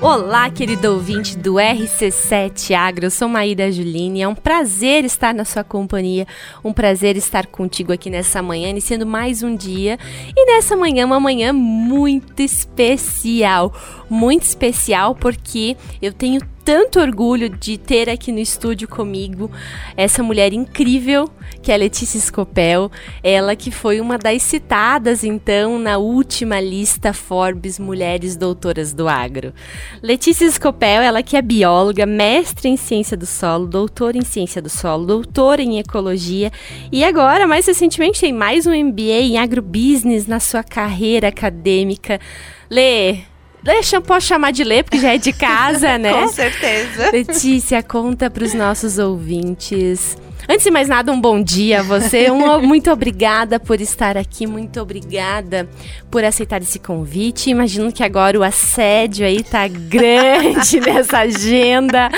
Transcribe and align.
Olá, 0.00 0.50
querido 0.50 0.92
ouvinte 0.92 1.38
do 1.38 1.54
RC7 1.54 2.74
Agro, 2.74 3.06
eu 3.06 3.10
sou 3.10 3.28
Maíra 3.28 3.72
Juline, 3.72 4.20
é 4.20 4.28
um 4.28 4.34
prazer 4.34 5.06
estar 5.06 5.32
na 5.32 5.44
sua 5.44 5.64
companhia, 5.64 6.26
um 6.62 6.70
prazer 6.70 7.16
estar 7.16 7.46
contigo 7.46 7.92
aqui 7.92 8.10
nessa 8.10 8.42
manhã, 8.42 8.68
iniciando 8.68 9.06
mais 9.06 9.42
um 9.42 9.56
dia. 9.56 9.98
E 10.36 10.46
nessa 10.46 10.76
manhã, 10.76 11.06
uma 11.06 11.18
manhã 11.18 11.50
muito 11.50 12.42
especial, 12.42 13.72
muito 14.08 14.42
especial 14.42 15.14
porque 15.14 15.78
eu 16.02 16.12
tenho 16.12 16.42
tanto 16.66 16.98
orgulho 16.98 17.48
de 17.48 17.78
ter 17.78 18.10
aqui 18.10 18.32
no 18.32 18.40
estúdio 18.40 18.88
comigo 18.88 19.48
essa 19.96 20.20
mulher 20.20 20.52
incrível 20.52 21.30
que 21.62 21.70
é 21.70 21.74
a 21.76 21.78
Letícia 21.78 22.18
Scopel, 22.18 22.90
ela 23.22 23.54
que 23.54 23.70
foi 23.70 24.00
uma 24.00 24.18
das 24.18 24.42
citadas 24.42 25.22
então 25.22 25.78
na 25.78 25.96
última 25.96 26.60
lista 26.60 27.12
Forbes 27.12 27.78
Mulheres 27.78 28.34
Doutoras 28.34 28.92
do 28.92 29.08
Agro. 29.08 29.54
Letícia 30.02 30.50
Scopel, 30.50 31.02
ela 31.02 31.22
que 31.22 31.36
é 31.36 31.42
bióloga, 31.42 32.04
mestre 32.04 32.68
em 32.68 32.76
ciência 32.76 33.16
do 33.16 33.26
solo, 33.26 33.68
doutora 33.68 34.18
em 34.18 34.24
ciência 34.24 34.60
do 34.60 34.68
solo, 34.68 35.06
doutora 35.06 35.62
em 35.62 35.78
ecologia 35.78 36.50
e 36.90 37.04
agora, 37.04 37.46
mais 37.46 37.64
recentemente, 37.64 38.20
tem 38.20 38.32
mais 38.32 38.66
um 38.66 38.72
MBA 38.72 39.22
em 39.22 39.38
agrobusiness 39.38 40.26
na 40.26 40.40
sua 40.40 40.64
carreira 40.64 41.28
acadêmica. 41.28 42.20
Lê, 42.68 43.20
Deixa, 43.62 44.00
posso 44.00 44.26
chamar 44.26 44.52
de 44.52 44.62
ler, 44.62 44.84
porque 44.84 44.98
já 44.98 45.14
é 45.14 45.18
de 45.18 45.32
casa, 45.32 45.96
né? 45.98 46.12
Com 46.12 46.28
certeza. 46.28 47.10
Letícia, 47.10 47.82
conta 47.82 48.30
para 48.30 48.44
os 48.44 48.54
nossos 48.54 48.98
ouvintes 48.98 50.16
Antes 50.48 50.62
de 50.62 50.70
mais 50.70 50.88
nada, 50.88 51.10
um 51.10 51.20
bom 51.20 51.42
dia 51.42 51.80
a 51.80 51.82
você. 51.82 52.30
Um, 52.30 52.60
muito 52.62 52.90
obrigada 52.92 53.58
por 53.58 53.80
estar 53.80 54.16
aqui, 54.16 54.46
muito 54.46 54.80
obrigada 54.80 55.68
por 56.08 56.24
aceitar 56.24 56.62
esse 56.62 56.78
convite. 56.78 57.50
Imagino 57.50 57.92
que 57.92 58.04
agora 58.04 58.38
o 58.38 58.44
assédio 58.44 59.26
aí 59.26 59.42
tá 59.42 59.66
grande 59.68 60.78
nessa 60.78 61.18
agenda. 61.18 62.08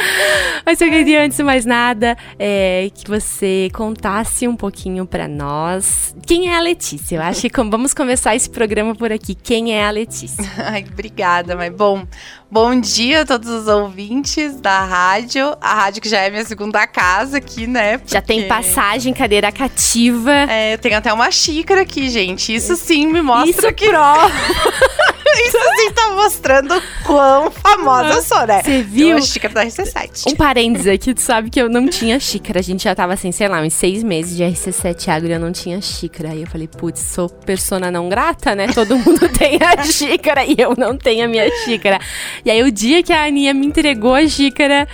Mas 0.64 0.78
eu 0.80 0.90
queria, 0.90 1.24
antes 1.24 1.38
de 1.38 1.42
mais 1.42 1.64
nada, 1.64 2.18
é, 2.38 2.90
que 2.94 3.08
você 3.08 3.70
contasse 3.72 4.46
um 4.46 4.54
pouquinho 4.54 5.06
para 5.06 5.26
nós 5.26 6.14
quem 6.26 6.50
é 6.50 6.56
a 6.56 6.60
Letícia. 6.60 7.16
Eu 7.16 7.22
acho 7.22 7.48
que 7.48 7.62
vamos 7.64 7.94
começar 7.94 8.36
esse 8.36 8.50
programa 8.50 8.94
por 8.94 9.10
aqui. 9.10 9.34
Quem 9.34 9.74
é 9.74 9.86
a 9.86 9.90
Letícia? 9.90 10.44
Ai, 10.66 10.84
obrigada, 10.92 11.56
mas 11.56 11.72
bom. 11.72 12.06
Bom 12.50 12.80
dia 12.80 13.20
a 13.20 13.26
todos 13.26 13.50
os 13.50 13.68
ouvintes 13.68 14.58
da 14.58 14.82
rádio. 14.82 15.54
A 15.60 15.74
rádio 15.74 16.00
que 16.00 16.08
já 16.08 16.20
é 16.20 16.30
minha 16.30 16.46
segunda 16.46 16.86
casa 16.86 17.36
aqui, 17.36 17.66
né? 17.66 17.98
Porque... 17.98 18.14
Já 18.14 18.22
tem 18.22 18.48
passagem, 18.48 19.12
cadeira 19.12 19.52
cativa. 19.52 20.32
É, 20.48 20.72
eu 20.72 20.78
tenho 20.78 20.96
até 20.96 21.12
uma 21.12 21.30
xícara 21.30 21.82
aqui, 21.82 22.08
gente. 22.08 22.54
Isso 22.54 22.74
sim 22.74 23.06
me 23.06 23.20
mostra 23.20 23.50
Isso 23.50 23.74
que... 23.74 23.90
prova. 23.90 24.30
Isso 25.46 25.58
sim 25.76 25.92
tá 25.92 26.10
mostrando 26.14 26.82
quão 27.04 27.50
famosa 27.50 28.14
eu 28.14 28.22
sou, 28.22 28.46
né? 28.46 28.62
Você 28.62 28.82
viu? 28.82 29.16
Uma 29.16 29.22
xícara 29.22 29.54
da 29.54 29.66
RC7. 29.66 30.32
Um 30.32 30.36
parênteses 30.36 30.86
aqui, 30.86 31.14
tu 31.14 31.20
sabe 31.20 31.50
que 31.50 31.60
eu 31.60 31.68
não 31.68 31.88
tinha 31.88 32.18
xícara. 32.18 32.58
A 32.58 32.62
gente 32.62 32.84
já 32.84 32.94
tava 32.94 33.12
assim, 33.14 33.32
sei 33.32 33.48
lá, 33.48 33.60
uns 33.60 33.74
seis 33.74 34.02
meses 34.02 34.36
de 34.36 34.42
RC7 34.42 35.08
Agro 35.08 35.28
e 35.28 35.32
eu 35.32 35.40
não 35.40 35.52
tinha 35.52 35.80
xícara. 35.80 36.30
Aí 36.30 36.42
eu 36.42 36.46
falei, 36.46 36.68
putz, 36.68 37.00
sou 37.00 37.28
persona 37.28 37.90
não 37.90 38.08
grata, 38.08 38.54
né? 38.54 38.68
Todo 38.68 38.96
mundo 38.98 39.28
tem 39.28 39.58
a 39.62 39.82
xícara 39.84 40.44
e 40.44 40.56
eu 40.58 40.74
não 40.76 40.96
tenho 40.96 41.24
a 41.24 41.28
minha 41.28 41.48
xícara. 41.64 41.98
E 42.44 42.50
aí 42.50 42.62
o 42.62 42.70
dia 42.70 43.02
que 43.02 43.12
a 43.12 43.24
Aninha 43.24 43.54
me 43.54 43.66
entregou 43.66 44.14
a 44.14 44.26
xícara. 44.26 44.86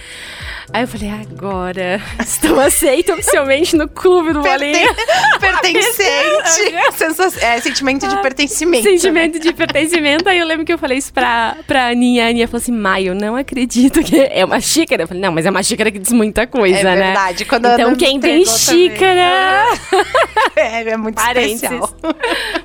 Aí 0.73 0.83
eu 0.83 0.89
falei, 0.89 1.11
agora 1.11 2.01
estou 2.21 2.59
aceita 2.59 3.13
oficialmente 3.15 3.77
no 3.77 3.89
clube 3.89 4.33
do 4.33 4.41
Bolinha. 4.41 4.95
Pertencente. 5.39 6.75
é, 7.45 7.61
sentimento 7.61 8.09
de 8.09 8.17
pertencimento. 8.23 8.85
Sentimento 8.85 9.35
né? 9.35 9.41
de 9.41 9.53
pertencimento. 9.53 10.29
Aí 10.29 10.39
eu 10.39 10.47
lembro 10.47 10.65
que 10.65 10.73
eu 10.73 10.79
falei 10.79 10.99
isso 10.99 11.13
pra, 11.13 11.57
pra 11.67 11.89
Aninha. 11.89 12.27
A 12.27 12.29
Aninha 12.29 12.49
falou 12.49 12.63
assim, 12.63 12.73
Mai, 12.73 13.09
eu 13.09 13.15
não 13.15 13.37
acredito 13.37 14.03
que 14.03 14.21
é 14.21 14.45
uma 14.45 14.61
xícara. 14.61 15.03
Eu 15.03 15.09
falei, 15.09 15.23
não, 15.23 15.33
mas 15.33 15.47
é 15.47 15.51
uma 15.51 15.63
xícara 15.63 15.91
que 15.91 15.99
diz 15.99 16.13
muita 16.13 16.47
coisa, 16.47 16.79
é 16.79 16.85
né? 16.85 16.93
É 16.93 17.05
verdade. 17.05 17.45
Quando 17.45 17.67
então 17.67 17.95
quem 17.95 18.19
tem 18.21 18.45
xícara... 18.45 19.67
é, 20.57 20.89
é 20.89 20.97
muito 20.97 21.17
Parênteses. 21.17 21.63
especial. 21.63 21.91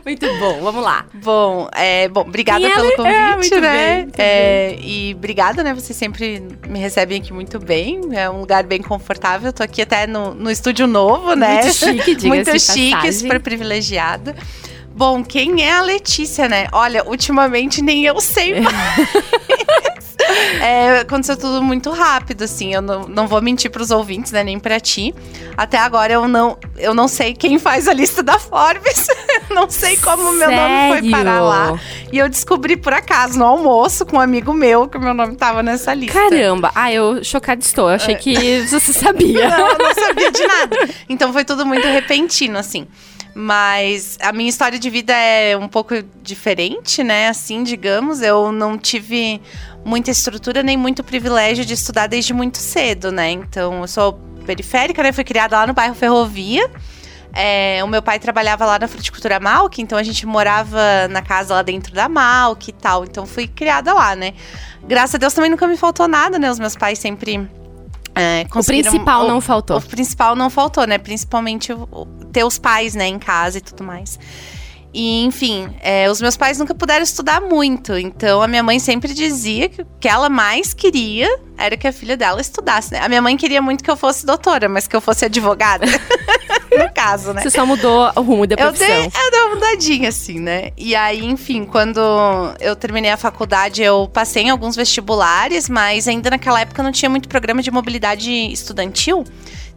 muito 0.05 0.25
bom, 0.39 0.61
vamos 0.61 0.83
lá. 0.83 1.05
Bom, 1.13 1.69
é, 1.75 2.07
bom 2.07 2.21
obrigada 2.21 2.67
pelo 2.69 3.07
é, 3.07 3.33
convite, 3.33 3.53
é, 3.53 3.59
né? 3.59 4.01
Bem, 4.01 4.11
é, 4.17 4.77
e 4.81 5.13
obrigada, 5.15 5.63
né? 5.63 5.73
Vocês 5.73 5.97
sempre 5.97 6.41
me 6.67 6.79
recebem 6.79 7.19
aqui 7.19 7.33
muito 7.33 7.59
bem 7.59 7.88
é 8.11 8.29
um 8.29 8.39
lugar 8.39 8.63
bem 8.63 8.81
confortável. 8.81 9.53
Tô 9.53 9.63
aqui 9.63 9.81
até 9.81 10.05
no, 10.07 10.33
no 10.33 10.49
estúdio 10.49 10.87
novo, 10.87 11.33
né? 11.35 11.61
Muito 11.61 11.73
chique, 11.73 12.15
diga 12.15 12.27
Muito 12.27 12.59
chique, 12.59 13.13
super 13.13 13.39
privilegiada. 13.39 14.35
Bom, 14.99 15.23
quem 15.23 15.63
é 15.63 15.71
a 15.71 15.81
Letícia, 15.81 16.49
né? 16.49 16.67
Olha, 16.73 17.07
ultimamente 17.07 17.81
nem 17.81 18.05
eu 18.05 18.19
sei 18.19 18.59
mais. 18.59 18.75
é, 20.61 20.99
aconteceu 20.99 21.37
tudo 21.37 21.61
muito 21.61 21.89
rápido, 21.91 22.43
assim. 22.43 22.73
Eu 22.73 22.81
não, 22.81 23.07
não 23.07 23.27
vou 23.27 23.41
mentir 23.41 23.71
pros 23.71 23.91
ouvintes, 23.91 24.33
né? 24.33 24.43
Nem 24.43 24.59
pra 24.59 24.79
ti. 24.79 25.15
Até 25.55 25.77
agora 25.77 26.11
eu 26.11 26.27
não, 26.27 26.57
eu 26.75 26.93
não 26.93 27.07
sei 27.07 27.33
quem 27.33 27.57
faz 27.57 27.87
a 27.87 27.93
lista 27.93 28.21
da 28.21 28.37
Forbes. 28.37 29.07
não 29.53 29.69
sei 29.69 29.97
como 29.97 30.31
meu 30.31 30.49
nome 30.49 30.89
foi 30.89 31.09
parar 31.09 31.41
lá. 31.41 31.79
E 32.11 32.17
eu 32.17 32.29
descobri 32.29 32.77
por 32.77 32.93
acaso 32.93 33.37
no 33.37 33.45
almoço 33.45 34.05
com 34.05 34.17
um 34.17 34.19
amigo 34.19 34.53
meu 34.53 34.87
que 34.87 34.97
o 34.97 35.01
meu 35.01 35.13
nome 35.13 35.35
tava 35.35 35.63
nessa 35.63 35.93
lista. 35.93 36.19
Caramba! 36.19 36.71
Ah, 36.75 36.91
eu 36.91 37.23
chocada 37.23 37.61
estou. 37.61 37.89
Eu 37.89 37.95
achei 37.95 38.15
que 38.15 38.61
você 38.67 38.93
sabia. 38.93 39.49
não, 39.49 39.67
eu 39.69 39.77
não 39.77 39.93
sabia 39.93 40.31
de 40.31 40.47
nada. 40.47 40.89
Então 41.07 41.33
foi 41.33 41.43
tudo 41.43 41.65
muito 41.65 41.87
repentino, 41.87 42.57
assim. 42.57 42.87
Mas 43.35 44.17
a 44.21 44.33
minha 44.33 44.49
história 44.49 44.79
de 44.79 44.89
vida 44.89 45.13
é 45.13 45.55
um 45.55 45.67
pouco 45.67 45.93
diferente, 46.21 47.03
né? 47.03 47.29
Assim, 47.29 47.63
digamos. 47.63 48.21
Eu 48.21 48.51
não 48.51 48.77
tive 48.77 49.41
muita 49.85 50.11
estrutura 50.11 50.61
nem 50.61 50.75
muito 50.75 51.03
privilégio 51.03 51.63
de 51.63 51.73
estudar 51.73 52.07
desde 52.07 52.33
muito 52.33 52.57
cedo, 52.57 53.11
né? 53.11 53.31
Então, 53.31 53.81
eu 53.81 53.87
sou 53.87 54.13
periférica, 54.45 55.03
né? 55.03 55.11
Fui 55.11 55.23
criada 55.23 55.57
lá 55.57 55.67
no 55.67 55.73
bairro 55.73 55.95
Ferrovia. 55.95 56.69
É, 57.33 57.81
o 57.83 57.87
meu 57.87 58.01
pai 58.01 58.19
trabalhava 58.19 58.65
lá 58.65 58.79
na 58.79 58.87
fruticultura 58.87 59.39
Malk, 59.39 59.81
então 59.81 59.97
a 59.97 60.03
gente 60.03 60.25
morava 60.25 61.07
na 61.09 61.21
casa 61.21 61.53
lá 61.53 61.61
dentro 61.61 61.93
da 61.93 62.09
Malk 62.09 62.69
e 62.69 62.73
tal. 62.73 63.03
Então 63.03 63.25
fui 63.25 63.47
criada 63.47 63.93
lá, 63.93 64.15
né? 64.15 64.33
Graças 64.83 65.15
a 65.15 65.17
Deus 65.17 65.33
também 65.33 65.49
nunca 65.49 65.67
me 65.67 65.77
faltou 65.77 66.07
nada, 66.07 66.39
né? 66.39 66.49
Os 66.49 66.59
meus 66.59 66.75
pais 66.75 66.99
sempre. 66.99 67.47
É, 68.15 68.45
o 68.53 68.63
principal 68.63 69.25
o, 69.25 69.27
não 69.27 69.39
faltou. 69.39 69.77
O 69.77 69.81
principal 69.81 70.35
não 70.35 70.49
faltou, 70.49 70.85
né? 70.87 70.97
Principalmente 70.97 71.71
ter 72.33 72.43
os 72.43 72.57
pais, 72.57 72.95
né, 72.95 73.07
em 73.07 73.19
casa 73.19 73.59
e 73.59 73.61
tudo 73.61 73.83
mais. 73.83 74.19
E, 74.93 75.23
enfim, 75.23 75.69
é, 75.81 76.09
os 76.09 76.19
meus 76.19 76.35
pais 76.35 76.57
nunca 76.57 76.73
puderam 76.73 77.03
estudar 77.03 77.41
muito. 77.41 77.97
Então, 77.97 78.41
a 78.41 78.47
minha 78.47 78.63
mãe 78.63 78.79
sempre 78.79 79.13
dizia 79.13 79.69
que 79.69 79.81
o 79.83 79.87
que 79.99 80.07
ela 80.07 80.29
mais 80.29 80.73
queria 80.73 81.29
era 81.57 81.77
que 81.77 81.87
a 81.87 81.91
filha 81.91 82.17
dela 82.17 82.41
estudasse. 82.41 82.93
Né? 82.93 82.99
A 82.99 83.07
minha 83.07 83.21
mãe 83.21 83.37
queria 83.37 83.61
muito 83.61 83.83
que 83.83 83.91
eu 83.91 83.97
fosse 83.97 84.25
doutora, 84.25 84.67
mas 84.67 84.87
que 84.87 84.95
eu 84.95 85.01
fosse 85.01 85.25
advogada. 85.25 85.85
no 86.71 86.93
caso, 86.93 87.33
né? 87.33 87.41
Você 87.41 87.51
só 87.51 87.65
mudou 87.65 88.11
o 88.15 88.21
rumo 88.21 88.47
da 88.47 88.55
profissão. 88.55 88.87
Eu 88.87 89.09
dei, 89.09 89.21
eu 89.23 89.31
dei 89.31 89.39
uma 89.41 89.55
mudadinha, 89.55 90.09
assim, 90.09 90.39
né? 90.39 90.71
E 90.77 90.95
aí, 90.95 91.23
enfim, 91.25 91.65
quando 91.65 91.99
eu 92.59 92.75
terminei 92.75 93.11
a 93.11 93.17
faculdade, 93.17 93.83
eu 93.83 94.09
passei 94.11 94.43
em 94.43 94.49
alguns 94.49 94.75
vestibulares, 94.75 95.69
mas 95.69 96.07
ainda 96.07 96.29
naquela 96.29 96.61
época 96.61 96.81
não 96.81 96.91
tinha 96.91 97.09
muito 97.09 97.27
programa 97.29 97.61
de 97.61 97.69
mobilidade 97.69 98.31
estudantil. 98.31 99.23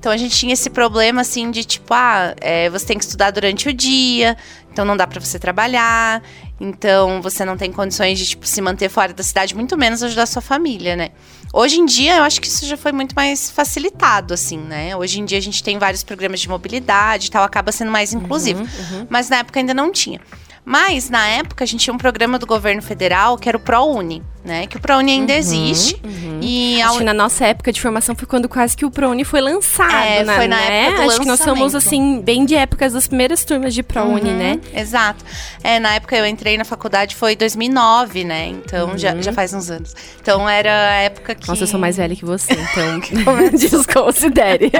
Então 0.03 0.11
a 0.11 0.17
gente 0.17 0.37
tinha 0.37 0.53
esse 0.53 0.69
problema 0.69 1.21
assim 1.21 1.49
de 1.53 1.63
tipo, 1.63 1.95
ah, 1.95 2.35
é, 2.41 2.69
você 2.69 2.85
tem 2.87 2.99
que 2.99 3.05
estudar 3.05 3.31
durante 3.31 3.69
o 3.69 3.73
dia, 3.73 4.37
então 4.69 4.85
não 4.85 4.97
dá 4.97 5.07
para 5.07 5.21
você 5.21 5.39
trabalhar, 5.39 6.21
então 6.61 7.23
você 7.23 7.45
não 7.45 7.57
tem 7.57 7.71
condições 7.71 8.19
de 8.19 8.27
tipo 8.27 8.45
se 8.45 8.61
manter 8.61 8.89
fora 8.89 9.13
da 9.13 9.23
cidade, 9.23 9.55
muito 9.55 9.79
menos 9.79 10.03
ajudar 10.03 10.25
a 10.25 10.27
sua 10.27 10.43
família, 10.43 10.97
né? 10.97 11.11
Hoje 11.53 11.79
em 11.79 11.87
dia 11.87 12.17
eu 12.17 12.25
acho 12.25 12.41
que 12.41 12.49
isso 12.49 12.67
já 12.67 12.77
foi 12.77 12.91
muito 12.91 13.15
mais 13.15 13.49
facilitado, 13.49 14.35
assim, 14.35 14.59
né? 14.59 14.97
Hoje 14.97 15.21
em 15.21 15.25
dia 15.25 15.39
a 15.39 15.41
gente 15.41 15.63
tem 15.63 15.79
vários 15.79 16.03
programas 16.03 16.41
de 16.41 16.49
mobilidade 16.49 17.29
e 17.29 17.31
tal, 17.31 17.45
acaba 17.45 17.71
sendo 17.71 17.93
mais 17.93 18.13
inclusivo. 18.13 18.63
Uhum, 18.63 18.99
uhum. 18.99 19.07
Mas 19.09 19.29
na 19.29 19.37
época 19.37 19.61
ainda 19.61 19.73
não 19.73 19.93
tinha. 19.93 20.21
Mas, 20.65 21.11
na 21.11 21.27
época, 21.27 21.65
a 21.65 21.67
gente 21.67 21.81
tinha 21.81 21.95
um 21.95 21.99
programa 21.99 22.39
do 22.39 22.47
governo 22.47 22.81
federal 22.83 23.37
que 23.37 23.49
era 23.49 23.59
o 23.59 23.61
ProUni, 23.61 24.23
né? 24.45 24.67
Que 24.67 24.77
o 24.77 24.81
ProUni 24.81 25.13
ainda 25.13 25.33
uhum, 25.33 25.39
existe. 25.39 26.01
Uhum. 26.03 26.41
E 26.43 26.83
Acho 26.83 26.99
que 26.99 27.05
na 27.05 27.15
nossa 27.15 27.47
época 27.47 27.73
de 27.73 27.81
formação 27.81 28.15
foi 28.15 28.27
quando 28.27 28.49
quase 28.49 28.77
que 28.77 28.85
o 28.85 28.91
ProUni 28.91 29.25
foi 29.25 29.41
lançado, 29.41 29.93
é, 29.93 30.25
né? 30.25 30.35
Foi 30.35 30.49
na 30.49 30.57
né? 30.57 30.87
época 30.87 31.03
do 31.03 31.11
Acho 31.11 31.21
que 31.21 31.27
nós 31.27 31.41
somos, 31.41 31.75
assim, 31.75 32.21
bem 32.21 32.45
de 32.45 32.55
épocas 32.55 32.93
das 32.93 33.07
primeiras 33.07 33.45
turmas 33.45 33.73
de 33.73 33.83
ProUni, 33.83 34.31
uhum, 34.31 34.37
né? 34.37 34.61
Exato. 34.75 35.25
É, 35.63 35.79
na 35.79 35.95
época 35.95 36.17
eu 36.17 36.27
entrei 36.27 36.59
na 36.59 36.65
faculdade 36.65 37.15
foi 37.15 37.37
2009, 37.37 38.25
né? 38.25 38.49
Então, 38.49 38.99
já, 38.99 39.15
já 39.21 39.33
faz 39.33 39.55
uns 39.55 39.71
anos. 39.71 39.95
Então, 40.21 40.49
era 40.49 40.71
a 40.71 40.95
época 41.03 41.35
que... 41.35 41.47
Nossa, 41.47 41.63
eu 41.63 41.67
sou 41.69 41.79
mais 41.79 41.97
velha 41.97 42.17
que 42.17 42.25
você, 42.25 42.53
então 42.53 43.01
desconsidere. 43.57 44.73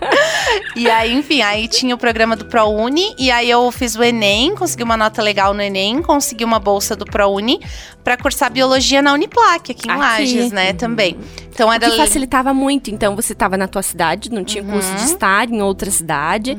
e 0.74 0.88
aí, 0.90 1.12
enfim, 1.12 1.42
aí 1.42 1.68
tinha 1.68 1.94
o 1.94 1.98
programa 1.98 2.34
do 2.34 2.46
ProUni. 2.46 3.14
E 3.18 3.30
aí 3.30 3.50
eu 3.50 3.70
fiz 3.70 3.94
o 3.94 4.02
Enem, 4.02 4.54
consegui 4.54 4.82
uma 4.82 4.96
nota 4.96 5.20
legal 5.20 5.52
no 5.52 5.60
Enem, 5.60 6.00
consegui 6.00 6.44
uma 6.44 6.58
bolsa 6.58 6.96
do 6.96 7.04
ProUni 7.04 7.60
para 8.02 8.16
cursar 8.16 8.50
biologia 8.52 8.85
na 9.02 9.12
Uniplac, 9.12 9.70
aqui 9.72 9.88
em 9.88 9.90
aqui. 9.90 9.98
Lages, 10.00 10.52
né? 10.52 10.72
também. 10.72 11.16
Então 11.52 11.72
era 11.72 11.86
O 11.88 11.90
que 11.90 11.96
facilitava 11.96 12.52
muito. 12.52 12.90
Então 12.90 13.16
você 13.16 13.32
estava 13.32 13.56
na 13.56 13.66
tua 13.66 13.82
cidade, 13.82 14.30
não 14.30 14.44
tinha 14.44 14.62
custo 14.62 14.90
Uhum. 14.90 14.96
de 14.96 15.02
estar 15.04 15.48
em 15.50 15.62
outra 15.62 15.90
cidade. 15.90 16.56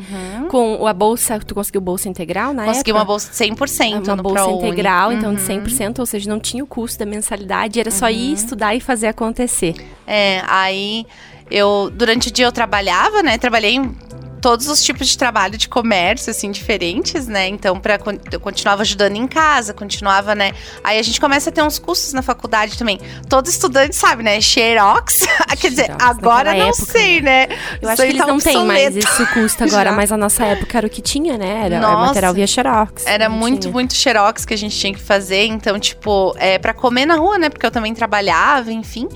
Com 0.50 0.86
a 0.88 0.94
bolsa, 0.94 1.40
tu 1.40 1.54
conseguiu 1.54 1.82
bolsa 1.82 2.10
integral 2.10 2.54
na 2.54 2.66
consegui 2.66 2.90
época? 2.90 3.00
uma 3.00 3.06
bolsa 3.06 3.30
de 3.30 3.36
100% 3.38 4.08
uma 4.08 4.16
bolsa 4.24 4.44
ProUni. 4.44 4.68
integral, 4.68 5.12
então 5.14 5.34
de 5.36 5.42
Uhum. 5.42 5.48
100%, 5.48 6.00
ou 6.00 6.06
seja, 6.06 6.30
não 6.30 6.40
tinha 6.40 6.64
o 6.64 6.68
custo 6.68 6.98
da 7.00 7.06
mensalidade, 7.06 7.80
era 7.80 7.92
só 7.92 8.10
ir 8.10 8.34
estudar 8.34 8.76
e 8.76 8.80
fazer 8.80 9.08
acontecer. 9.08 9.76
É, 10.08 10.42
aí 10.48 11.06
eu 11.52 11.92
durante 11.94 12.30
o 12.30 12.32
dia 12.32 12.46
eu 12.46 12.52
trabalhava, 12.52 13.22
né? 13.22 13.38
Trabalhei 13.38 13.76
em 13.76 13.96
todos 14.42 14.68
os 14.68 14.84
tipos 14.84 15.08
de 15.08 15.18
trabalho 15.18 15.58
de 15.58 15.68
comércio 15.68 16.32
assim 16.32 16.52
diferentes, 16.52 17.28
né? 17.28 17.48
Então 17.48 17.80
para 17.80 18.00
eu 18.32 18.40
continuava 18.40 18.82
ajudando 18.82 19.16
em 19.16 19.28
casa, 19.28 19.74
continuava, 19.74 20.36
né? 20.36 20.52
Aí 20.84 21.00
a 21.00 21.04
gente 21.04 21.20
começa 21.20 21.50
a 21.50 21.54
ter 21.54 21.62
uns 21.62 21.80
custos 21.80 22.14
na 22.14 22.22
faculdade 22.22 22.78
também. 22.78 23.00
Todo 23.30 23.48
estudante 23.48 23.96
sabe, 23.96 24.24
né? 24.24 24.40
Xerox. 24.40 25.26
Quer 25.60 25.70
dizer, 25.70 25.86
Xerox, 25.86 26.04
agora 26.06 26.54
não 26.54 26.68
época, 26.68 26.92
sei, 26.92 27.22
né? 27.22 27.48
Eu 27.82 27.90
Isso 27.90 27.92
acho 27.92 28.02
aí 28.02 28.08
que 28.10 28.14
eles 28.14 28.22
tá 28.22 28.28
não 28.28 28.40
têm 28.40 28.66
mais 28.66 28.96
esse 28.96 29.26
custo 29.34 29.64
agora, 29.66 29.90
Já. 29.90 29.96
mas 29.96 30.12
a 30.12 30.18
nossa 30.18 30.46
época 30.46 30.78
era 30.78 30.88
o 30.88 30.90
que 30.90 31.02
tinha, 31.02 31.38
né? 31.38 31.66
Era, 31.66 31.76
era 31.76 31.80
Nossa. 31.80 32.06
material 32.08 32.34
via 32.34 32.48
Xerox. 32.48 33.06
Era 33.06 33.30
não 33.30 33.38
muito, 33.38 33.62
tinha. 33.62 33.74
muito 33.74 33.94
xerox 33.94 34.46
que 34.46 34.54
a 34.54 34.58
gente 34.58 34.78
tinha 34.78 34.94
que 34.94 35.00
fazer. 35.00 35.46
Então, 35.46 35.80
tipo, 35.80 36.36
é 36.38 36.58
para 36.58 36.74
comer 36.74 37.06
na 37.06 37.16
rua, 37.16 37.38
né? 37.38 37.50
Porque 37.50 37.66
eu 37.66 37.72
também 37.72 37.94
trabalhava, 37.94 38.72
enfim. 38.72 39.08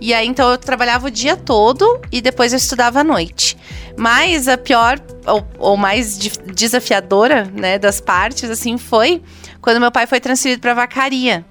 E 0.00 0.14
aí, 0.14 0.26
então, 0.26 0.50
eu 0.50 0.58
trabalhava 0.58 1.08
o 1.08 1.10
dia 1.10 1.36
todo 1.36 2.00
e 2.10 2.22
depois 2.22 2.52
eu 2.52 2.56
estudava 2.56 3.00
à 3.00 3.04
noite. 3.04 3.56
Mas 3.96 4.48
a 4.48 4.56
pior, 4.56 4.98
ou, 5.26 5.46
ou 5.58 5.76
mais 5.76 6.16
desafiadora, 6.18 7.44
né, 7.52 7.78
das 7.78 8.00
partes, 8.00 8.48
assim, 8.48 8.78
foi 8.78 9.22
quando 9.60 9.80
meu 9.80 9.92
pai 9.92 10.06
foi 10.06 10.20
transferido 10.20 10.60
para 10.60 10.74
vacaria. 10.74 11.44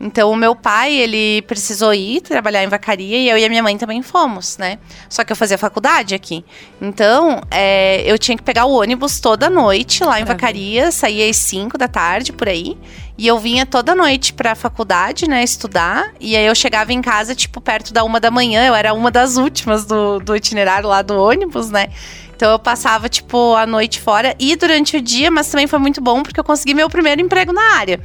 Então, 0.00 0.30
o 0.30 0.36
meu 0.36 0.54
pai, 0.54 0.92
ele 0.92 1.42
precisou 1.42 1.94
ir 1.94 2.20
trabalhar 2.20 2.62
em 2.62 2.68
vacaria 2.68 3.16
e 3.16 3.28
eu 3.28 3.38
e 3.38 3.44
a 3.44 3.48
minha 3.48 3.62
mãe 3.62 3.78
também 3.78 4.02
fomos, 4.02 4.58
né? 4.58 4.78
Só 5.08 5.24
que 5.24 5.32
eu 5.32 5.36
fazia 5.36 5.56
faculdade 5.56 6.14
aqui. 6.14 6.44
Então, 6.80 7.40
é, 7.50 8.02
eu 8.04 8.18
tinha 8.18 8.36
que 8.36 8.42
pegar 8.42 8.66
o 8.66 8.72
ônibus 8.72 9.20
toda 9.20 9.48
noite 9.48 10.04
lá 10.04 10.20
em 10.20 10.24
Pra 10.24 10.34
vacaria, 10.34 10.90
saía 10.90 11.28
às 11.30 11.36
5 11.36 11.78
da 11.78 11.88
tarde, 11.88 12.32
por 12.32 12.48
aí. 12.48 12.76
E 13.16 13.26
eu 13.26 13.38
vinha 13.38 13.64
toda 13.64 13.94
noite 13.94 14.32
pra 14.32 14.56
faculdade, 14.56 15.28
né, 15.28 15.44
estudar. 15.44 16.12
E 16.20 16.36
aí 16.36 16.46
eu 16.46 16.54
chegava 16.54 16.92
em 16.92 17.00
casa, 17.00 17.34
tipo, 17.34 17.60
perto 17.60 17.92
da 17.92 18.02
uma 18.02 18.18
da 18.18 18.30
manhã. 18.30 18.66
Eu 18.66 18.74
era 18.74 18.92
uma 18.92 19.10
das 19.10 19.36
últimas 19.36 19.84
do, 19.84 20.18
do 20.18 20.34
itinerário 20.34 20.88
lá 20.88 21.00
do 21.00 21.14
ônibus, 21.14 21.70
né? 21.70 21.88
Então 22.34 22.50
eu 22.50 22.58
passava, 22.58 23.08
tipo, 23.08 23.54
a 23.54 23.64
noite 23.64 24.00
fora 24.00 24.34
e 24.38 24.56
durante 24.56 24.96
o 24.96 25.00
dia, 25.00 25.30
mas 25.30 25.48
também 25.48 25.68
foi 25.68 25.78
muito 25.78 26.00
bom 26.00 26.22
porque 26.22 26.38
eu 26.38 26.44
consegui 26.44 26.74
meu 26.74 26.90
primeiro 26.90 27.20
emprego 27.20 27.52
na 27.52 27.76
área. 27.76 28.00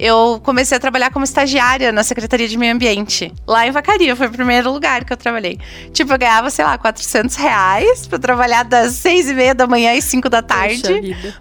Eu 0.00 0.40
comecei 0.42 0.74
a 0.74 0.80
trabalhar 0.80 1.10
como 1.10 1.26
estagiária 1.26 1.92
na 1.92 2.02
Secretaria 2.02 2.48
de 2.48 2.56
Meio 2.56 2.72
Ambiente. 2.72 3.30
Lá 3.46 3.66
em 3.66 3.70
Vacaria, 3.70 4.16
foi 4.16 4.28
o 4.28 4.30
primeiro 4.30 4.72
lugar 4.72 5.04
que 5.04 5.12
eu 5.12 5.16
trabalhei. 5.16 5.58
Tipo, 5.92 6.14
eu 6.14 6.18
ganhava, 6.18 6.48
sei 6.48 6.64
lá, 6.64 6.78
400 6.78 7.36
reais 7.36 8.06
pra 8.06 8.18
trabalhar 8.18 8.62
das 8.62 8.94
seis 8.94 9.28
e 9.28 9.34
meia 9.34 9.54
da 9.54 9.66
manhã 9.66 9.96
às 9.96 10.04
5 10.04 10.30
da 10.30 10.40
tarde. 10.40 10.80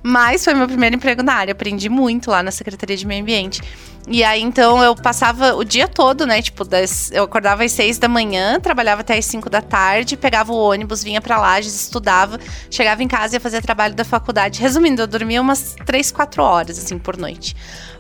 Mas 0.04 0.44
foi 0.44 0.54
meu 0.54 0.68
primeiro 0.68 0.98
emprego 0.98 1.24
na 1.24 1.36
área. 1.36 1.54
Aprendi 1.54 1.88
muito 1.88 2.30
lá 2.30 2.44
na 2.44 2.52
Secretaria 2.52 2.98
de 2.98 3.08
Meio 3.08 3.22
Ambiente. 3.22 3.62
E 4.12 4.24
aí, 4.24 4.42
então, 4.42 4.82
eu 4.84 4.96
passava 4.96 5.56
o 5.56 5.64
dia 5.64 5.88
todo, 5.88 6.26
né? 6.26 6.42
Tipo, 6.42 6.66
das, 6.66 7.12
eu 7.12 7.24
acordava 7.24 7.64
às 7.64 7.72
seis 7.72 8.00
da 8.00 8.08
manhã, 8.08 8.60
trabalhava 8.60 9.02
até 9.02 9.16
às 9.18 9.26
cinco 9.26 9.50
da 9.50 9.62
tarde, 9.62 10.18
pegava 10.18 10.52
o 10.52 10.56
ônibus, 10.58 11.04
vinha 11.04 11.22
pra 11.22 11.38
Lages, 11.38 11.76
estudava, 11.76 12.40
chegava 12.72 13.04
em 13.04 13.08
casa 13.08 13.36
e 13.36 13.38
ia 13.38 13.40
fazer 13.40 13.62
trabalho 13.62 13.94
da 13.94 14.04
faculdade. 14.04 14.60
Resumindo, 14.60 15.04
eu 15.04 15.08
dormia 15.08 15.40
umas 15.40 15.76
três, 15.86 16.12
quatro 16.12 16.42
horas, 16.42 16.80
assim, 16.80 16.98
por 16.98 17.18
noite. 17.18 17.56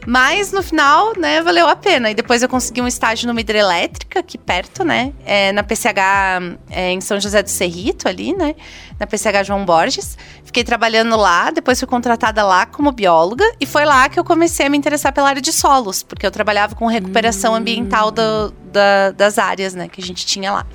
Mas 0.10 0.52
no 0.52 0.64
final, 0.64 1.14
né, 1.20 1.40
valeu 1.44 1.68
a 1.68 1.76
pena. 1.76 2.10
E 2.10 2.16
depois 2.16 2.42
eu 2.42 2.50
consegui 2.50 2.82
um 2.82 2.88
estágio 2.88 3.28
numa 3.28 3.40
hidrelétrica, 3.40 4.22
aqui 4.22 4.40
perto, 4.40 4.84
né? 4.84 5.14
é, 5.24 5.52
na 5.52 5.62
PCH 5.62 6.58
é, 6.72 6.92
em 6.92 7.00
São 7.00 7.20
José 7.20 7.44
do 7.44 7.50
Cerrito, 7.50 8.08
ali, 8.08 8.34
né? 8.36 8.56
Na 9.00 9.06
PCH 9.06 9.44
João 9.46 9.64
Borges. 9.64 10.18
Fiquei 10.44 10.64
trabalhando 10.64 11.16
lá, 11.16 11.52
depois 11.52 11.78
fui 11.78 11.88
contratada 11.88 12.44
lá 12.44 12.66
como 12.66 12.92
bióloga. 12.92 13.46
E 13.62 13.68
foi 13.68 13.86
lá 13.86 14.10
que 14.10 14.20
eu 14.20 14.24
comecei 14.24 14.66
a 14.66 14.70
me 14.70 14.78
interessar 14.80 15.14
pela 15.14 15.30
área 15.30 15.42
de 15.42 15.54
solos, 15.54 16.02
porque 16.02 16.26
eu 16.26 16.32
trabalhava 16.32 16.74
com 16.74 16.88
recuperação 16.88 17.54
ambiental 17.54 18.10
do- 18.10 18.50
da- 18.72 19.12
das 19.12 19.38
áreas, 19.38 19.76
né, 19.76 19.88
que 19.88 20.02
a 20.02 20.04
gente 20.04 20.26
tinha 20.26 20.52
lá. 20.52 20.66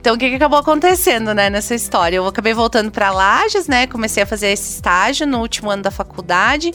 Então, 0.00 0.16
o 0.16 0.18
que, 0.18 0.28
que 0.28 0.34
acabou 0.36 0.58
acontecendo, 0.58 1.32
né, 1.32 1.48
nessa 1.48 1.74
história? 1.76 2.16
Eu 2.16 2.26
acabei 2.26 2.52
voltando 2.52 2.90
para 2.90 3.10
Lages, 3.10 3.68
né? 3.68 3.86
Comecei 3.86 4.22
a 4.24 4.26
fazer 4.26 4.48
esse 4.48 4.74
estágio 4.74 5.26
no 5.26 5.38
último 5.38 5.70
ano 5.70 5.82
da 5.82 5.90
faculdade. 5.90 6.74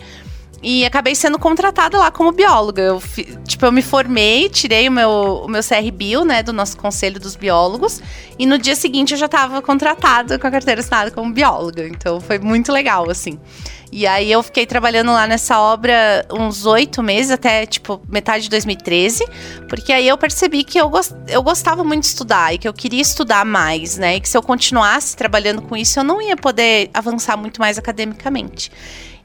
E 0.62 0.86
acabei 0.86 1.16
sendo 1.16 1.40
contratada 1.40 1.98
lá 1.98 2.12
como 2.12 2.32
bióloga. 2.32 2.82
Eu, 2.82 3.02
tipo, 3.46 3.66
eu 3.66 3.72
me 3.72 3.82
formei, 3.82 4.50
tirei 4.50 4.88
o 4.90 4.92
meu, 4.92 5.10
o 5.46 5.48
meu 5.48 5.62
CRBio, 5.64 6.26
né, 6.26 6.44
do 6.44 6.52
nosso 6.52 6.76
conselho 6.78 7.20
dos 7.20 7.36
biólogos. 7.36 8.02
E 8.38 8.46
no 8.46 8.58
dia 8.58 8.76
seguinte 8.76 9.14
eu 9.14 9.18
já 9.18 9.26
estava 9.28 9.62
contratada 9.62 10.38
com 10.38 10.48
a 10.48 10.52
carteira 10.52 10.82
assinada 10.82 11.12
como 11.12 11.32
bióloga. 11.34 11.88
Então 11.88 12.20
foi 12.20 12.40
muito 12.40 12.72
legal, 12.72 13.10
assim. 13.10 13.40
E 13.92 14.06
aí 14.06 14.32
eu 14.32 14.44
fiquei 14.44 14.66
trabalhando 14.68 15.12
lá 15.12 15.26
nessa 15.26 15.60
obra 15.60 16.24
uns 16.32 16.66
oito 16.66 17.02
meses, 17.02 17.32
até 17.32 17.66
tipo 17.66 18.00
metade 18.08 18.44
de 18.44 18.50
2013, 18.52 19.26
porque 19.68 19.92
aí 19.92 20.08
eu 20.08 20.16
percebi 20.16 20.64
que 20.64 20.78
eu, 20.80 20.88
gos- 20.90 21.12
eu 21.28 21.42
gostava 21.42 21.84
muito 21.84 22.02
de 22.02 22.08
estudar 22.10 22.54
e 22.54 22.60
que 22.60 22.68
eu 22.68 22.74
queria 22.74 23.02
estudar 23.02 23.44
mais, 23.46 23.98
né? 23.98 24.18
E 24.18 24.20
que 24.22 24.30
se 24.30 24.38
eu 24.38 24.44
continuasse 24.44 25.18
trabalhando 25.18 25.64
com 25.64 25.76
isso, 25.76 26.00
eu 26.00 26.04
não 26.04 26.22
ia 26.22 26.38
poder 26.38 26.92
avançar 26.94 27.36
muito 27.36 27.60
mais 27.60 27.80
academicamente. 27.80 28.72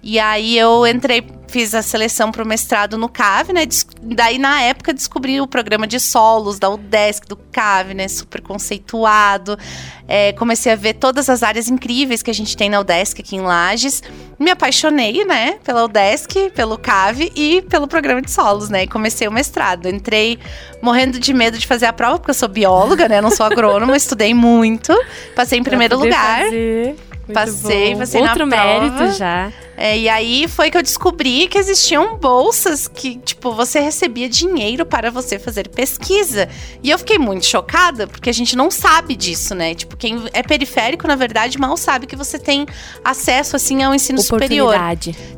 E 0.07 0.21
aí 0.21 0.59
eu 0.59 0.87
entrei, 0.87 1.27
fiz 1.49 1.75
a 1.75 1.81
seleção 1.81 2.31
para 2.31 2.45
o 2.45 2.47
mestrado 2.47 2.99
no 2.99 3.09
CAV, 3.09 3.55
né? 3.55 3.63
Daí, 4.03 4.39
na 4.39 4.61
época, 4.61 4.93
descobri 4.93 5.41
o 5.41 5.47
programa 5.47 5.87
de 5.87 5.99
solos 5.99 6.59
da 6.59 6.69
UDESC, 6.69 7.27
do 7.27 7.37
CAV, 7.37 7.95
né? 7.95 8.07
Super 8.07 8.43
conceituado. 8.43 9.59
É, 10.07 10.35
comecei 10.35 10.71
a 10.71 10.77
ver 10.77 10.93
todas 10.93 11.31
as 11.31 11.43
áreas 11.43 11.71
incríveis 11.71 12.23
que 12.23 12.31
a 12.31 12.35
gente 12.35 12.55
tem 12.55 12.69
na 12.69 12.81
UDESC 12.81 13.23
aqui 13.23 13.37
em 13.37 13.41
Lages. 13.41 14.03
Me 14.39 14.51
apaixonei, 14.51 15.25
né? 15.25 15.59
Pela 15.65 15.85
UDESC, 15.85 16.51
pelo 16.51 16.77
CAV 16.77 17.33
e 17.35 17.63
pelo 17.63 17.89
programa 17.89 18.21
de 18.21 18.31
solos, 18.31 18.69
né? 18.69 18.83
E 18.83 18.87
comecei 18.87 19.27
o 19.27 19.33
mestrado. 19.33 19.89
Entrei 19.89 20.39
morrendo 20.83 21.19
de 21.19 21.33
medo 21.33 21.57
de 21.57 21.67
fazer 21.67 21.87
a 21.87 21.95
prova, 21.95 22.19
porque 22.19 22.31
eu 22.31 22.35
sou 22.35 22.49
bióloga, 22.49 23.09
né? 23.09 23.23
Não 23.23 23.31
sou 23.31 23.47
agrônoma, 23.51 23.97
estudei 23.97 24.35
muito. 24.35 24.93
Passei 25.35 25.59
em 25.59 25.63
primeiro 25.63 25.99
lugar. 25.99 26.45
fazer. 26.45 27.14
Muito 27.27 27.33
Passei, 27.33 27.93
bom. 27.95 28.01
passei 28.01 28.21
na 28.21 28.31
Outro 28.33 28.47
prova. 28.47 28.65
mérito 28.65 29.17
já. 29.17 29.51
É, 29.77 29.99
e 29.99 30.09
aí 30.09 30.47
foi 30.47 30.71
que 30.71 30.77
eu 30.77 30.83
descobri 30.83 31.49
que 31.49 31.59
existiam 31.59 32.17
bolsas 32.17 32.87
que, 32.87 33.17
tipo, 33.19 33.53
você 33.53 33.81
recebia 33.81 34.29
dinheiro 34.29 34.87
para 34.87 35.11
você 35.11 35.39
fazer 35.39 35.69
pesquisa. 35.69 36.49
E 36.83 36.91
eu 36.91 36.99
fiquei 36.99 37.19
muito 37.19 37.47
chocada, 37.47 38.07
porque 38.07 38.31
a 38.31 38.33
gente 38.33 38.55
não 38.55 38.71
sabe 38.71 39.17
disso, 39.17 39.55
né? 39.55 39.75
Tipo, 39.75 39.97
quem 39.97 40.23
é 40.33 40.43
periférico, 40.43 41.09
na 41.09 41.17
verdade, 41.17 41.59
mal 41.59 41.77
sabe 41.77 42.07
que 42.07 42.15
você 42.15 42.39
tem 42.39 42.67
acesso, 43.03 43.57
assim, 43.57 43.83
ao 43.83 43.95
ensino 43.95 44.21
superior. 44.21 44.75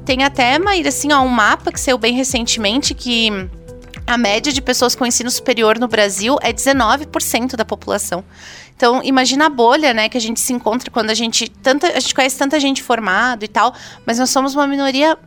Tem 0.05 0.23
até, 0.23 0.59
Maíra, 0.59 0.89
assim, 0.91 1.13
ó, 1.13 1.21
um 1.23 1.29
mapa 1.29 1.73
que 1.73 1.81
saiu 1.81 1.97
bem 1.97 2.15
recentemente 2.15 2.93
que 2.95 3.31
a 4.07 4.17
média 4.17 4.53
de 4.53 4.63
pessoas 4.63 4.95
com 4.95 5.05
ensino 5.05 5.31
superior 5.31 5.79
no 5.79 5.89
Brasil 5.89 6.37
é 6.41 6.53
19% 6.53 7.57
da 7.57 7.65
população. 7.65 8.25
Então, 8.77 9.03
imagina 9.03 9.47
a 9.47 9.49
bolha, 9.49 9.95
né, 9.95 10.09
que 10.09 10.19
a 10.19 10.21
gente 10.21 10.39
se 10.39 10.53
encontra 10.53 10.91
quando 10.91 11.11
a 11.11 11.15
gente 11.15 11.49
tanta 11.49 11.89
a 11.89 12.01
gente 12.01 12.15
conhece 12.15 12.39
tanta 12.39 12.61
gente 12.61 12.83
formada 12.83 13.45
e 13.45 13.49
tal, 13.49 13.75
mas 14.05 14.19
nós 14.19 14.31
somos 14.31 14.55
uma 14.55 14.67
minoria 14.67 15.19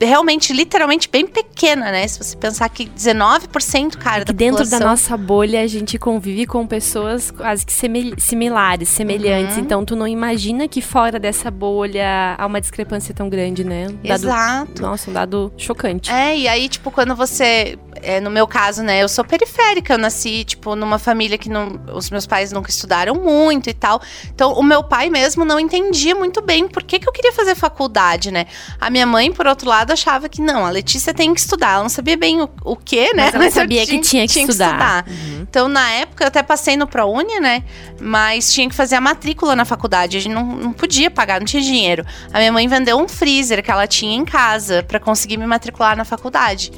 realmente, 0.00 0.52
literalmente 0.52 1.08
bem 1.08 1.26
pequena, 1.26 1.90
né? 1.90 2.06
Se 2.08 2.18
você 2.22 2.36
pensar 2.36 2.68
que 2.68 2.86
19%, 2.86 3.96
cara, 3.98 4.24
Que 4.24 4.32
da 4.32 4.36
dentro 4.36 4.58
população. 4.58 4.78
da 4.78 4.84
nossa 4.86 5.16
bolha 5.16 5.60
a 5.62 5.66
gente 5.66 5.98
convive 5.98 6.46
com 6.46 6.66
pessoas 6.66 7.30
quase 7.30 7.64
que 7.64 7.72
semel- 7.72 8.14
similares, 8.18 8.88
semelhantes. 8.88 9.56
Uhum. 9.56 9.62
Então 9.62 9.84
tu 9.84 9.94
não 9.96 10.06
imagina 10.06 10.66
que 10.68 10.80
fora 10.80 11.18
dessa 11.18 11.50
bolha 11.50 12.34
há 12.38 12.46
uma 12.46 12.60
discrepância 12.60 13.14
tão 13.14 13.28
grande, 13.28 13.64
né? 13.64 13.86
Um 13.88 14.08
dado- 14.08 14.24
Exato. 14.24 14.82
Nossa, 14.82 15.10
um 15.10 15.12
dado 15.14 15.52
chocante. 15.56 16.10
É, 16.10 16.36
e 16.36 16.48
aí, 16.48 16.68
tipo, 16.68 16.90
quando 16.90 17.14
você. 17.14 17.78
é, 18.02 18.18
no 18.20 18.30
meu 18.30 18.46
caso, 18.46 18.82
né, 18.82 19.02
eu 19.02 19.08
sou 19.08 19.22
periférica, 19.24 19.92
eu 19.94 19.98
nasci, 19.98 20.42
tipo, 20.44 20.74
numa 20.74 20.98
família 20.98 21.36
que 21.36 21.50
não, 21.50 21.78
os 21.94 22.08
meus 22.10 22.26
pais 22.26 22.50
nunca 22.52 22.70
estudaram 22.70 23.14
muito 23.14 23.68
e 23.68 23.74
tal. 23.74 24.00
Então, 24.34 24.52
o 24.54 24.62
meu 24.62 24.82
pai 24.82 25.10
mesmo 25.10 25.44
não 25.44 25.60
entendia 25.60 26.14
muito 26.14 26.40
bem 26.40 26.66
por 26.66 26.82
que, 26.82 26.98
que 26.98 27.06
eu 27.08 27.12
queria 27.12 27.32
fazer 27.32 27.54
faculdade, 27.54 28.30
né? 28.30 28.46
A 28.80 28.88
minha 28.88 29.04
mãe, 29.06 29.30
por 29.30 29.46
outro 29.46 29.68
lado, 29.70 29.92
achava 29.92 30.28
que 30.28 30.42
não, 30.42 30.66
a 30.66 30.70
Letícia 30.70 31.14
tem 31.14 31.32
que 31.32 31.40
estudar. 31.40 31.74
Ela 31.74 31.82
não 31.82 31.88
sabia 31.88 32.16
bem 32.16 32.42
o, 32.42 32.48
o 32.64 32.76
que, 32.76 33.14
né? 33.14 33.24
Mas 33.24 33.34
ela 33.34 33.44
eu 33.46 33.50
sabia 33.50 33.86
que 33.86 33.98
tinha 34.00 34.26
que 34.26 34.40
estudar. 34.40 35.04
Uhum. 35.08 35.40
Então, 35.42 35.68
na 35.68 35.90
época, 35.90 36.24
eu 36.24 36.28
até 36.28 36.42
passei 36.42 36.76
no 36.76 36.86
ProUni, 36.86 37.40
né? 37.40 37.62
Mas 38.00 38.52
tinha 38.52 38.68
que 38.68 38.74
fazer 38.74 38.96
a 38.96 39.00
matrícula 39.00 39.56
na 39.56 39.64
faculdade. 39.64 40.16
A 40.16 40.20
gente 40.20 40.34
não, 40.34 40.44
não 40.44 40.72
podia 40.72 41.10
pagar, 41.10 41.40
não 41.40 41.46
tinha 41.46 41.62
dinheiro. 41.62 42.04
A 42.32 42.38
minha 42.38 42.52
mãe 42.52 42.68
vendeu 42.68 42.98
um 42.98 43.08
freezer 43.08 43.62
que 43.62 43.70
ela 43.70 43.86
tinha 43.86 44.16
em 44.16 44.24
casa 44.24 44.82
para 44.82 45.00
conseguir 45.00 45.36
me 45.36 45.46
matricular 45.46 45.96
na 45.96 46.04
faculdade. 46.04 46.72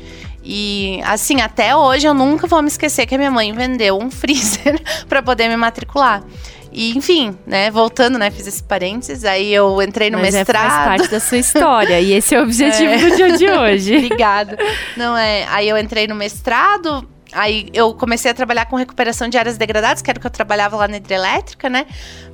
E, 0.45 1.01
assim, 1.05 1.41
até 1.41 1.77
hoje 1.77 2.07
eu 2.07 2.15
nunca 2.15 2.47
vou 2.47 2.61
me 2.61 2.69
esquecer 2.69 3.07
que 3.07 3.15
a 3.15 3.19
minha 3.19 3.31
mãe 3.31 3.53
vendeu 3.53 3.99
um 3.99 4.11
freezer 4.13 4.81
para 5.09 5.23
poder 5.23 5.49
me 5.49 5.57
matricular. 5.57 6.23
E, 6.73 6.97
enfim, 6.97 7.37
né, 7.47 7.71
voltando, 7.71 8.19
né, 8.19 8.31
fiz 8.31 8.47
esse 8.47 8.63
parênteses, 8.63 9.25
aí 9.25 9.53
eu 9.53 9.81
entrei 9.83 10.11
no 10.11 10.19
Mas 10.19 10.35
é, 10.35 10.39
mestrado. 10.39 10.71
faz 10.71 10.85
parte 10.87 11.11
da 11.11 11.21
sua 11.21 11.39
história. 11.39 12.01
e 12.01 12.13
esse 12.13 12.35
é 12.35 12.41
o 12.41 12.45
objetivo 12.45 12.93
É. 12.93 12.97
do 12.99 13.17
dia 13.17 13.33
de 13.37 13.51
hoje. 13.51 13.97
Obrigada. 14.07 14.57
Não 14.97 15.17
é. 15.17 15.47
Aí 15.51 15.69
eu 15.69 15.77
entrei 15.77 16.07
no 16.07 16.15
mestrado. 16.15 17.07
Aí 17.33 17.69
eu 17.73 17.95
comecei 17.95 18.31
a 18.31 18.35
trabalhar 18.35 18.67
com 18.67 18.77
recuperação 18.77 19.29
de 19.29 19.39
áreas 19.39 19.57
degradadas, 19.57 20.03
que 20.03 20.11
era 20.11 20.19
o 20.19 20.21
que 20.21 20.27
eu 20.27 20.31
trabalhava 20.31 20.77
lá 20.77 20.87
na 20.89 20.97
hidrelétrica, 20.99 21.69
né? 21.69 21.87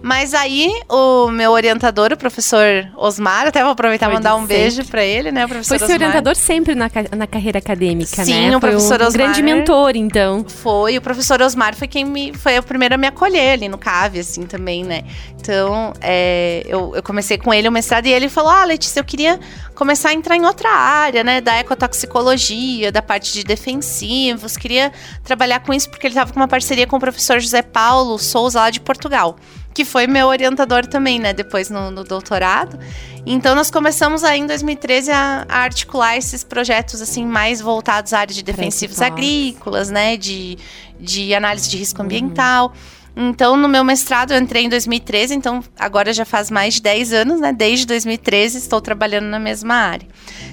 Mas 0.03 0.35
aí 0.35 0.71
o 0.89 1.29
meu 1.29 1.53
orientador, 1.53 2.13
o 2.13 2.17
professor 2.17 2.89
Osmar, 2.97 3.47
até 3.47 3.63
vou 3.63 3.73
aproveitar 3.73 4.11
e 4.11 4.15
mandar 4.15 4.35
um 4.37 4.41
sempre. 4.41 4.57
beijo 4.57 4.85
para 4.85 5.05
ele, 5.05 5.33
né? 5.33 5.45
O 5.45 5.49
professor 5.49 5.79
Foi 5.79 5.87
seu 5.87 5.97
orientador 5.97 6.35
sempre 6.37 6.75
na, 6.75 6.91
na 7.17 7.27
carreira 7.27 7.59
acadêmica, 7.59 8.25
Sim, 8.25 8.33
né? 8.33 8.51
Sim, 8.51 8.57
o 8.57 8.61
professor 8.61 9.01
um 9.01 9.07
Osmar. 9.07 9.13
grande 9.13 9.43
mentor, 9.43 9.93
então. 9.97 10.45
Foi, 10.49 10.97
o 10.99 11.01
professor 11.01 11.41
Osmar 11.43 11.75
foi 11.75 11.89
quem 11.89 12.05
me 12.05 12.33
foi 12.35 12.59
o 12.59 12.63
primeiro 12.63 12.95
a 12.95 12.99
me 12.99 13.07
acolher 13.07 13.53
ali 13.53 13.69
no 13.69 13.79
CAV, 13.79 14.19
assim, 14.19 14.43
também, 14.43 14.85
né? 14.85 15.03
Então, 15.41 15.93
é, 16.01 16.63
eu, 16.67 16.93
eu 16.95 17.03
comecei 17.03 17.39
com 17.39 17.55
ele 17.55 17.69
o 17.69 17.73
mestrado 17.73 18.07
e 18.07 18.13
ele 18.13 18.29
falou: 18.29 18.51
Ah, 18.51 18.65
Letícia, 18.65 19.01
eu 19.01 19.05
queria 19.05 19.39
começar 19.79 20.09
a 20.09 20.13
entrar 20.13 20.37
em 20.37 20.45
outra 20.45 20.71
área, 20.71 21.23
né? 21.23 21.41
Da 21.41 21.55
ecotoxicologia, 21.55 22.91
da 22.91 23.01
parte 23.01 23.33
de 23.33 23.45
defensivos, 23.45 24.57
queria 24.57 24.93
trabalhar 25.23 25.61
com 25.61 25.73
isso 25.73 25.89
porque 25.89 26.09
ele 26.09 26.15
estava 26.15 26.33
com 26.33 26.41
uma 26.41 26.49
parceria 26.49 26.85
com 26.85 26.97
o 26.97 27.01
professor 27.01 27.39
José 27.39 27.63
Paulo 27.63 28.19
Souza 28.19 28.59
lá 28.59 28.71
de 28.71 28.81
Portugal, 28.81 29.37
que 29.73 29.85
foi 29.85 30.09
meu 30.09 30.27
orientador 30.27 30.85
também, 30.85 31.21
né? 31.21 31.33
Depois 31.33 31.71
no, 31.71 31.93
no 31.93 32.03
doutorado. 32.03 32.77
Então 33.25 33.55
nós 33.55 33.71
começamos 33.71 34.25
aí 34.25 34.41
em 34.41 34.47
2013 34.49 35.13
a, 35.13 35.47
a, 35.49 35.59
articular 35.59 36.17
esses 36.17 36.43
projetos 36.43 37.01
assim 37.01 37.25
mais 37.25 37.61
voltados 37.61 38.13
à 38.13 38.19
área 38.19 38.35
de 38.35 38.43
defensivos 38.43 39.01
agrícolas, 39.01 39.91
né? 39.91 40.17
De, 40.17 40.59
de 40.99 41.33
análise 41.33 41.71
de 41.71 41.77
risco 41.77 42.03
ambiental. 42.03 42.67
Uhum. 42.67 42.98
Então, 43.21 43.57
no 43.57 43.69
meu 43.69 43.83
mestrado, 43.83 44.33
eu 44.33 44.39
entrei 44.39 44.63
em 44.63 44.69
2013, 44.69 45.35
então 45.35 45.61
agora 45.77 46.13
já 46.13 46.25
faz 46.25 46.53
mais 46.53 46.75
de 46.75 46.83
10 46.83 47.13
anos, 47.13 47.41
né? 47.41 47.53
Desde 47.53 47.85
2013 47.85 48.59
estou 48.59 48.81
trabalhando 48.81 49.25
na 49.25 49.41
mesma 49.41 49.75
área. 49.75 50.07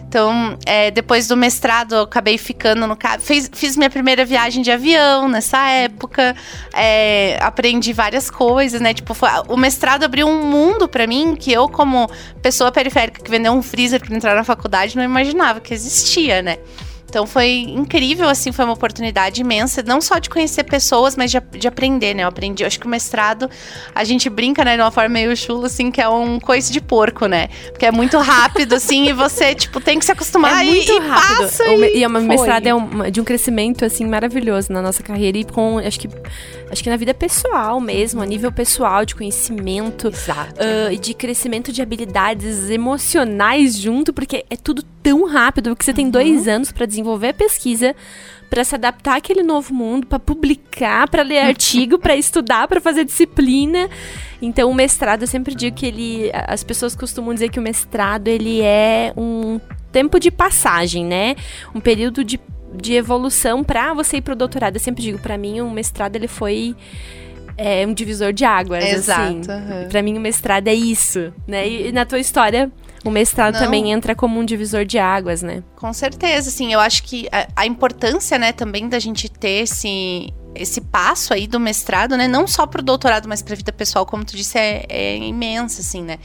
Então, 0.08 0.58
é, 0.66 0.90
depois 0.90 1.28
do 1.28 1.38
mestrado, 1.38 1.94
eu 1.94 2.02
acabei 2.02 2.40
ficando 2.40 2.88
no 2.88 2.98
fiz, 3.20 3.52
fiz 3.54 3.78
minha 3.78 3.90
primeira 3.90 4.26
viagem 4.26 4.64
de 4.64 4.72
avião 4.72 5.28
nessa 5.28 5.60
época, 5.70 6.36
é, 6.74 7.38
aprendi 7.40 7.94
várias 7.94 8.32
coisas, 8.32 8.82
né? 8.82 8.96
Tipo, 8.96 9.14
foi, 9.14 9.30
o 9.48 9.56
mestrado 9.56 10.04
abriu 10.04 10.28
um 10.28 10.48
mundo 10.48 10.88
para 10.88 11.06
mim 11.06 11.36
que 11.36 11.54
eu, 11.54 11.70
como 11.70 12.10
pessoa 12.42 12.72
periférica 12.72 13.22
que 13.22 13.30
vendeu 13.30 13.54
um 13.54 13.62
freezer 13.62 14.00
para 14.00 14.16
entrar 14.16 14.36
na 14.36 14.44
faculdade, 14.44 14.96
não 14.96 15.04
imaginava 15.04 15.60
que 15.60 15.72
existia, 15.72 16.42
né? 16.42 16.58
Então 17.16 17.26
foi 17.26 17.60
incrível, 17.70 18.28
assim, 18.28 18.52
foi 18.52 18.66
uma 18.66 18.74
oportunidade 18.74 19.40
imensa, 19.40 19.82
não 19.82 20.02
só 20.02 20.20
de 20.20 20.30
conhecer 20.30 20.66
pessoas, 20.66 21.16
mas 21.16 21.32
de, 21.32 21.40
de 21.58 21.66
aprender, 21.66 22.14
né? 22.14 22.24
Eu 22.24 22.28
aprendi, 22.28 22.62
eu 22.62 22.68
acho 22.68 22.78
que 22.78 22.86
o 22.86 22.90
mestrado, 22.90 23.50
a 23.96 24.04
gente 24.04 24.30
brinca, 24.30 24.66
né, 24.66 24.76
de 24.76 24.82
uma 24.82 24.92
forma 24.92 25.08
meio 25.08 25.34
chula, 25.38 25.68
assim, 25.68 25.90
que 25.90 26.02
é 26.02 26.10
um 26.10 26.42
coice 26.42 26.74
de 26.74 26.82
porco, 26.82 27.26
né? 27.26 27.48
Porque 27.70 27.86
é 27.86 27.92
muito 27.92 28.18
rápido, 28.20 28.76
assim, 28.76 29.08
e 29.08 29.14
você, 29.14 29.56
tipo, 29.56 29.80
tem 29.80 29.98
que 29.98 30.04
se 30.04 30.12
acostumar 30.12 30.62
é 30.62 30.66
muito 30.66 30.92
e, 30.92 31.00
rápido. 31.00 31.32
E, 31.32 31.46
passa, 31.46 31.64
e, 31.64 32.00
e 32.00 32.06
o 32.06 32.10
mestrado 32.10 32.68
é 32.68 32.76
um, 32.76 33.10
de 33.10 33.22
um 33.22 33.24
crescimento, 33.24 33.86
assim, 33.86 34.06
maravilhoso 34.06 34.74
na 34.74 34.82
nossa 34.82 35.02
carreira 35.02 35.38
e 35.38 35.46
com, 35.46 35.78
acho 35.78 35.98
que, 35.98 36.10
acho 36.76 36.84
que 36.84 36.90
na 36.90 36.98
vida 36.98 37.14
pessoal 37.14 37.80
mesmo, 37.80 38.22
a 38.22 38.26
nível 38.26 38.52
pessoal, 38.52 39.06
de 39.06 39.16
conhecimento 39.16 40.10
uh, 40.10 40.92
e 40.92 40.98
de 40.98 41.14
crescimento 41.14 41.72
de 41.72 41.82
habilidades 41.82 42.70
emocionais 42.70 43.78
junto, 43.78 44.12
porque 44.12 44.46
é 44.50 44.58
tudo 44.58 44.84
tão 45.02 45.26
rápido 45.26 45.74
que 45.76 45.86
você 45.86 45.94
tem 45.94 46.10
dois 46.10 46.46
uhum. 46.46 46.56
anos 46.56 46.72
para 46.72 46.86
desenvolver 46.86 47.30
a 47.30 47.34
pesquisa, 47.34 47.96
para 48.50 48.64
se 48.64 48.76
adaptar 48.76 49.16
àquele 49.16 49.42
novo 49.42 49.74
mundo, 49.74 50.06
para 50.06 50.20
publicar, 50.20 51.10
para 51.10 51.24
ler 51.24 51.40
artigo, 51.48 51.98
para 51.98 52.16
estudar, 52.16 52.68
para 52.68 52.82
fazer 52.82 53.06
disciplina. 53.06 53.90
Então, 54.42 54.70
o 54.70 54.74
mestrado, 54.76 55.22
eu 55.22 55.28
sempre 55.28 55.56
digo 55.56 55.76
que 55.76 55.86
ele. 55.86 56.30
As 56.34 56.64
pessoas 56.64 56.94
costumam 56.94 57.34
dizer 57.34 57.50
que 57.50 57.60
o 57.60 57.64
mestrado 57.64 58.28
ele 58.28 58.62
é 58.62 59.14
um 59.16 59.62
tempo 59.94 60.20
de 60.20 60.30
passagem, 60.30 61.06
né? 61.06 61.38
Um 61.74 61.80
período 61.80 62.22
de, 62.22 62.38
de 62.76 62.94
evolução 62.94 63.64
para 63.64 63.94
você 63.94 64.18
ir 64.18 64.22
pro 64.22 64.36
doutorado. 64.36 64.76
Eu 64.76 64.80
sempre 64.80 65.02
digo, 65.02 65.20
para 65.20 65.38
mim, 65.38 65.62
o 65.62 65.70
mestrado 65.70 66.16
ele 66.16 66.28
foi 66.28 66.76
é 67.58 67.86
um 67.88 67.94
divisor 67.94 68.34
de 68.34 68.44
águas, 68.44 68.84
Exato, 68.84 69.22
assim. 69.22 69.36
Uhum. 69.38 69.88
Para 69.90 70.02
mim 70.02 70.18
o 70.18 70.20
mestrado 70.20 70.68
é 70.68 70.74
isso, 70.74 71.34
né? 71.48 71.68
E, 71.68 71.88
e, 71.88 71.92
na 71.92 72.06
tua 72.06 72.20
história 72.20 72.70
o 73.04 73.10
mestrado 73.12 73.54
Não. 73.54 73.62
também 73.62 73.92
entra 73.92 74.16
como 74.16 74.40
um 74.40 74.44
divisor 74.44 74.84
de 74.84 74.98
águas, 74.98 75.42
né? 75.42 75.64
Com 75.76 75.94
certeza, 75.94 76.50
assim, 76.50 76.74
eu 76.74 76.80
acho 76.80 77.04
que 77.04 77.30
a, 77.32 77.48
a 77.56 77.66
importância, 77.66 78.38
né, 78.40 78.52
também 78.52 78.90
da 78.90 79.00
gente 79.00 79.30
ter 79.30 79.64
esse 79.64 80.34
esse 80.56 80.80
passo 80.80 81.34
aí 81.34 81.48
do 81.48 81.60
mestrado, 81.60 82.16
né? 82.16 82.30
Não 82.30 82.48
só 82.48 82.66
para 82.66 82.80
o 82.80 82.84
doutorado, 82.84 83.28
mas 83.28 83.42
para 83.42 83.54
a 83.54 83.58
vida 83.58 83.74
pessoal, 83.74 84.06
como 84.06 84.24
tu 84.24 84.38
disse, 84.38 84.58
é, 84.58 84.86
é 84.88 85.18
imensa, 85.18 85.82
assim, 85.82 86.02
né? 86.02 86.18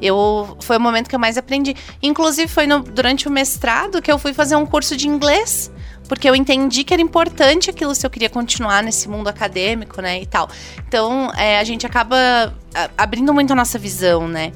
Eu 0.00 0.56
foi 0.60 0.78
o 0.78 0.80
momento 0.80 1.08
que 1.08 1.14
eu 1.14 1.20
mais 1.20 1.36
aprendi. 1.36 1.76
Inclusive 2.02 2.48
foi 2.48 2.66
no, 2.66 2.80
durante 2.80 3.28
o 3.28 3.30
mestrado 3.30 4.00
que 4.00 4.10
eu 4.10 4.18
fui 4.18 4.32
fazer 4.32 4.56
um 4.56 4.64
curso 4.64 4.96
de 4.96 5.06
inglês, 5.06 5.70
porque 6.08 6.28
eu 6.28 6.34
entendi 6.34 6.84
que 6.84 6.92
era 6.92 7.02
importante 7.02 7.70
aquilo 7.70 7.94
se 7.94 8.06
eu 8.06 8.10
queria 8.10 8.30
continuar 8.30 8.82
nesse 8.82 9.08
mundo 9.08 9.28
acadêmico, 9.28 10.00
né? 10.00 10.20
E 10.20 10.26
tal. 10.26 10.48
Então 10.86 11.32
é, 11.36 11.58
a 11.58 11.64
gente 11.64 11.86
acaba 11.86 12.54
abrindo 12.96 13.32
muito 13.32 13.52
a 13.52 13.56
nossa 13.56 13.78
visão, 13.78 14.28
né? 14.28 14.52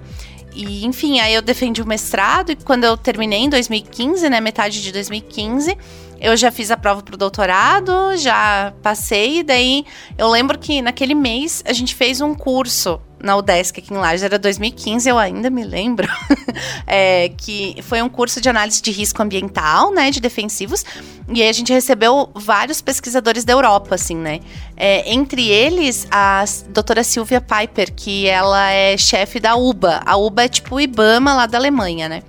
E, 0.54 0.84
enfim, 0.84 1.20
aí 1.20 1.34
eu 1.34 1.42
defendi 1.42 1.80
o 1.80 1.86
mestrado 1.86 2.50
e 2.50 2.56
quando 2.56 2.82
eu 2.82 2.96
terminei 2.96 3.40
em 3.40 3.48
2015, 3.48 4.28
né, 4.28 4.40
metade 4.40 4.82
de 4.82 4.90
2015, 4.90 5.78
eu 6.20 6.36
já 6.36 6.50
fiz 6.50 6.70
a 6.70 6.76
prova 6.76 7.02
pro 7.02 7.16
doutorado, 7.16 8.16
já 8.16 8.72
passei, 8.82 9.42
daí 9.42 9.84
eu 10.16 10.28
lembro 10.28 10.58
que 10.58 10.82
naquele 10.82 11.14
mês 11.14 11.62
a 11.66 11.72
gente 11.72 11.94
fez 11.94 12.20
um 12.20 12.34
curso 12.34 13.00
na 13.22 13.36
UDESC 13.36 13.80
aqui 13.80 13.92
em 13.92 13.96
Lages, 13.96 14.22
era 14.22 14.38
2015, 14.38 15.08
eu 15.08 15.18
ainda 15.18 15.50
me 15.50 15.64
lembro, 15.64 16.08
é, 16.86 17.30
que 17.30 17.76
foi 17.82 18.00
um 18.00 18.08
curso 18.08 18.40
de 18.40 18.48
análise 18.48 18.80
de 18.80 18.90
risco 18.90 19.20
ambiental, 19.22 19.92
né, 19.92 20.10
de 20.10 20.20
defensivos, 20.20 20.84
e 21.28 21.42
aí 21.42 21.48
a 21.48 21.52
gente 21.52 21.72
recebeu 21.72 22.30
vários 22.34 22.80
pesquisadores 22.80 23.44
da 23.44 23.52
Europa, 23.52 23.94
assim, 23.94 24.16
né, 24.16 24.40
é, 24.76 25.12
entre 25.12 25.48
eles 25.48 26.06
a 26.10 26.44
doutora 26.68 27.02
Silvia 27.02 27.40
Piper, 27.40 27.92
que 27.92 28.26
ela 28.26 28.70
é 28.70 28.96
chefe 28.96 29.40
da 29.40 29.56
UBA, 29.56 30.00
a 30.04 30.16
UBA 30.16 30.44
é 30.44 30.48
tipo 30.48 30.76
o 30.76 30.80
IBAMA 30.80 31.34
lá 31.34 31.46
da 31.46 31.58
Alemanha, 31.58 32.08
né, 32.08 32.22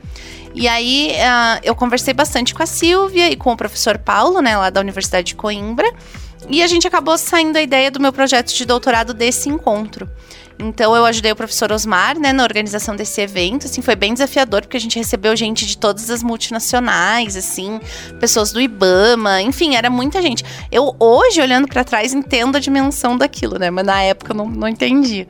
e 0.53 0.67
aí 0.67 1.11
uh, 1.13 1.59
eu 1.63 1.75
conversei 1.75 2.13
bastante 2.13 2.53
com 2.53 2.63
a 2.63 2.65
Silvia 2.65 3.29
e 3.29 3.35
com 3.35 3.51
o 3.51 3.57
professor 3.57 3.97
Paulo, 3.97 4.41
né, 4.41 4.57
lá 4.57 4.69
da 4.69 4.79
Universidade 4.79 5.27
de 5.27 5.35
Coimbra. 5.35 5.91
E 6.49 6.63
a 6.63 6.67
gente 6.67 6.87
acabou 6.87 7.17
saindo 7.17 7.57
a 7.57 7.61
ideia 7.61 7.91
do 7.91 7.99
meu 7.99 8.13
projeto 8.13 8.53
de 8.53 8.65
doutorado 8.65 9.13
desse 9.13 9.49
encontro. 9.49 10.09
Então 10.61 10.93
eu 10.93 11.05
ajudei 11.05 11.31
o 11.31 11.35
professor 11.35 11.71
Osmar, 11.71 12.19
né, 12.19 12.33
na 12.33 12.43
organização 12.43 12.93
desse 12.93 13.21
evento, 13.21 13.65
assim, 13.65 13.81
foi 13.81 13.95
bem 13.95 14.13
desafiador 14.13 14.61
porque 14.61 14.75
a 14.75 14.79
gente 14.79 14.97
recebeu 14.97 15.33
gente 15.33 15.65
de 15.65 15.77
todas 15.77 16.09
as 16.09 16.21
multinacionais, 16.21 17.37
assim, 17.37 17.79
pessoas 18.19 18.51
do 18.51 18.59
IBAMA, 18.59 19.41
enfim, 19.41 19.75
era 19.75 19.89
muita 19.89 20.21
gente. 20.21 20.43
Eu 20.69 20.93
hoje 20.99 21.39
olhando 21.39 21.65
para 21.65 21.85
trás 21.85 22.13
entendo 22.13 22.57
a 22.57 22.59
dimensão 22.59 23.17
daquilo, 23.17 23.57
né, 23.57 23.69
mas 23.69 23.85
na 23.85 24.01
época 24.01 24.33
eu 24.33 24.35
não, 24.35 24.47
não 24.47 24.67
entendia. 24.67 25.27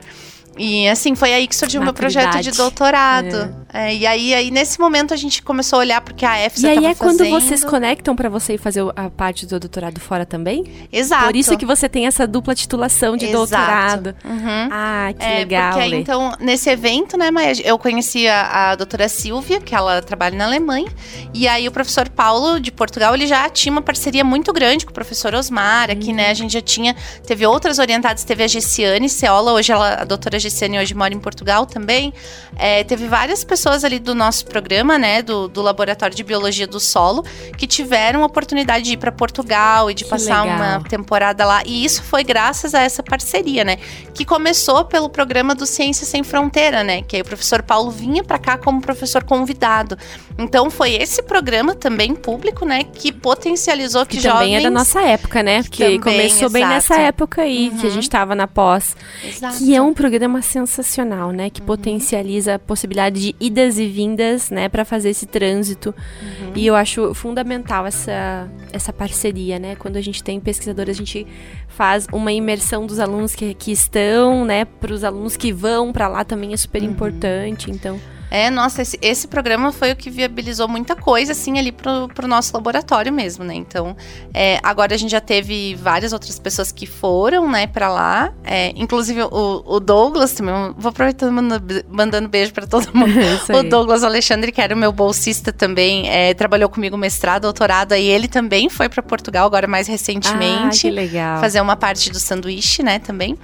E 0.58 0.88
assim, 0.88 1.14
foi 1.14 1.32
aí 1.32 1.46
que 1.46 1.56
surgiu 1.56 1.80
o 1.80 1.84
meu 1.84 1.94
projeto 1.94 2.40
de 2.40 2.50
doutorado. 2.52 3.54
É. 3.72 3.90
É, 3.90 3.94
e 3.94 4.06
aí, 4.06 4.34
aí, 4.34 4.50
nesse 4.50 4.80
momento, 4.80 5.14
a 5.14 5.16
gente 5.16 5.42
começou 5.42 5.76
a 5.76 5.80
olhar 5.80 6.00
porque 6.00 6.26
a 6.26 6.44
EFSA 6.44 6.66
E 6.66 6.70
aí 6.70 6.86
é 6.86 6.94
fazendo. 6.94 7.18
quando 7.18 7.30
vocês 7.30 7.64
conectam 7.64 8.16
para 8.16 8.28
você 8.28 8.58
fazer 8.58 8.84
a 8.96 9.08
parte 9.08 9.46
do 9.46 9.60
doutorado 9.60 10.00
fora 10.00 10.26
também? 10.26 10.64
Exato. 10.92 11.26
Por 11.26 11.36
isso 11.36 11.56
que 11.56 11.64
você 11.64 11.88
tem 11.88 12.06
essa 12.06 12.26
dupla 12.26 12.54
titulação 12.54 13.16
de 13.16 13.26
Exato. 13.26 13.38
doutorado. 13.38 14.16
Uhum. 14.24 14.68
Ah, 14.72 15.12
que 15.16 15.24
é, 15.24 15.38
legal. 15.38 15.72
Porque 15.72 15.84
aí, 15.84 15.94
então, 15.94 16.32
nesse 16.40 16.68
evento, 16.68 17.16
né, 17.16 17.30
Maia, 17.30 17.52
eu 17.64 17.78
conheci 17.78 18.26
a, 18.26 18.70
a 18.70 18.74
doutora 18.74 19.08
Silvia, 19.08 19.60
que 19.60 19.74
ela 19.74 20.02
trabalha 20.02 20.36
na 20.36 20.46
Alemanha. 20.46 20.90
E 21.32 21.46
aí 21.46 21.68
o 21.68 21.70
professor 21.70 22.08
Paulo, 22.08 22.58
de 22.58 22.72
Portugal, 22.72 23.14
ele 23.14 23.26
já 23.26 23.48
tinha 23.48 23.70
uma 23.70 23.82
parceria 23.82 24.24
muito 24.24 24.52
grande 24.52 24.84
com 24.84 24.90
o 24.90 24.94
professor 24.94 25.32
Osmar. 25.32 25.90
Aqui, 25.90 26.10
uhum. 26.10 26.16
né, 26.16 26.30
a 26.30 26.34
gente 26.34 26.52
já 26.52 26.60
tinha... 26.60 26.96
Teve 27.24 27.46
outras 27.46 27.78
orientadas, 27.78 28.24
teve 28.24 28.42
a 28.42 28.48
Gessiane 28.48 29.08
Ceola, 29.08 29.52
hoje 29.52 29.70
ela, 29.70 29.94
a 29.94 30.04
doutora 30.04 30.39
Gessiane 30.40 30.78
hoje 30.78 30.94
mora 30.94 31.14
em 31.14 31.18
Portugal 31.20 31.66
também. 31.66 32.12
É, 32.56 32.82
teve 32.84 33.06
várias 33.06 33.44
pessoas 33.44 33.84
ali 33.84 33.98
do 33.98 34.14
nosso 34.14 34.46
programa, 34.46 34.98
né, 34.98 35.22
do, 35.22 35.48
do 35.48 35.62
Laboratório 35.62 36.14
de 36.16 36.24
Biologia 36.24 36.66
do 36.66 36.80
Solo, 36.80 37.24
que 37.56 37.66
tiveram 37.66 38.22
a 38.22 38.26
oportunidade 38.26 38.84
de 38.84 38.92
ir 38.92 38.96
para 38.96 39.12
Portugal 39.12 39.90
e 39.90 39.94
de 39.94 40.04
que 40.04 40.10
passar 40.10 40.42
legal. 40.42 40.56
uma 40.56 40.80
temporada 40.84 41.44
lá. 41.44 41.62
E 41.64 41.84
isso 41.84 42.02
foi 42.02 42.24
graças 42.24 42.74
a 42.74 42.80
essa 42.80 43.02
parceria, 43.02 43.64
né, 43.64 43.76
que 44.14 44.24
começou 44.24 44.84
pelo 44.84 45.08
programa 45.08 45.54
do 45.54 45.66
Ciência 45.66 46.06
Sem 46.06 46.22
Fronteira, 46.22 46.82
né, 46.82 47.02
que 47.02 47.16
aí 47.16 47.22
o 47.22 47.24
professor 47.24 47.62
Paulo 47.62 47.90
vinha 47.90 48.22
para 48.22 48.38
cá 48.38 48.58
como 48.58 48.80
professor 48.80 49.22
convidado. 49.24 49.96
Então 50.38 50.70
foi 50.70 50.94
esse 50.94 51.22
programa 51.22 51.74
também 51.74 52.14
público, 52.14 52.64
né, 52.64 52.84
que 52.84 53.12
potencializou 53.12 54.06
que, 54.06 54.16
que 54.16 54.22
jovens... 54.22 54.38
também 54.38 54.56
é 54.56 54.60
da 54.60 54.70
nossa 54.70 55.02
época, 55.02 55.42
né, 55.42 55.62
que, 55.62 55.70
que 55.70 55.98
começou 55.98 56.48
exato. 56.48 56.52
bem 56.52 56.66
nessa 56.66 56.96
época 56.96 57.42
aí, 57.42 57.68
uhum. 57.68 57.76
que 57.76 57.86
a 57.86 57.88
uhum. 57.88 57.94
gente 57.94 58.02
estava 58.04 58.34
na 58.34 58.46
pós. 58.46 58.96
Exato. 59.24 59.58
Que 59.58 59.74
é 59.74 59.82
um 59.82 59.92
programa 59.92 60.29
sensacional, 60.42 61.30
né, 61.32 61.50
que 61.50 61.60
uhum. 61.60 61.66
potencializa 61.66 62.54
a 62.54 62.58
possibilidade 62.58 63.20
de 63.20 63.36
idas 63.40 63.78
e 63.78 63.86
vindas, 63.86 64.50
né, 64.50 64.68
para 64.68 64.84
fazer 64.84 65.10
esse 65.10 65.26
trânsito. 65.26 65.94
Uhum. 66.22 66.52
E 66.54 66.66
eu 66.66 66.74
acho 66.74 67.12
fundamental 67.14 67.86
essa, 67.86 68.48
essa 68.72 68.92
parceria, 68.92 69.58
né? 69.58 69.76
Quando 69.76 69.96
a 69.96 70.00
gente 70.00 70.22
tem 70.22 70.38
pesquisadores, 70.38 70.96
a 70.96 70.98
gente 70.98 71.26
faz 71.68 72.06
uma 72.12 72.32
imersão 72.32 72.86
dos 72.86 72.98
alunos 72.98 73.34
que, 73.34 73.54
que 73.54 73.72
estão, 73.72 74.44
né, 74.44 74.64
para 74.64 74.92
os 74.92 75.04
alunos 75.04 75.36
que 75.36 75.52
vão 75.52 75.92
para 75.92 76.08
lá 76.08 76.24
também 76.24 76.52
é 76.52 76.56
super 76.56 76.82
uhum. 76.82 76.90
importante. 76.90 77.70
Então, 77.70 77.98
É, 78.30 78.48
nossa, 78.48 78.82
esse, 78.82 78.98
esse 79.02 79.26
programa 79.26 79.72
foi 79.72 79.90
o 79.90 79.96
que 79.96 80.08
viabilizou 80.08 80.68
muita 80.68 80.94
coisa, 80.94 81.32
assim, 81.32 81.58
ali 81.58 81.72
pro, 81.72 82.08
pro 82.14 82.28
nosso 82.28 82.54
laboratório 82.54 83.12
mesmo, 83.12 83.44
né? 83.44 83.54
Então, 83.54 83.96
é, 84.32 84.60
agora 84.62 84.94
a 84.94 84.96
gente 84.96 85.10
já 85.10 85.20
teve 85.20 85.74
várias 85.74 86.12
outras 86.12 86.38
pessoas 86.38 86.70
que 86.70 86.86
foram, 86.86 87.50
né, 87.50 87.66
pra 87.66 87.88
lá. 87.88 88.32
É, 88.44 88.72
inclusive 88.76 89.22
o, 89.22 89.62
o, 89.66 89.80
Douglas 89.80 90.32
também, 90.32 90.54
vou 90.78 90.90
aproveitar 90.90 91.30
mandando, 91.30 91.84
mandando 91.88 92.28
beijo 92.28 92.52
para 92.52 92.66
todo 92.66 92.88
mundo. 92.94 93.12
o 93.52 93.62
Douglas 93.64 94.04
Alexandre, 94.04 94.52
que 94.52 94.60
era 94.60 94.74
o 94.74 94.78
meu 94.78 94.92
bolsista 94.92 95.52
também, 95.52 96.08
é, 96.08 96.32
trabalhou 96.34 96.68
comigo 96.68 96.96
mestrado, 96.96 97.42
doutorado, 97.42 97.92
aí 97.92 98.06
ele 98.06 98.28
também 98.28 98.68
foi 98.68 98.88
para 98.88 99.02
Portugal, 99.02 99.44
agora 99.46 99.66
mais 99.66 99.88
recentemente. 99.88 100.78
Ah, 100.78 100.80
que 100.80 100.90
legal. 100.90 101.40
Fazer 101.40 101.60
uma 101.60 101.74
parte 101.74 102.10
do 102.10 102.20
sanduíche, 102.20 102.82
né, 102.82 103.00
também. 103.00 103.36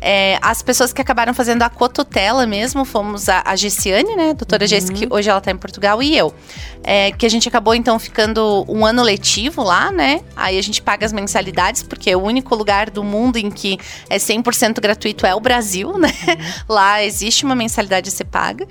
É, 0.00 0.38
as 0.42 0.62
pessoas 0.62 0.92
que 0.92 1.00
acabaram 1.00 1.32
fazendo 1.32 1.62
a 1.62 1.70
cotutela 1.70 2.46
mesmo, 2.46 2.84
fomos 2.84 3.28
a, 3.30 3.42
a 3.46 3.56
Gessiane, 3.56 4.14
né, 4.14 4.33
doutora 4.34 4.64
uhum. 4.64 4.94
que 4.94 5.06
hoje 5.10 5.30
ela 5.30 5.40
tá 5.40 5.50
em 5.50 5.56
Portugal, 5.56 6.02
e 6.02 6.16
eu. 6.16 6.34
É, 6.82 7.12
que 7.12 7.24
a 7.24 7.28
gente 7.28 7.48
acabou, 7.48 7.74
então, 7.74 7.98
ficando 7.98 8.64
um 8.68 8.84
ano 8.84 9.02
letivo 9.02 9.62
lá, 9.62 9.90
né? 9.90 10.20
Aí 10.36 10.58
a 10.58 10.62
gente 10.62 10.82
paga 10.82 11.06
as 11.06 11.12
mensalidades, 11.12 11.82
porque 11.82 12.14
o 12.14 12.22
único 12.22 12.54
lugar 12.54 12.90
do 12.90 13.02
mundo 13.02 13.36
em 13.36 13.50
que 13.50 13.78
é 14.08 14.16
100% 14.16 14.80
gratuito 14.80 15.26
é 15.26 15.34
o 15.34 15.40
Brasil, 15.40 15.96
né? 15.98 16.12
Uhum. 16.28 16.74
Lá 16.74 17.02
existe 17.02 17.44
uma 17.44 17.54
mensalidade 17.54 18.08
a 18.08 18.12
ser 18.12 18.24
paga. 18.24 18.66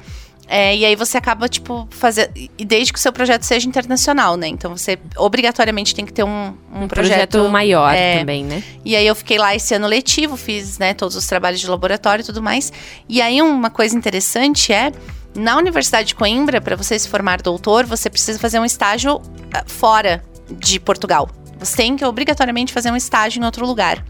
É, 0.48 0.76
e 0.76 0.86
aí 0.86 0.96
você 0.96 1.18
acaba, 1.18 1.48
tipo, 1.48 1.88
fazendo. 1.90 2.30
E 2.36 2.66
desde 2.66 2.92
que 2.92 3.00
o 3.00 3.02
seu 3.02 3.14
projeto 3.14 3.44
seja 3.44 3.68
internacional, 3.68 4.36
né? 4.36 4.48
Então 4.48 4.76
você 4.76 5.00
obrigatoriamente 5.18 5.96
tem 5.96 6.06
que 6.06 6.14
ter 6.14 6.24
um, 6.24 6.54
um, 6.72 6.84
um 6.84 6.88
projeto, 6.88 7.32
projeto, 7.32 7.50
maior 7.50 7.94
é, 7.94 8.20
também, 8.20 8.44
né? 8.44 8.62
E 8.84 8.96
aí 8.96 9.08
eu 9.08 9.16
fiquei 9.16 9.38
lá 9.38 9.56
esse 9.56 9.74
ano 9.74 9.88
letivo, 9.88 10.36
fiz 10.36 10.78
né, 10.78 10.94
todos 10.94 11.16
os 11.16 11.26
trabalhos 11.26 11.60
de 11.60 11.68
laboratório 11.68 12.22
e 12.22 12.26
tudo 12.26 12.42
mais. 12.42 12.72
E 13.08 13.22
aí 13.22 13.42
uma 13.42 13.70
coisa 13.70 13.96
interessante 13.98 14.72
é. 14.72 14.92
Na 15.36 15.58
Universidade 15.58 16.10
de 16.10 16.16
Coimbra, 16.16 16.62
para 16.62 16.76
você 16.76 16.98
se 16.98 17.10
formar 17.10 17.42
doutor, 17.42 17.86
você 17.86 18.10
precisa 18.10 18.40
fazer 18.40 18.60
um 18.60 18.66
estágio 18.66 19.22
ah, 19.54 19.64
fora 19.66 20.24
de 20.50 20.80
Portugal. 20.80 21.30
Você 21.60 21.78
tem 21.78 21.96
que 21.96 22.06
obrigatoriamente 22.06 22.74
fazer 22.74 22.92
um 22.92 22.96
estágio 22.96 23.42
em 23.42 23.46
outro 23.46 23.66
lugar. 23.66 24.04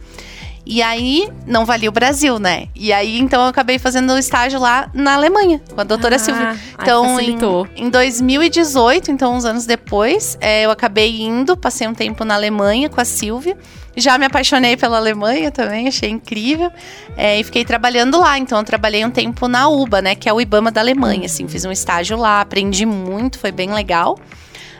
E 0.66 0.82
aí, 0.82 1.30
não 1.46 1.66
valia 1.66 1.90
o 1.90 1.92
Brasil, 1.92 2.40
né? 2.40 2.70
E 2.74 2.94
aí, 2.94 3.20
então, 3.20 3.42
eu 3.42 3.48
acabei 3.48 3.78
fazendo 3.78 4.14
o 4.14 4.18
estágio 4.18 4.60
lá 4.60 4.90
na 4.94 5.14
Alemanha, 5.14 5.62
com 5.74 5.82
a 5.82 5.84
doutora 5.84 6.16
ah, 6.16 6.20
Silvia. 6.20 6.58
Então, 6.82 7.20
em, 7.20 7.38
em 7.76 7.90
2018, 7.90 9.12
então, 9.12 9.36
uns 9.36 9.44
anos 9.44 9.66
depois, 9.66 10.38
é, 10.40 10.64
eu 10.64 10.72
acabei 10.72 11.22
indo, 11.22 11.58
passei 11.58 11.86
um 11.86 11.94
tempo 11.94 12.24
na 12.24 12.36
Alemanha 12.36 12.90
com 12.90 13.02
a 13.02 13.06
Silvia. 13.06 13.58
Já 13.96 14.18
me 14.18 14.26
apaixonei 14.26 14.76
pela 14.76 14.98
Alemanha 14.98 15.52
também, 15.52 15.88
achei 15.88 16.10
incrível. 16.10 16.72
É, 17.16 17.40
e 17.40 17.44
fiquei 17.44 17.64
trabalhando 17.64 18.20
lá. 18.20 18.38
Então, 18.38 18.58
eu 18.58 18.64
trabalhei 18.64 19.06
um 19.06 19.12
tempo 19.12 19.48
na 19.48 19.68
UBA, 19.68 20.02
né? 20.02 20.16
Que 20.16 20.28
é 20.28 20.34
o 20.34 20.42
IBAMA 20.42 20.72
da 20.72 20.82
Alemanha, 20.82 21.26
assim. 21.26 21.48
Fiz 21.48 21.64
um 21.66 21.72
estágio 21.72 22.18
lá, 22.18 22.42
aprendi 22.42 22.86
muito, 22.86 23.38
foi 23.38 23.52
bem 23.52 23.72
legal. 23.72 24.18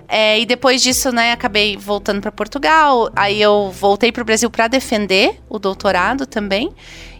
É, 0.08 0.40
e 0.40 0.46
depois 0.46 0.82
disso, 0.82 1.12
né, 1.12 1.32
acabei 1.32 1.78
voltando 1.78 2.22
para 2.22 2.32
Portugal. 2.32 3.10
Aí 3.16 3.42
eu 3.42 3.72
voltei 3.72 4.12
para 4.12 4.22
o 4.22 4.26
Brasil 4.26 4.50
para 4.50 4.68
defender 4.68 5.40
o 5.50 5.58
doutorado 5.58 6.26
também. 6.26 6.72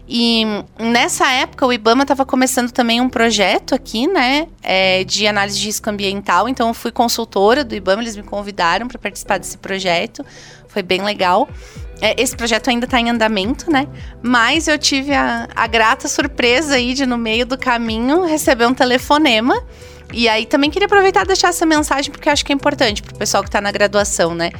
E 0.06 0.44
nessa 0.78 1.30
época 1.32 1.66
o 1.66 1.72
IBAMA 1.72 2.02
estava 2.02 2.26
começando 2.26 2.70
também 2.70 3.00
um 3.00 3.08
projeto 3.08 3.74
aqui, 3.74 4.06
né, 4.06 4.48
é, 4.62 5.02
de 5.04 5.26
análise 5.26 5.58
de 5.58 5.66
risco 5.66 5.88
ambiental. 5.88 6.48
Então 6.48 6.68
eu 6.68 6.74
fui 6.74 6.92
consultora 6.92 7.64
do 7.64 7.74
IBAMA, 7.74 8.02
eles 8.02 8.16
me 8.16 8.22
convidaram 8.22 8.86
para 8.86 8.98
participar 8.98 9.38
desse 9.38 9.56
projeto. 9.56 10.24
Foi 10.68 10.82
bem 10.82 11.02
legal. 11.02 11.48
É, 12.00 12.20
esse 12.20 12.36
projeto 12.36 12.68
ainda 12.68 12.84
está 12.84 13.00
em 13.00 13.08
andamento, 13.08 13.70
né? 13.70 13.86
Mas 14.22 14.68
eu 14.68 14.76
tive 14.76 15.14
a, 15.14 15.48
a 15.54 15.66
grata 15.66 16.08
surpresa 16.08 16.74
aí 16.74 16.92
de, 16.92 17.06
no 17.06 17.16
meio 17.16 17.46
do 17.46 17.56
caminho, 17.56 18.24
receber 18.24 18.66
um 18.66 18.74
telefonema 18.74 19.62
e 20.12 20.28
aí 20.28 20.44
também 20.44 20.70
queria 20.70 20.86
aproveitar 20.86 21.24
e 21.24 21.26
deixar 21.28 21.48
essa 21.48 21.64
mensagem, 21.64 22.10
porque 22.10 22.28
acho 22.28 22.44
que 22.44 22.52
é 22.52 22.54
importante 22.54 23.02
pro 23.02 23.14
pessoal 23.14 23.42
que 23.42 23.50
tá 23.50 23.60
na 23.60 23.72
graduação, 23.72 24.34
né? 24.34 24.50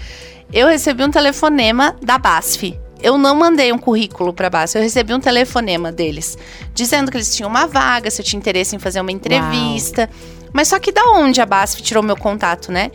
Eu 0.53 0.69
recebi 0.69 1.05
um 1.05 1.11
telefonema 1.11 1.97
da 2.01 2.17
BASF. 2.17 2.79
Eu 3.05 3.19
não 3.19 3.35
mandei 3.35 3.71
um 3.71 3.77
currículo 3.77 4.33
para 4.33 4.47
a 4.47 4.51
BASF, 4.51 4.77
eu 4.77 4.83
recebi 4.83 5.13
um 5.13 5.21
telefonema 5.21 5.93
deles, 5.93 6.39
dizendo 6.73 7.11
que 7.11 7.19
eles 7.19 7.37
tinham 7.37 7.51
uma 7.51 7.67
vaga, 7.67 8.11
se 8.11 8.23
eu 8.23 8.25
tinha 8.25 8.39
interesse 8.39 8.75
em 8.75 8.79
fazer 8.79 8.99
uma 8.99 9.13
entrevista. 9.13 10.09
Uau. 10.11 10.49
Mas 10.55 10.69
só 10.69 10.79
que 10.79 10.91
da 10.91 11.05
onde 11.11 11.39
a 11.39 11.45
BASF 11.45 11.83
tirou 11.83 12.03
meu 12.03 12.17
contato, 12.17 12.73
né? 12.73 12.91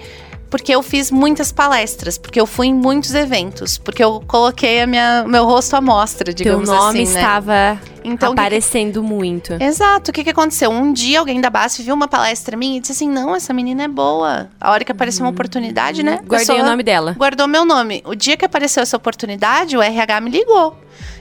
Porque 0.49 0.73
eu 0.73 0.81
fiz 0.81 1.11
muitas 1.11 1.51
palestras, 1.51 2.17
porque 2.17 2.39
eu 2.39 2.45
fui 2.45 2.67
em 2.67 2.73
muitos 2.73 3.13
eventos, 3.13 3.77
porque 3.77 4.03
eu 4.03 4.23
coloquei 4.27 4.81
a 4.81 4.87
minha, 4.87 5.23
meu 5.27 5.45
rosto 5.45 5.75
à 5.75 5.81
mostra, 5.81 6.33
digamos 6.33 6.67
Teu 6.67 6.77
nome 6.77 7.01
assim, 7.01 7.13
né? 7.13 7.19
estava 7.19 7.79
então, 8.03 8.31
aparecendo 8.31 9.01
que... 9.01 9.07
muito. 9.07 9.53
Exato. 9.61 10.11
O 10.11 10.13
que, 10.13 10.23
que 10.23 10.29
aconteceu? 10.29 10.71
Um 10.71 10.91
dia 10.91 11.19
alguém 11.19 11.39
da 11.39 11.49
BASF 11.49 11.83
viu 11.83 11.93
uma 11.93 12.07
palestra 12.07 12.57
minha 12.57 12.77
e 12.77 12.79
disse 12.79 12.93
assim: 12.93 13.09
não, 13.09 13.35
essa 13.35 13.53
menina 13.53 13.83
é 13.83 13.87
boa. 13.87 14.49
A 14.59 14.71
hora 14.71 14.83
que 14.83 14.91
apareceu 14.91 15.25
uma 15.25 15.31
oportunidade, 15.31 16.01
né? 16.03 16.19
Guardei 16.25 16.59
o 16.59 16.65
nome 16.65 16.83
dela. 16.83 17.15
Guardou 17.17 17.47
meu 17.47 17.65
nome. 17.65 18.01
O 18.05 18.15
dia 18.15 18.35
que 18.35 18.45
apareceu 18.45 18.81
essa 18.81 18.97
oportunidade, 18.97 19.77
o 19.77 19.81
RH 19.81 20.21
me 20.21 20.29
ligou. 20.29 20.75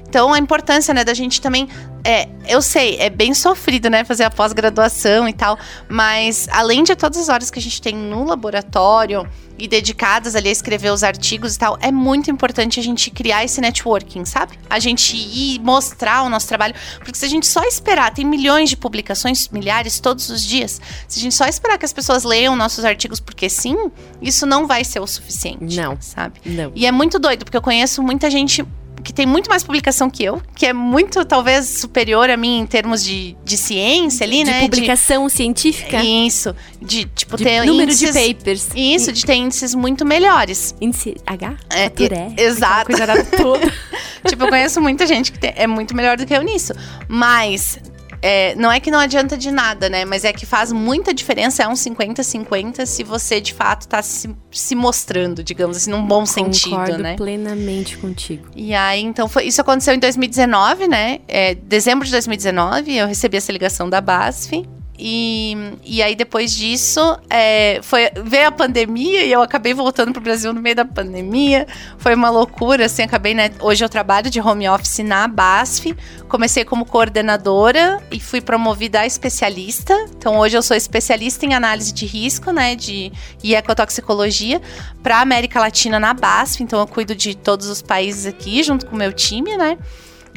Então, 0.09 0.33
a 0.33 0.39
importância, 0.39 0.95
né, 0.95 1.05
da 1.05 1.13
gente 1.13 1.41
também. 1.41 1.69
É, 2.09 2.27
eu 2.49 2.63
sei, 2.63 2.97
é 2.99 3.11
bem 3.11 3.35
sofrido, 3.35 3.91
né, 3.91 4.03
fazer 4.03 4.25
a 4.25 4.31
pós-graduação 4.31 5.29
e 5.29 5.33
tal, 5.35 5.59
mas 5.91 6.49
além 6.51 6.83
de 6.83 6.97
todas 6.97 7.19
as 7.19 7.29
horas 7.29 7.51
que 7.51 7.59
a 7.59 7.63
gente 7.63 7.83
tem 7.83 7.95
no 7.95 8.25
laboratório 8.25 9.29
e 9.59 9.69
dedicadas 9.69 10.35
ali 10.35 10.49
a 10.49 10.53
escrever 10.53 10.91
os 10.91 11.03
artigos 11.03 11.55
e 11.55 11.59
tal, 11.59 11.77
é 11.83 11.93
muito 11.93 12.31
importante 12.31 12.81
a 12.81 12.83
gente 12.83 13.11
criar 13.11 13.45
esse 13.45 13.61
networking, 13.61 14.25
sabe? 14.25 14.59
A 14.71 14.79
gente 14.79 15.19
ir 15.19 15.61
mostrar 15.61 16.23
o 16.23 16.31
nosso 16.31 16.49
trabalho, 16.49 16.75
porque 17.01 17.19
se 17.19 17.27
a 17.27 17.29
gente 17.29 17.47
só 17.47 17.63
esperar, 17.65 18.11
tem 18.15 18.25
milhões 18.25 18.71
de 18.71 18.77
publicações, 18.79 19.47
milhares 19.49 20.01
todos 20.01 20.31
os 20.31 20.43
dias, 20.43 20.81
se 21.07 21.19
a 21.19 21.23
gente 21.23 21.35
só 21.35 21.45
esperar 21.45 21.77
que 21.77 21.85
as 21.85 21.93
pessoas 21.93 22.25
leiam 22.25 22.57
nossos 22.57 22.87
artigos 22.87 23.21
porque 23.21 23.51
sim, 23.51 23.77
isso 24.23 24.47
não 24.47 24.67
vai 24.67 24.83
ser 24.83 25.01
o 25.01 25.07
suficiente. 25.07 25.77
Não. 25.77 26.01
Sabe? 26.01 26.41
Não. 26.47 26.73
E 26.75 26.87
é 26.87 26.91
muito 26.91 27.19
doido, 27.19 27.45
porque 27.45 27.57
eu 27.59 27.63
conheço 27.63 28.03
muita 28.03 28.31
gente 28.31 28.65
que 29.03 29.13
tem 29.13 29.27
muito 29.27 29.49
mais 29.49 29.63
publicação 29.63 30.11
que 30.11 30.25
eu, 30.25 30.43
que 30.55 30.67
é 30.67 30.73
muito, 30.73 31.25
talvez, 31.25 31.67
superior 31.67 32.31
a 32.31 32.37
mim 32.37 32.61
em 32.61 32.67
termos 32.67 33.05
de, 33.05 33.37
de 33.45 33.57
ciência 33.57 34.25
ali, 34.25 34.45
de 34.45 34.51
né? 34.51 34.61
Publicação 34.61 35.27
de, 35.27 35.33
científica? 35.33 36.03
Isso. 36.03 36.55
De, 36.81 37.05
tipo, 37.07 37.37
de 37.37 37.45
ter 37.45 37.65
número 37.65 37.91
índices, 37.91 38.15
de 38.15 38.35
papers. 38.35 38.69
Isso, 38.75 39.13
de 39.13 39.25
ter 39.25 39.35
índices 39.35 39.75
muito 39.75 40.05
melhores. 40.05 40.75
Índice 40.81 41.17
H? 41.27 41.57
É, 41.71 41.85
é, 41.85 42.43
exato. 42.43 42.87
Coisa 42.87 43.25
toda. 43.37 43.73
tipo, 44.27 44.45
eu 44.45 44.49
conheço 44.49 44.81
muita 44.81 45.07
gente 45.07 45.33
que 45.33 45.39
tem, 45.39 45.53
é 45.57 45.67
muito 45.67 45.95
melhor 45.95 46.17
do 46.17 46.27
que 46.27 46.35
eu 46.35 46.43
nisso. 46.43 46.73
Mas 47.09 47.79
é, 48.21 48.55
não 48.55 48.71
é 48.71 48.81
que 48.81 48.91
não 48.91 48.99
adianta 48.99 49.37
de 49.37 49.51
nada, 49.51 49.89
né? 49.89 50.05
Mas 50.05 50.25
é 50.25 50.33
que 50.33 50.47
faz 50.47 50.73
muita 50.73 51.15
diferença, 51.15 51.63
é 51.63 51.69
um 51.69 51.73
50-50 51.73 52.85
se 52.85 53.05
você 53.05 53.41
de 53.41 53.55
fato 53.55 53.83
está 53.83 54.03
se, 54.03 54.35
se, 54.51 54.75
mostrando, 54.75 55.43
digamos 55.43 55.77
assim, 55.77 55.91
num 55.91 56.05
bom 56.05 56.25
Concordo 56.25 56.55
sentido, 56.55 56.99
né? 56.99 57.17
plenamente 57.17 57.97
contigo. 57.99 58.49
E 58.55 58.75
aí, 58.75 59.03
então, 59.03 59.29
foi, 59.29 59.45
isso 59.45 59.61
aconteceu 59.61 59.95
em 59.95 59.99
2019, 59.99 60.89
né? 60.89 61.21
É, 61.29 61.55
dezembro 61.55 62.05
de 62.05 62.13
2019, 62.13 62.97
eu 62.97 63.07
recebi 63.07 63.37
essa 63.37 63.53
ligação 63.53 63.89
da 63.89 64.01
BASF. 64.01 64.67
E, 64.99 65.57
e 65.85 66.03
aí, 66.03 66.17
depois 66.17 66.53
disso, 66.53 67.01
é, 67.31 67.79
foi, 67.83 68.11
veio 68.25 68.49
a 68.49 68.51
pandemia 68.51 69.25
e 69.25 69.31
eu 69.31 69.41
acabei 69.41 69.73
voltando 69.73 70.13
para 70.13 70.19
o 70.19 70.23
Brasil 70.23 70.53
no 70.53 70.61
meio 70.61 70.75
da 70.75 70.85
pandemia. 70.85 71.69
Foi 71.99 72.15
uma 72.17 72.29
loucura, 72.29 72.87
assim, 72.87 73.03
acabei, 73.03 73.33
né? 73.33 73.53
Hoje 73.61 73.85
eu 73.85 73.89
trabalho 73.89 74.29
de 74.29 74.41
home 74.41 74.69
office 74.69 74.99
na 74.99 75.29
BASF. 75.29 75.95
Comecei 76.29 76.65
como 76.65 76.85
coordenadora 76.85 78.03
e 78.11 78.19
fui 78.19 78.41
promovida 78.41 79.01
a 79.01 79.07
especialista. 79.07 79.95
Então, 80.17 80.37
hoje 80.37 80.57
eu 80.57 80.63
sou 80.63 80.77
especialista 80.77 81.47
em 81.47 81.55
análise 81.55 81.93
de 81.93 82.05
risco, 82.05 82.51
né? 82.51 82.75
De, 82.75 83.13
e 83.43 83.55
ecotoxicologia 83.55 84.61
para 85.01 85.21
América 85.21 85.61
Latina 85.61 86.01
na 86.01 86.13
BASF. 86.13 86.65
Então, 86.65 86.81
eu 86.81 86.87
cuido 86.89 87.15
de 87.15 87.37
todos 87.37 87.69
os 87.69 87.81
países 87.81 88.27
aqui, 88.27 88.65
junto 88.65 88.85
com 88.87 88.97
o 88.97 88.99
meu 88.99 89.13
time, 89.13 89.57
né? 89.57 89.79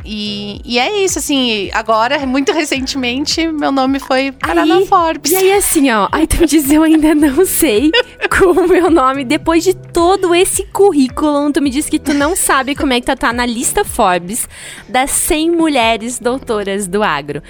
E, 0.06 0.62
e 0.66 0.80
é 0.80 1.04
isso, 1.04 1.20
assim, 1.20 1.70
agora, 1.74 2.26
muito 2.26 2.52
recentemente, 2.52 3.48
meu 3.48 3.72
nome 3.72 4.00
foi 4.00 4.32
parar 4.32 4.66
na 4.66 4.82
Forbes. 4.86 5.32
E 5.32 5.36
aí, 5.36 5.54
assim, 5.54 5.90
ó, 5.92 6.08
aí 6.12 6.26
tu 6.28 6.46
diz, 6.46 6.70
eu 6.72 6.84
ainda 6.84 7.14
não 7.14 7.46
sei 7.46 7.92
como 8.38 8.68
meu 8.68 8.90
nome, 8.90 9.24
depois 9.24 9.64
de 9.64 9.74
todo 9.74 10.34
esse 10.34 10.64
currículo, 10.66 11.52
tu 11.52 11.62
me 11.62 11.70
diz 11.70 11.90
que 11.90 12.00
tu 12.00 12.14
não 12.14 12.36
sabe 12.36 12.76
como 12.76 12.94
é 12.94 13.00
que 13.00 13.06
tu 13.06 13.16
tá 13.16 13.32
na 13.32 13.46
lista 13.46 13.86
Forbes 13.86 14.48
das 14.88 15.12
100 15.12 15.52
mulheres 15.52 16.20
doutoras 16.20 16.88
do 16.88 17.04
agro. 17.04 17.42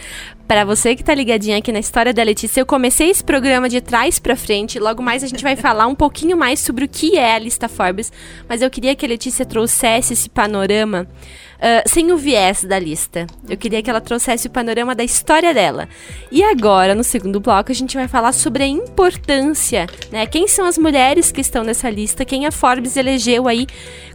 Para 0.52 0.66
você 0.66 0.98
que 0.98 1.02
tá 1.02 1.16
ligadinha 1.16 1.58
aqui 1.58 1.72
na 1.72 1.80
história 1.80 2.14
da 2.14 2.22
Letícia, 2.22 2.60
eu 2.60 2.66
comecei 2.66 3.10
esse 3.10 3.24
programa 3.24 3.70
de 3.70 3.80
trás 3.80 4.20
para 4.20 4.36
frente. 4.36 4.80
Logo 4.80 5.02
mais 5.02 5.24
a 5.24 5.28
gente 5.28 5.42
vai 5.42 5.56
falar 5.56 5.88
um 5.88 5.96
pouquinho 5.96 6.36
mais 6.36 6.60
sobre 6.60 6.84
o 6.84 6.90
que 6.90 7.18
é 7.18 7.36
a 7.36 7.40
lista 7.40 7.70
Forbes, 7.70 8.12
mas 8.50 8.62
eu 8.62 8.70
queria 8.70 8.94
que 8.94 9.06
a 9.06 9.08
Letícia 9.08 9.46
trouxesse 9.46 10.12
esse 10.12 10.30
panorama 10.30 11.08
uh, 11.56 11.90
sem 11.90 12.12
o 12.12 12.18
viés 12.18 12.66
da 12.66 12.78
lista. 12.78 13.28
Eu 13.48 13.56
queria 13.56 13.82
que 13.82 13.90
ela 13.90 14.02
trouxesse 14.02 14.48
o 14.48 14.50
panorama 14.50 14.94
da 14.94 15.06
história 15.06 15.54
dela. 15.54 15.88
E 16.30 16.44
agora, 16.44 16.94
no 16.94 17.04
segundo 17.06 17.40
bloco, 17.40 17.72
a 17.72 17.76
gente 17.76 17.96
vai 17.96 18.10
falar 18.10 18.34
sobre 18.34 18.64
a 18.64 18.68
importância, 18.68 19.88
né? 20.12 20.26
Quem 20.26 20.50
são 20.50 20.66
as 20.66 20.78
mulheres 20.78 21.32
que 21.32 21.40
estão 21.40 21.64
nessa 21.64 21.90
lista, 21.90 22.26
quem 22.26 22.46
a 22.46 22.52
Forbes 22.52 22.98
elegeu 22.98 23.48
aí 23.48 23.68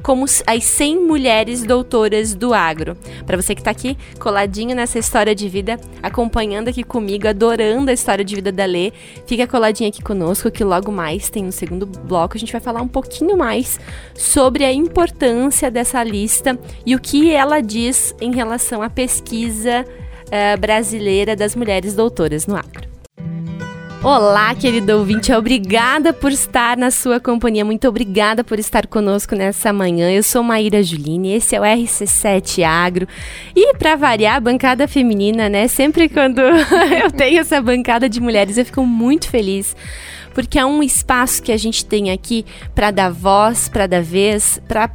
como 0.03 0.27
as 0.47 0.65
100 0.65 1.01
mulheres 1.01 1.63
doutoras 1.63 2.35
do 2.35 2.53
agro. 2.53 2.95
Para 3.25 3.41
você 3.41 3.55
que 3.55 3.63
está 3.63 3.71
aqui 3.71 3.97
coladinho 4.19 4.77
nessa 4.77 4.99
história 4.99 5.35
de 5.35 5.49
vida, 5.49 5.81
acompanhe 6.03 6.26
acompanhando 6.27 6.69
aqui 6.69 6.83
comigo, 6.83 7.29
adorando 7.29 7.91
a 7.91 7.95
história 7.95 8.25
de 8.25 8.35
vida 8.35 8.51
da 8.51 8.65
Lê, 8.65 8.93
fica 9.27 9.47
coladinha 9.47 9.89
aqui 9.89 10.03
conosco 10.03 10.51
que 10.51 10.65
logo 10.65 10.91
mais 10.91 11.31
tem 11.31 11.45
no 11.45 11.53
segundo 11.53 11.87
bloco 11.87 12.37
a 12.37 12.41
gente 12.41 12.51
vai 12.51 12.61
falar 12.61 12.83
um 12.83 12.89
pouquinho 12.89 13.37
mais 13.37 13.79
sobre 14.15 14.65
a 14.65 14.73
importância 14.73 15.71
dessa 15.71 16.03
lista 16.03 16.59
e 16.85 16.95
o 16.95 17.01
que 17.01 17.33
ela 17.33 17.61
diz 17.61 18.15
em 18.21 18.35
relação 18.35 18.83
à 18.83 18.91
pesquisa 18.91 19.85
uh, 19.85 20.61
brasileira 20.61 21.37
das 21.37 21.55
mulheres 21.55 21.95
doutoras 21.95 22.47
no 22.47 22.57
agro. 22.57 22.96
Olá, 24.03 24.55
querido 24.55 24.99
ouvinte, 24.99 25.33
obrigada 25.33 26.13
por 26.13 26.31
estar 26.31 26.77
na 26.77 26.91
sua 26.91 27.19
companhia, 27.19 27.65
muito 27.65 27.89
obrigada 27.89 28.45
por 28.45 28.59
estar 28.59 28.87
conosco 28.87 29.35
nessa 29.35 29.73
manhã. 29.73 30.11
Eu 30.11 30.23
sou 30.23 30.43
Maíra 30.43 30.83
Juline, 30.83 31.35
esse 31.35 31.57
é 31.57 31.61
o 31.61 31.65
RC7 31.65 32.63
Agro. 32.63 33.09
E 33.55 33.75
para 33.75 33.97
variar, 33.97 34.37
a 34.37 34.41
bancada 34.41 34.87
feminina, 34.87 35.49
né? 35.49 35.67
Sempre 35.67 36.09
quando 36.09 36.39
eu 37.03 37.11
tenho 37.11 37.41
essa 37.41 37.61
bancada 37.61 38.09
de 38.09 38.21
mulheres, 38.21 38.59
eu 38.59 38.65
fico 38.65 38.87
muito 38.87 39.29
feliz 39.29 39.75
porque 40.37 40.59
é 40.59 40.67
um 40.67 40.83
espaço 40.83 41.43
que 41.43 41.51
a 41.51 41.57
gente 41.57 41.83
tem 41.83 42.11
aqui 42.11 42.45
para 42.75 42.91
dar 42.91 43.11
voz, 43.11 43.71
para 43.71 43.87
dar 43.87 44.03
vez, 44.03 44.61
para 44.69 44.87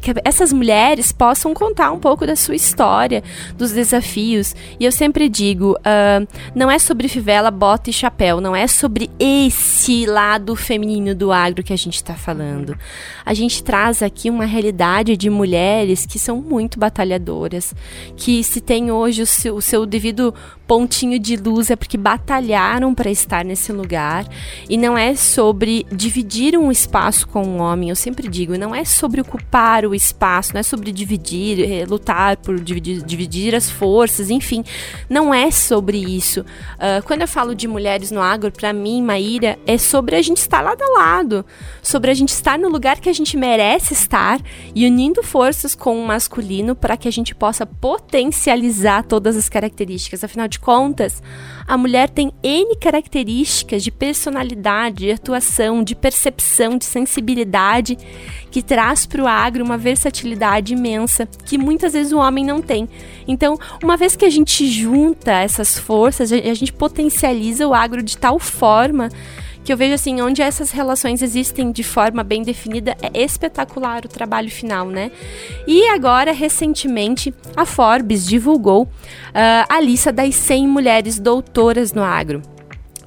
que 0.00 0.12
essas 0.24 0.52
mulheres 0.52 1.12
possam 1.12 1.54
contar 1.54 1.92
um 1.92 2.00
pouco 2.00 2.26
da 2.26 2.34
sua 2.34 2.56
história, 2.56 3.22
dos 3.56 3.70
desafios. 3.70 4.52
E 4.80 4.84
eu 4.84 4.90
sempre 4.90 5.28
digo, 5.28 5.76
uh, 5.78 6.26
não 6.56 6.68
é 6.68 6.76
sobre 6.80 7.06
fivela, 7.06 7.52
bota 7.52 7.88
e 7.88 7.92
chapéu, 7.92 8.40
não 8.40 8.56
é 8.56 8.66
sobre 8.66 9.08
esse 9.16 10.06
lado 10.06 10.56
feminino 10.56 11.14
do 11.14 11.30
agro 11.30 11.62
que 11.62 11.72
a 11.72 11.78
gente 11.78 11.94
está 11.94 12.14
falando. 12.14 12.76
A 13.24 13.32
gente 13.32 13.62
traz 13.62 14.02
aqui 14.02 14.28
uma 14.28 14.44
realidade 14.44 15.16
de 15.16 15.30
mulheres 15.30 16.04
que 16.04 16.18
são 16.18 16.42
muito 16.42 16.80
batalhadoras, 16.80 17.72
que 18.16 18.42
se 18.42 18.60
tem 18.60 18.90
hoje 18.90 19.22
o 19.22 19.26
seu, 19.26 19.54
o 19.54 19.62
seu 19.62 19.86
devido 19.86 20.34
pontinho 20.70 21.18
de 21.18 21.34
luz 21.34 21.68
é 21.68 21.74
porque 21.74 21.96
batalharam 21.96 22.94
para 22.94 23.10
estar 23.10 23.44
nesse 23.44 23.72
lugar 23.72 24.24
e 24.68 24.76
não 24.80 24.96
é 24.96 25.14
sobre 25.14 25.86
dividir 25.92 26.56
um 26.56 26.72
espaço 26.72 27.28
com 27.28 27.42
um 27.42 27.60
homem. 27.60 27.90
Eu 27.90 27.96
sempre 27.96 28.26
digo, 28.26 28.56
não 28.56 28.74
é 28.74 28.84
sobre 28.84 29.20
ocupar 29.20 29.84
o 29.84 29.94
espaço, 29.94 30.54
não 30.54 30.60
é 30.60 30.62
sobre 30.62 30.90
dividir, 30.90 31.60
é, 31.60 31.84
lutar 31.84 32.36
por 32.38 32.58
dividir, 32.58 33.02
dividir, 33.02 33.54
as 33.54 33.70
forças, 33.70 34.30
enfim, 34.30 34.64
não 35.08 35.32
é 35.32 35.50
sobre 35.50 35.98
isso. 35.98 36.40
Uh, 36.40 37.02
quando 37.04 37.20
eu 37.20 37.28
falo 37.28 37.54
de 37.54 37.68
mulheres 37.68 38.10
no 38.10 38.20
agro, 38.20 38.50
para 38.50 38.72
mim, 38.72 39.02
Maíra, 39.02 39.58
é 39.66 39.76
sobre 39.76 40.16
a 40.16 40.22
gente 40.22 40.38
estar 40.38 40.62
lado 40.62 40.82
a 40.82 40.98
lado, 40.98 41.44
sobre 41.82 42.10
a 42.10 42.14
gente 42.14 42.30
estar 42.30 42.58
no 42.58 42.68
lugar 42.68 43.00
que 43.00 43.08
a 43.08 43.12
gente 43.12 43.36
merece 43.36 43.92
estar 43.92 44.40
e 44.74 44.86
unindo 44.86 45.22
forças 45.22 45.74
com 45.74 46.00
o 46.00 46.06
masculino 46.06 46.74
para 46.74 46.96
que 46.96 47.08
a 47.08 47.12
gente 47.12 47.34
possa 47.34 47.66
potencializar 47.66 49.04
todas 49.04 49.36
as 49.36 49.48
características. 49.48 50.24
Afinal 50.24 50.48
de 50.48 50.58
contas, 50.58 51.22
a 51.66 51.76
mulher 51.76 52.08
tem 52.08 52.32
N 52.42 52.76
características 52.76 53.82
de 53.82 53.90
personalidade, 53.90 54.69
de 54.92 55.10
atuação, 55.10 55.82
de 55.82 55.94
percepção, 55.94 56.78
de 56.78 56.84
sensibilidade, 56.84 57.98
que 58.50 58.62
traz 58.62 59.06
para 59.06 59.22
o 59.22 59.26
agro 59.26 59.64
uma 59.64 59.76
versatilidade 59.76 60.72
imensa 60.72 61.26
que 61.44 61.56
muitas 61.56 61.92
vezes 61.92 62.12
o 62.12 62.18
homem 62.18 62.44
não 62.44 62.60
tem. 62.60 62.88
Então, 63.26 63.58
uma 63.82 63.96
vez 63.96 64.16
que 64.16 64.24
a 64.24 64.30
gente 64.30 64.66
junta 64.68 65.32
essas 65.32 65.78
forças, 65.78 66.32
a 66.32 66.54
gente 66.54 66.72
potencializa 66.72 67.66
o 67.66 67.74
agro 67.74 68.02
de 68.02 68.16
tal 68.16 68.38
forma 68.38 69.08
que 69.64 69.72
eu 69.72 69.76
vejo 69.76 69.94
assim, 69.94 70.20
onde 70.20 70.40
essas 70.40 70.70
relações 70.70 71.22
existem 71.22 71.70
de 71.70 71.82
forma 71.82 72.24
bem 72.24 72.42
definida, 72.42 72.96
é 73.02 73.22
espetacular 73.22 74.04
o 74.04 74.08
trabalho 74.08 74.50
final, 74.50 74.88
né? 74.88 75.10
E 75.66 75.86
agora, 75.88 76.32
recentemente, 76.32 77.32
a 77.54 77.66
Forbes 77.66 78.26
divulgou 78.26 78.84
uh, 78.84 78.88
a 79.68 79.80
lista 79.80 80.10
das 80.10 80.34
100 80.34 80.66
mulheres 80.66 81.18
doutoras 81.18 81.92
no 81.92 82.02
agro. 82.02 82.42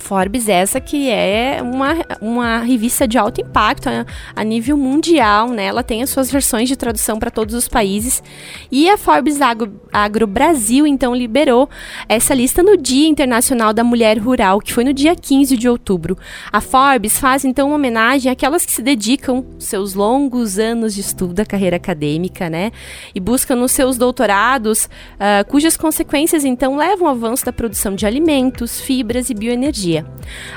Forbes 0.03 0.49
essa 0.49 0.81
que 0.81 1.09
é 1.09 1.59
uma, 1.61 1.95
uma 2.19 2.57
revista 2.57 3.07
de 3.07 3.17
alto 3.17 3.39
impacto 3.39 3.87
a, 3.87 4.05
a, 4.35 4.43
nível 4.43 4.75
mundial, 4.75 5.47
né? 5.47 5.65
Ela 5.67 5.81
tem 5.81 6.03
as 6.03 6.09
suas 6.09 6.29
versões 6.29 6.67
de 6.67 6.75
tradução 6.75 7.17
para 7.17 7.31
todos 7.31 7.55
os 7.55 7.69
países. 7.69 8.21
E 8.69 8.89
a 8.89 8.97
Forbes 8.97 9.39
Agro, 9.39 9.79
Agro, 9.93 10.27
Brasil, 10.27 10.85
então, 10.85 11.15
liberou 11.15 11.69
essa 12.09 12.33
lista 12.33 12.61
no 12.61 12.75
Dia 12.75 13.07
Internacional 13.07 13.71
da 13.71 13.81
Mulher 13.81 14.17
Rural, 14.17 14.59
que 14.59 14.73
foi 14.73 14.83
no 14.83 14.93
dia 14.93 15.15
15 15.15 15.55
de 15.55 15.69
outubro. 15.69 16.17
A 16.51 16.59
Forbes 16.59 17.17
faz, 17.17 17.45
então, 17.45 17.67
uma 17.69 17.75
homenagem 17.75 18.29
àquelas 18.29 18.65
que 18.65 18.73
se 18.73 18.81
dedicam 18.81 19.45
seus 19.57 19.93
longos 19.93 20.59
anos 20.59 20.93
de 20.93 20.99
estudo 20.99 21.33
da 21.33 21.45
carreira 21.45 21.77
acadêmica, 21.77 22.49
né? 22.49 22.73
E 23.15 23.21
buscam 23.21 23.55
nos 23.55 23.71
seus 23.71 23.97
doutorados, 23.97 24.89
uh, 25.15 25.47
cujas 25.47 25.77
consequências, 25.77 26.43
então, 26.43 26.75
levam 26.75 27.07
ao 27.07 27.13
avanço 27.13 27.45
da 27.45 27.53
produção 27.53 27.95
de 27.95 28.05
alimentos, 28.05 28.81
fibras 28.81 29.29
e 29.29 29.33
bioenergia 29.33 29.92
dia. 29.93 30.05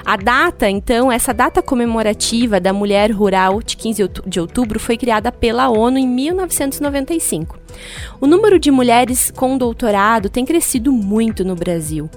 A 0.04 0.16
data, 0.16 0.70
então, 0.70 1.12
essa 1.12 1.34
data 1.34 1.60
comemorativa 1.60 2.58
da 2.58 2.72
mulher 2.72 3.10
rural 3.10 3.62
de 3.62 3.76
15 3.76 4.10
de 4.26 4.40
outubro 4.40 4.80
foi 4.80 4.96
criada 4.96 5.30
pela 5.30 5.68
ONU 5.68 5.98
em 5.98 6.08
1995. 6.08 7.58
O 8.20 8.26
número 8.26 8.58
de 8.58 8.70
mulheres 8.70 9.30
com 9.30 9.58
doutorado 9.58 10.30
tem 10.30 10.44
crescido 10.46 10.90
muito 10.90 11.44
no 11.44 11.54
Brasil. 11.54 12.08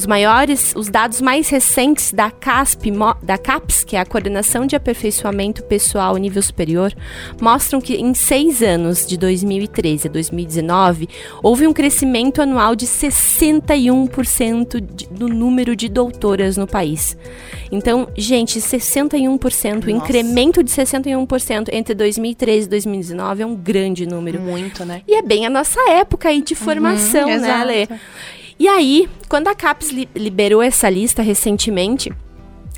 Os 0.00 0.06
maiores, 0.06 0.72
os 0.74 0.88
dados 0.88 1.20
mais 1.20 1.50
recentes 1.50 2.10
da 2.10 2.30
CASP, 2.30 2.90
da 3.22 3.36
CAPES, 3.36 3.84
que 3.84 3.96
é 3.96 4.00
a 4.00 4.06
Coordenação 4.06 4.64
de 4.64 4.74
Aperfeiçoamento 4.74 5.62
Pessoal 5.64 6.16
Nível 6.16 6.40
Superior, 6.40 6.90
mostram 7.38 7.82
que 7.82 7.96
em 7.96 8.14
seis 8.14 8.62
anos, 8.62 9.06
de 9.06 9.18
2013 9.18 10.08
a 10.08 10.10
2019, 10.10 11.06
houve 11.42 11.66
um 11.66 11.72
crescimento 11.74 12.40
anual 12.40 12.74
de 12.74 12.86
61% 12.86 14.80
de, 14.80 15.06
do 15.08 15.28
número 15.28 15.76
de 15.76 15.86
doutoras 15.86 16.56
no 16.56 16.66
país. 16.66 17.14
Então, 17.70 18.08
gente, 18.16 18.58
61%, 18.58 19.84
o 19.84 19.90
incremento 19.90 20.62
de 20.62 20.70
61% 20.70 21.68
entre 21.72 21.94
2013 21.94 22.66
e 22.66 22.70
2019 22.70 23.42
é 23.42 23.46
um 23.46 23.54
grande 23.54 24.06
número. 24.06 24.40
Muito, 24.40 24.82
né? 24.82 25.02
E 25.06 25.14
é 25.14 25.20
bem 25.20 25.44
a 25.44 25.50
nossa 25.50 25.78
época 25.90 26.30
aí 26.30 26.40
de 26.40 26.54
uhum, 26.54 26.60
formação, 26.60 27.28
uhum, 27.28 27.38
né, 27.38 27.64
Lê? 27.64 27.86
E 28.60 28.68
aí, 28.68 29.08
quando 29.26 29.48
a 29.48 29.54
CAPES 29.54 29.90
li 29.90 30.06
liberou 30.14 30.60
essa 30.60 30.90
lista 30.90 31.22
recentemente, 31.22 32.12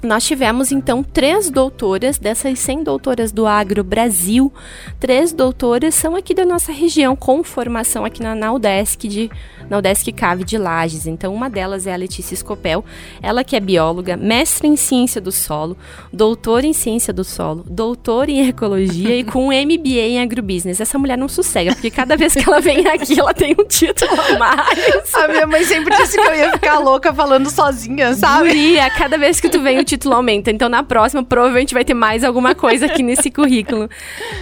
nós 0.02 0.24
tivemos 0.24 0.72
então 0.72 1.02
três 1.02 1.48
doutoras, 1.48 2.18
dessas 2.18 2.58
100 2.58 2.82
doutoras 2.82 3.30
do 3.30 3.46
Agro 3.46 3.84
Brasil, 3.84 4.52
três 4.98 5.32
doutoras 5.32 5.94
são 5.94 6.16
aqui 6.16 6.34
da 6.34 6.44
nossa 6.44 6.72
região, 6.72 7.14
com 7.14 7.44
formação 7.44 8.04
aqui 8.04 8.20
na, 8.22 8.52
UDESC 8.52 9.08
de 9.08 9.30
na 9.70 9.78
UDESC 9.78 10.12
Cave 10.12 10.44
de 10.44 10.58
Lages. 10.58 11.06
Então, 11.06 11.32
uma 11.32 11.48
delas 11.48 11.86
é 11.86 11.94
a 11.94 11.96
Letícia 11.96 12.36
Scopel, 12.36 12.84
ela 13.22 13.44
que 13.44 13.56
é 13.56 13.60
bióloga, 13.60 14.16
mestre 14.16 14.66
em 14.68 14.76
ciência 14.76 15.20
do 15.20 15.30
solo, 15.30 15.76
doutora 16.12 16.66
em 16.66 16.72
ciência 16.72 17.12
do 17.12 17.24
solo, 17.24 17.64
doutora 17.66 18.30
em 18.30 18.48
ecologia 18.48 19.16
e 19.16 19.24
com 19.24 19.46
MBA 19.46 19.88
em 19.88 20.20
agrobusiness. 20.20 20.80
Essa 20.80 20.98
mulher 20.98 21.16
não 21.16 21.28
sossega, 21.28 21.72
porque 21.72 21.90
cada 21.90 22.16
vez 22.16 22.34
que 22.34 22.46
ela 22.46 22.60
vem 22.60 22.86
aqui, 22.86 23.18
ela 23.18 23.32
tem 23.32 23.54
um 23.58 23.64
título 23.64 24.20
a 24.20 24.38
mais. 24.38 25.14
A 25.14 25.28
minha 25.28 25.46
mãe 25.46 25.64
sempre 25.64 25.96
disse 25.96 26.20
que 26.20 26.26
eu 26.26 26.34
ia 26.34 26.52
ficar 26.52 26.78
louca 26.78 27.14
falando 27.14 27.48
sozinha, 27.48 28.14
sabe? 28.14 28.48
Guria, 28.48 28.90
cada 28.90 29.16
vez 29.16 29.40
que 29.40 29.48
tu 29.48 29.62
vem, 29.62 29.78
o 29.78 29.84
título 29.92 30.14
aumenta. 30.14 30.50
Então, 30.50 30.68
na 30.68 30.82
próxima, 30.82 31.22
provavelmente 31.22 31.74
vai 31.74 31.84
ter 31.84 31.94
mais 31.94 32.24
alguma 32.24 32.54
coisa 32.54 32.86
aqui 32.86 33.02
nesse 33.02 33.30
currículo. 33.30 33.88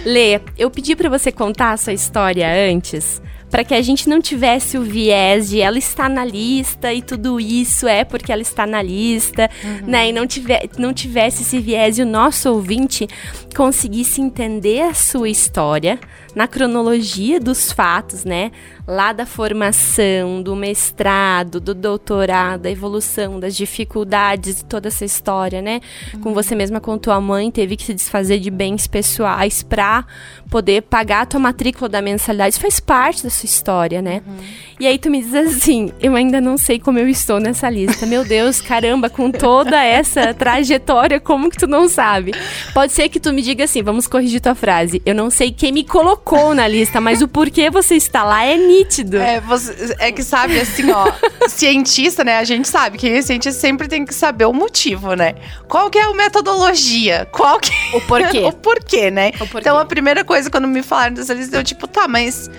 Lê, 0.05 0.39
eu 0.57 0.69
pedi 0.69 0.95
para 0.95 1.09
você 1.09 1.31
contar 1.31 1.71
a 1.71 1.77
sua 1.77 1.93
história 1.93 2.47
antes, 2.71 3.21
para 3.49 3.63
que 3.63 3.73
a 3.73 3.81
gente 3.81 4.07
não 4.07 4.21
tivesse 4.21 4.77
o 4.77 4.81
viés 4.81 5.49
de 5.49 5.59
ela 5.59 5.77
está 5.77 6.07
na 6.07 6.23
lista 6.23 6.93
e 6.93 7.01
tudo 7.01 7.39
isso 7.39 7.87
é 7.87 8.05
porque 8.05 8.31
ela 8.31 8.41
está 8.41 8.65
na 8.65 8.81
lista, 8.81 9.49
uhum. 9.63 9.87
né? 9.87 10.09
E 10.09 10.13
não, 10.13 10.25
tiver, 10.25 10.69
não 10.77 10.93
tivesse 10.93 11.43
esse 11.43 11.59
viés 11.59 11.97
e 11.97 12.01
o 12.01 12.05
nosso 12.05 12.49
ouvinte 12.49 13.07
conseguisse 13.55 14.21
entender 14.21 14.81
a 14.81 14.93
sua 14.93 15.29
história 15.29 15.99
na 16.35 16.47
cronologia 16.47 17.39
dos 17.39 17.71
fatos, 17.71 18.23
né? 18.23 18.51
Lá 18.87 19.13
da 19.13 19.25
formação, 19.25 20.41
do 20.41 20.55
mestrado, 20.55 21.59
do 21.59 21.73
doutorado, 21.73 22.61
da 22.61 22.71
evolução, 22.71 23.39
das 23.39 23.55
dificuldades 23.55 24.57
de 24.57 24.65
toda 24.65 24.87
essa 24.87 25.05
história, 25.05 25.61
né? 25.61 25.81
Uhum. 26.13 26.21
Com 26.21 26.33
você 26.33 26.55
mesma 26.55 26.79
contou, 26.79 27.13
a 27.13 27.21
mãe 27.21 27.51
teve 27.51 27.77
que 27.77 27.83
se 27.83 27.93
desfazer 27.93 28.39
de 28.39 28.49
bens 28.49 28.87
pessoais 28.87 29.61
para 29.61 30.05
poder 30.49 30.81
pagar 30.83 31.21
a 31.21 31.25
tua 31.25 31.39
matrícula 31.39 31.87
da 31.87 32.01
mensalidade. 32.01 32.53
Isso 32.53 32.61
faz 32.61 32.79
parte 32.79 33.23
da 33.23 33.29
sua 33.29 33.45
história, 33.45 34.01
né? 34.01 34.21
Uhum. 34.25 34.37
E 34.79 34.87
aí 34.87 34.97
tu 34.97 35.09
me 35.09 35.21
diz 35.21 35.33
assim, 35.35 35.91
eu 36.01 36.15
ainda 36.15 36.41
não 36.41 36.57
sei 36.57 36.79
como 36.79 36.97
eu 36.97 37.07
estou 37.07 37.39
nessa 37.39 37.69
lista. 37.69 38.05
Meu 38.05 38.25
Deus, 38.25 38.61
caramba, 38.61 39.09
com 39.09 39.31
toda 39.31 39.81
essa 39.81 40.33
trajetória, 40.33 41.19
como 41.19 41.49
que 41.49 41.57
tu 41.57 41.67
não 41.67 41.87
sabe? 41.87 42.33
Pode 42.73 42.91
ser 42.91 43.09
que 43.09 43.19
tu 43.19 43.31
me 43.31 43.41
diga 43.41 43.65
assim, 43.65 43.83
vamos 43.83 44.07
corrigir 44.07 44.41
tua 44.41 44.55
frase. 44.55 45.01
Eu 45.05 45.13
não 45.13 45.29
sei 45.29 45.51
quem 45.51 45.71
me 45.71 45.83
colocou 45.83 46.20
na 46.55 46.67
lista, 46.67 47.01
mas 47.01 47.21
o 47.21 47.27
porquê 47.27 47.69
você 47.69 47.95
está 47.95 48.23
lá 48.23 48.43
é 48.43 48.55
nítido. 48.55 49.17
É, 49.17 49.39
você, 49.41 49.95
é 49.99 50.11
que 50.11 50.23
sabe 50.23 50.59
assim, 50.59 50.89
ó, 50.91 51.11
cientista, 51.49 52.23
né? 52.23 52.37
A 52.37 52.43
gente 52.43 52.67
sabe 52.67 52.97
que 52.97 53.21
cientista 53.21 53.59
sempre 53.59 53.87
tem 53.87 54.05
que 54.05 54.13
saber 54.13 54.45
o 54.45 54.53
motivo, 54.53 55.13
né? 55.13 55.35
Qual 55.67 55.89
que 55.89 55.97
é 55.97 56.03
a 56.03 56.13
metodologia? 56.13 57.27
Qual 57.31 57.59
que 57.59 57.71
O 57.93 58.01
porquê? 58.01 58.39
o 58.45 58.53
porquê, 58.53 59.11
né? 59.11 59.31
O 59.39 59.47
porquê. 59.47 59.59
Então 59.59 59.77
a 59.77 59.85
primeira 59.85 60.23
coisa 60.23 60.49
quando 60.49 60.67
me 60.67 60.81
falaram 60.81 61.13
dessa 61.13 61.33
lista, 61.33 61.57
eu 61.57 61.63
tipo, 61.63 61.87
tá, 61.87 62.07
mas 62.07 62.49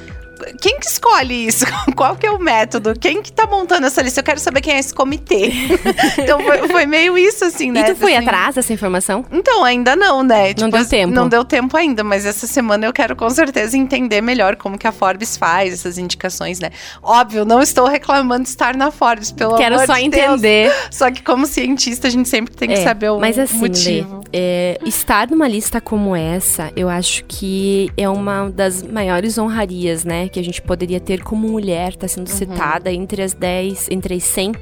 quem 0.61 0.79
que 0.79 0.87
escolhe 0.87 1.47
isso? 1.47 1.65
Qual 1.97 2.17
que 2.17 2.27
é 2.27 2.31
o 2.31 2.39
método? 2.39 2.95
Quem 2.99 3.23
que 3.23 3.33
tá 3.33 3.47
montando 3.47 3.87
essa 3.87 4.03
lista? 4.03 4.21
Eu 4.21 4.25
quero 4.25 4.41
saber 4.41 4.61
quem 4.61 4.75
é 4.75 4.79
esse 4.79 4.95
comitê. 4.95 5.53
então 6.19 6.41
foi, 6.41 6.69
foi, 6.69 6.87
meio 6.87 7.17
isso, 7.17 7.45
assim, 7.45 7.71
né? 7.71 7.81
E 7.81 7.85
tu 7.85 7.97
foi 7.97 8.15
assim, 8.15 8.27
atrás 8.27 8.55
dessa 8.55 8.73
informação? 8.73 9.25
Então, 9.31 9.65
ainda 9.65 9.95
não, 9.97 10.23
né? 10.23 10.49
Tipo, 10.49 10.63
não 10.63 10.71
deu 10.71 10.89
tempo. 10.89 11.15
Não 11.15 11.29
deu 11.29 11.45
tempo 11.45 11.77
ainda, 11.77 12.05
mas 12.05 12.27
essa 12.27 12.47
semana 12.47 12.87
eu 12.87 12.93
quero 12.93 13.15
com 13.17 13.29
certeza 13.31 13.77
entender 13.77 14.21
melhor 14.21 14.57
como 14.57 14.79
que 14.79 14.87
a 14.87 14.93
Forbes 14.93 15.37
faz 15.37 15.73
essas 15.73 15.99
indicações, 15.99 16.61
né? 16.61 16.71
Óbvio, 17.03 17.45
não 17.45 17.61
estou 17.61 17.87
reclamando 17.87 18.45
de 18.45 18.51
estar 18.51 18.77
na 18.77 18.91
Forbes, 18.91 19.31
pelo 19.31 19.57
quero 19.57 19.75
amor 19.75 19.87
só 19.87 19.95
de 19.95 20.05
entender. 20.05 20.69
Deus. 20.69 20.73
Só 20.91 21.11
que 21.11 21.23
como 21.23 21.47
cientista, 21.47 22.07
a 22.09 22.11
gente 22.11 22.29
sempre 22.29 22.55
tem 22.55 22.69
que 22.69 22.75
é, 22.75 22.85
saber 22.85 23.11
o 23.11 23.19
mas 23.19 23.39
assim, 23.39 23.59
motivo. 23.59 24.19
Lê, 24.19 24.23
é, 24.33 24.79
estar 24.85 25.31
numa 25.31 25.47
lista 25.47 25.81
como 25.81 26.17
essa, 26.17 26.73
eu 26.75 26.89
acho 26.89 27.25
que 27.25 27.91
é 27.97 28.09
uma 28.09 28.51
das 28.51 28.83
maiores 28.83 29.37
honrarias, 29.39 30.05
né? 30.05 30.29
Que 30.33 30.41
a 30.41 30.45
gente 30.45 30.61
poderia 30.61 30.99
ter 30.99 31.23
como 31.23 31.47
mulher, 31.49 31.95
tá 31.95 32.09
sendo 32.09 32.29
uhum. 32.29 32.37
citada 32.37 32.91
entre 32.91 33.23
as 33.23 33.35
10, 33.35 33.89
entre 33.91 34.15
as 34.15 34.25
100 34.25 34.53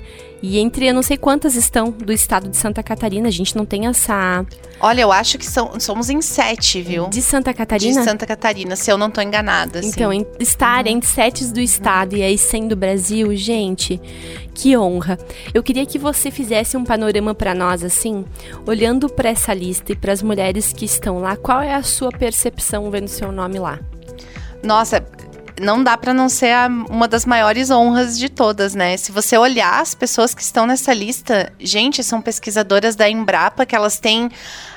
e 0.42 0.58
entre 0.58 0.86
eu 0.86 0.94
não 0.94 1.02
sei 1.02 1.18
quantas 1.18 1.54
estão 1.54 1.90
do 1.90 2.12
estado 2.12 2.48
de 2.48 2.56
Santa 2.56 2.82
Catarina. 2.82 3.28
A 3.28 3.30
gente 3.30 3.54
não 3.54 3.66
tem 3.66 3.86
essa. 3.86 4.44
Olha, 4.80 5.02
eu 5.02 5.12
acho 5.12 5.36
que 5.36 5.44
são, 5.44 5.78
somos 5.78 6.08
em 6.08 6.22
sete, 6.22 6.80
viu? 6.80 7.08
De 7.08 7.20
Santa 7.20 7.52
Catarina? 7.52 8.00
De 8.00 8.04
Santa 8.04 8.26
Catarina, 8.26 8.74
se 8.74 8.90
eu 8.90 8.96
não 8.96 9.10
tô 9.10 9.20
enganada. 9.20 9.80
Então, 9.84 10.10
em, 10.10 10.26
estar 10.38 10.86
uhum. 10.86 10.92
entre 10.92 11.08
sete 11.08 11.44
do 11.46 11.60
estado 11.60 12.14
uhum. 12.14 12.20
e 12.20 12.22
aí 12.22 12.38
100 12.38 12.68
do 12.68 12.76
Brasil, 12.76 13.36
gente, 13.36 14.00
que 14.54 14.76
honra. 14.76 15.18
Eu 15.52 15.62
queria 15.62 15.84
que 15.84 15.98
você 15.98 16.30
fizesse 16.30 16.74
um 16.74 16.84
panorama 16.84 17.34
para 17.34 17.54
nós, 17.54 17.84
assim, 17.84 18.24
olhando 18.66 19.10
para 19.10 19.28
essa 19.28 19.52
lista 19.52 19.92
e 19.92 19.96
para 19.96 20.12
as 20.12 20.22
mulheres 20.22 20.72
que 20.72 20.86
estão 20.86 21.18
lá, 21.18 21.36
qual 21.36 21.60
é 21.60 21.74
a 21.74 21.82
sua 21.82 22.10
percepção 22.10 22.90
vendo 22.90 23.08
seu 23.08 23.30
nome 23.30 23.58
lá? 23.58 23.78
Nossa, 24.62 25.04
não 25.60 25.84
dá 25.84 25.96
para 25.96 26.14
não 26.14 26.28
ser 26.28 26.52
a, 26.52 26.66
uma 26.88 27.06
das 27.06 27.26
maiores 27.26 27.70
honras 27.70 28.18
de 28.18 28.28
todas, 28.28 28.74
né? 28.74 28.96
Se 28.96 29.12
você 29.12 29.36
olhar 29.36 29.80
as 29.80 29.94
pessoas 29.94 30.34
que 30.34 30.42
estão 30.42 30.66
nessa 30.66 30.92
lista, 30.94 31.52
gente, 31.60 32.02
são 32.02 32.20
pesquisadoras 32.20 32.96
da 32.96 33.08
Embrapa 33.08 33.66
que 33.66 33.76
elas 33.76 34.00
têm 34.00 34.30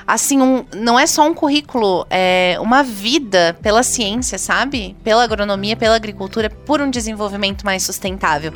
assim, 0.06 0.40
um, 0.40 0.64
não 0.74 0.98
é 0.98 1.06
só 1.06 1.26
um 1.26 1.34
currículo, 1.34 2.06
é 2.10 2.56
uma 2.60 2.82
vida 2.82 3.56
pela 3.62 3.82
ciência, 3.82 4.38
sabe? 4.38 4.94
Pela 5.02 5.24
agronomia, 5.24 5.76
pela 5.76 5.96
agricultura, 5.96 6.50
por 6.50 6.80
um 6.80 6.90
desenvolvimento 6.90 7.64
mais 7.64 7.82
sustentável. 7.82 8.52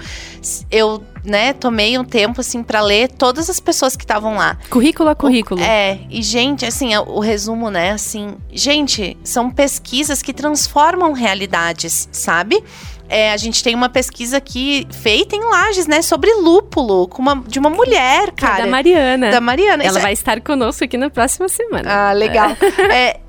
Eu, 0.70 1.02
né, 1.24 1.52
tomei 1.52 1.98
um 1.98 2.04
tempo, 2.04 2.40
assim, 2.40 2.62
para 2.62 2.80
ler 2.80 3.08
todas 3.08 3.48
as 3.50 3.60
pessoas 3.60 3.96
que 3.96 4.04
estavam 4.04 4.36
lá. 4.36 4.58
Currículo 4.70 5.08
a 5.08 5.14
currículo. 5.14 5.60
O, 5.60 5.64
é, 5.64 6.00
e, 6.10 6.22
gente, 6.22 6.64
assim, 6.64 6.96
o, 6.96 7.16
o 7.16 7.20
resumo, 7.20 7.70
né, 7.70 7.90
assim, 7.90 8.36
gente, 8.50 9.16
são 9.22 9.50
pesquisas 9.50 10.22
que 10.22 10.32
transformam 10.32 11.12
realidades, 11.12 12.08
sabe? 12.12 12.62
É, 13.08 13.32
a 13.32 13.36
gente 13.38 13.64
tem 13.64 13.74
uma 13.74 13.88
pesquisa 13.88 14.36
aqui 14.36 14.86
feita 14.90 15.34
em 15.34 15.40
Lages, 15.40 15.86
né? 15.86 16.02
Sobre 16.02 16.30
lúpulo, 16.34 17.08
uma, 17.18 17.42
de 17.46 17.58
uma 17.58 17.70
mulher, 17.70 18.32
cara. 18.32 18.58
É 18.58 18.64
da 18.66 18.70
Mariana. 18.70 19.30
Da 19.30 19.40
Mariana. 19.40 19.82
Ela 19.82 19.92
Isso 19.92 20.00
vai 20.02 20.10
é... 20.10 20.12
estar 20.12 20.40
conosco 20.42 20.84
aqui 20.84 20.98
na 20.98 21.08
próxima 21.08 21.48
semana. 21.48 21.90
Ah, 21.90 22.12
legal. 22.12 22.50
é, 22.92 23.20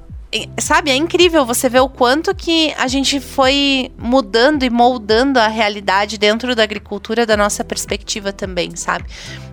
sabe, 0.59 0.91
é 0.91 0.95
incrível 0.95 1.45
você 1.45 1.67
ver 1.67 1.79
o 1.79 1.89
quanto 1.89 2.35
que 2.35 2.73
a 2.77 2.87
gente 2.87 3.19
foi 3.19 3.91
mudando 3.97 4.63
e 4.63 4.69
moldando 4.69 5.39
a 5.39 5.47
realidade 5.47 6.17
dentro 6.17 6.55
da 6.55 6.63
agricultura 6.63 7.25
da 7.25 7.35
nossa 7.35 7.63
perspectiva 7.63 8.31
também, 8.31 8.75
sabe? 8.75 9.05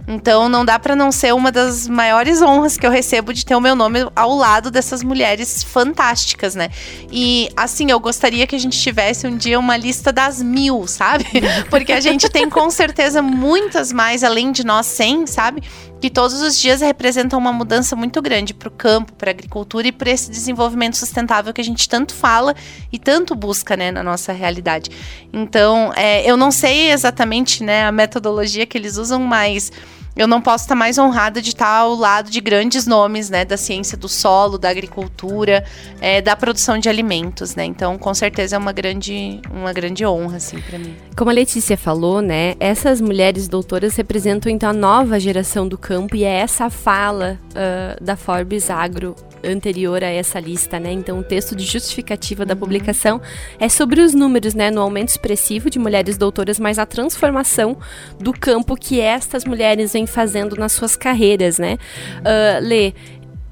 Então 0.08 0.48
não 0.48 0.64
dá 0.64 0.78
para 0.78 0.94
não 0.94 1.10
ser 1.10 1.34
uma 1.34 1.50
das 1.50 1.88
maiores 1.88 2.40
honras 2.40 2.76
que 2.76 2.86
eu 2.86 2.90
recebo 2.90 3.32
de 3.32 3.44
ter 3.44 3.56
o 3.56 3.60
meu 3.60 3.74
nome 3.74 4.06
ao 4.14 4.34
lado 4.34 4.70
dessas 4.70 5.02
mulheres 5.02 5.64
fantásticas, 5.64 6.54
né? 6.54 6.70
E 7.10 7.48
assim, 7.56 7.90
eu 7.90 7.98
gostaria 7.98 8.46
que 8.46 8.54
a 8.54 8.58
gente 8.58 8.78
tivesse 8.78 9.26
um 9.26 9.36
dia 9.36 9.58
uma 9.58 9.76
lista 9.76 10.12
das 10.12 10.40
mil, 10.40 10.86
sabe? 10.86 11.24
Porque 11.68 11.92
a 11.92 12.00
gente 12.00 12.28
tem 12.28 12.48
com 12.48 12.70
certeza 12.70 13.20
muitas 13.20 13.92
mais 13.92 14.22
além 14.22 14.52
de 14.52 14.64
nós 14.64 14.86
100, 14.86 15.26
sabe? 15.26 15.62
que 16.00 16.10
todos 16.10 16.40
os 16.42 16.60
dias 16.60 16.80
representam 16.80 17.38
uma 17.38 17.52
mudança 17.52 17.96
muito 17.96 18.20
grande 18.20 18.52
para 18.52 18.68
o 18.68 18.70
campo, 18.70 19.12
para 19.14 19.30
a 19.30 19.32
agricultura 19.32 19.88
e 19.88 19.92
para 19.92 20.10
esse 20.10 20.30
desenvolvimento 20.30 20.96
sustentável 20.96 21.52
que 21.52 21.60
a 21.60 21.64
gente 21.64 21.88
tanto 21.88 22.14
fala 22.14 22.54
e 22.92 22.98
tanto 22.98 23.34
busca 23.34 23.76
né, 23.76 23.90
na 23.90 24.02
nossa 24.02 24.32
realidade. 24.32 24.90
Então, 25.32 25.92
é, 25.96 26.28
eu 26.28 26.36
não 26.36 26.50
sei 26.50 26.90
exatamente 26.90 27.64
né, 27.64 27.86
a 27.86 27.92
metodologia 27.92 28.66
que 28.66 28.76
eles 28.76 28.98
usam, 28.98 29.20
mas 29.20 29.72
eu 30.16 30.26
não 30.26 30.40
posso 30.40 30.64
estar 30.64 30.74
mais 30.74 30.96
honrada 30.96 31.42
de 31.42 31.50
estar 31.50 31.68
ao 31.68 31.94
lado 31.94 32.30
de 32.30 32.40
grandes 32.40 32.86
nomes, 32.86 33.28
né, 33.28 33.44
da 33.44 33.56
ciência 33.56 33.98
do 33.98 34.08
solo, 34.08 34.56
da 34.56 34.70
agricultura, 34.70 35.64
é, 36.00 36.22
da 36.22 36.34
produção 36.34 36.78
de 36.78 36.88
alimentos, 36.88 37.54
né? 37.54 37.64
Então, 37.64 37.98
com 37.98 38.14
certeza 38.14 38.56
é 38.56 38.58
uma 38.58 38.72
grande, 38.72 39.40
uma 39.50 39.72
grande 39.72 40.06
honra, 40.06 40.36
assim, 40.36 40.58
para 40.60 40.78
mim. 40.78 40.96
Como 41.14 41.30
a 41.30 41.34
Letícia 41.34 41.76
falou, 41.76 42.22
né, 42.22 42.54
essas 42.58 43.00
mulheres 43.00 43.46
doutoras 43.46 43.94
representam 43.96 44.50
então 44.50 44.70
a 44.70 44.72
nova 44.72 45.20
geração 45.20 45.68
do 45.68 45.76
campo 45.76 46.16
e 46.16 46.24
é 46.24 46.40
essa 46.40 46.70
fala 46.70 47.38
uh, 47.50 48.02
da 48.02 48.16
Forbes 48.16 48.70
Agro 48.70 49.14
anterior 49.44 50.02
a 50.02 50.08
essa 50.08 50.40
lista, 50.40 50.78
né? 50.78 50.92
Então, 50.92 51.18
o 51.18 51.22
texto 51.22 51.54
de 51.54 51.64
justificativa 51.64 52.44
da 52.44 52.54
uhum. 52.54 52.60
publicação 52.60 53.20
é 53.58 53.68
sobre 53.68 54.00
os 54.00 54.14
números, 54.14 54.54
né? 54.54 54.70
No 54.70 54.80
aumento 54.80 55.08
expressivo 55.08 55.70
de 55.70 55.78
mulheres 55.78 56.16
doutoras, 56.16 56.58
mas 56.58 56.78
a 56.78 56.86
transformação 56.86 57.76
do 58.18 58.32
campo 58.32 58.76
que 58.76 59.00
estas 59.00 59.44
mulheres 59.44 59.92
vêm 59.92 60.05
fazendo 60.06 60.56
nas 60.56 60.72
suas 60.72 60.96
carreiras, 60.96 61.58
né? 61.58 61.78
Uh, 62.20 62.66
Lê, 62.66 62.92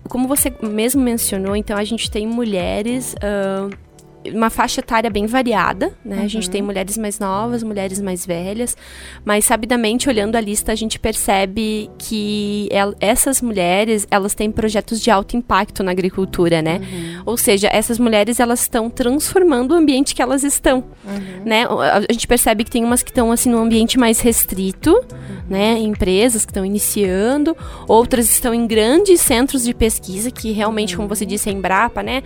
como 0.08 0.28
você 0.28 0.52
mesmo 0.62 1.02
mencionou, 1.02 1.56
então 1.56 1.76
a 1.76 1.84
gente 1.84 2.10
tem 2.10 2.26
mulheres. 2.26 3.14
Uh, 3.14 3.83
uma 4.32 4.50
faixa 4.50 4.80
etária 4.80 5.10
bem 5.10 5.26
variada, 5.26 5.92
né? 6.04 6.16
Uhum. 6.16 6.24
A 6.24 6.28
gente 6.28 6.48
tem 6.48 6.60
uhum. 6.60 6.66
mulheres 6.66 6.96
mais 6.96 7.18
novas, 7.18 7.62
mulheres 7.62 8.00
mais 8.00 8.24
velhas, 8.24 8.76
mas 9.24 9.44
sabidamente 9.44 10.08
olhando 10.08 10.36
a 10.36 10.40
lista 10.40 10.72
a 10.72 10.74
gente 10.74 10.98
percebe 10.98 11.90
que 11.98 12.68
el 12.70 12.94
essas 13.00 13.42
mulheres 13.42 14.06
elas 14.10 14.34
têm 14.34 14.50
projetos 14.50 15.00
de 15.00 15.10
alto 15.10 15.36
impacto 15.36 15.82
na 15.82 15.90
agricultura, 15.90 16.62
né? 16.62 16.78
Uhum. 16.78 17.22
Ou 17.26 17.36
seja, 17.36 17.68
essas 17.68 17.98
mulheres 17.98 18.40
elas 18.40 18.60
estão 18.60 18.88
transformando 18.88 19.72
o 19.72 19.74
ambiente 19.74 20.14
que 20.14 20.22
elas 20.22 20.42
estão, 20.42 20.84
uhum. 21.04 21.44
né? 21.44 21.64
A 21.66 22.12
gente 22.12 22.26
percebe 22.26 22.64
que 22.64 22.70
tem 22.70 22.84
umas 22.84 23.02
que 23.02 23.10
estão 23.10 23.30
assim 23.30 23.50
num 23.50 23.62
ambiente 23.62 23.98
mais 23.98 24.20
restrito, 24.20 24.92
uhum. 24.92 25.02
né? 25.48 25.78
Empresas 25.78 26.44
que 26.44 26.50
estão 26.50 26.64
iniciando, 26.64 27.56
outras 27.86 28.30
estão 28.30 28.54
em 28.54 28.66
grandes 28.66 29.20
centros 29.20 29.64
de 29.64 29.74
pesquisa 29.74 30.30
que 30.30 30.52
realmente, 30.52 30.96
como 30.96 31.08
você 31.08 31.24
uhum. 31.24 31.28
disse, 31.28 31.48
a 31.48 31.52
Embrapa, 31.52 32.02
né? 32.02 32.22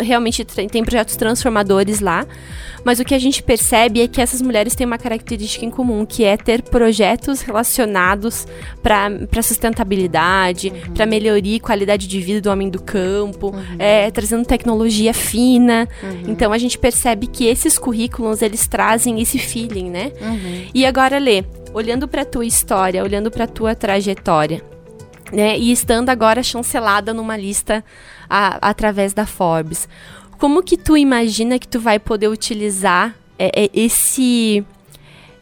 realmente 0.00 0.44
tem 0.44 0.84
projetos 0.84 1.16
transformadores 1.26 2.00
lá. 2.00 2.26
Mas 2.84 3.00
o 3.00 3.04
que 3.04 3.16
a 3.16 3.18
gente 3.18 3.42
percebe 3.42 4.00
é 4.00 4.06
que 4.06 4.20
essas 4.20 4.40
mulheres 4.40 4.76
têm 4.76 4.86
uma 4.86 4.96
característica 4.96 5.64
em 5.64 5.70
comum, 5.70 6.06
que 6.06 6.22
é 6.22 6.36
ter 6.36 6.62
projetos 6.62 7.40
relacionados 7.40 8.46
para 8.80 9.42
sustentabilidade, 9.42 10.68
uhum. 10.68 10.94
para 10.94 11.04
melhoria 11.04 11.56
e 11.56 11.60
qualidade 11.60 12.06
de 12.06 12.20
vida 12.20 12.40
do 12.40 12.48
homem 12.48 12.70
do 12.70 12.80
campo, 12.80 13.48
uhum. 13.48 13.76
é, 13.76 14.08
trazendo 14.12 14.46
tecnologia 14.46 15.12
fina. 15.12 15.88
Uhum. 16.00 16.22
Então 16.28 16.52
a 16.52 16.58
gente 16.58 16.78
percebe 16.78 17.26
que 17.26 17.46
esses 17.46 17.76
currículos 17.76 18.40
eles 18.40 18.68
trazem 18.68 19.20
esse 19.20 19.38
feeling, 19.38 19.90
né? 19.90 20.12
Uhum. 20.20 20.66
E 20.72 20.86
agora, 20.86 21.18
Lê, 21.18 21.44
olhando 21.74 22.06
para 22.06 22.24
tua 22.24 22.46
história, 22.46 23.02
olhando 23.02 23.32
para 23.32 23.48
tua 23.48 23.74
trajetória, 23.74 24.62
né? 25.32 25.58
E 25.58 25.72
estando 25.72 26.08
agora 26.08 26.40
chancelada 26.40 27.12
numa 27.12 27.36
lista 27.36 27.84
a, 28.30 28.68
através 28.68 29.12
da 29.12 29.26
Forbes. 29.26 29.88
Como 30.38 30.62
que 30.62 30.76
tu 30.76 30.96
imagina 30.96 31.58
que 31.58 31.68
tu 31.68 31.80
vai 31.80 31.98
poder 31.98 32.28
utilizar 32.28 33.14
é, 33.38 33.64
é, 33.64 33.70
esse 33.72 34.64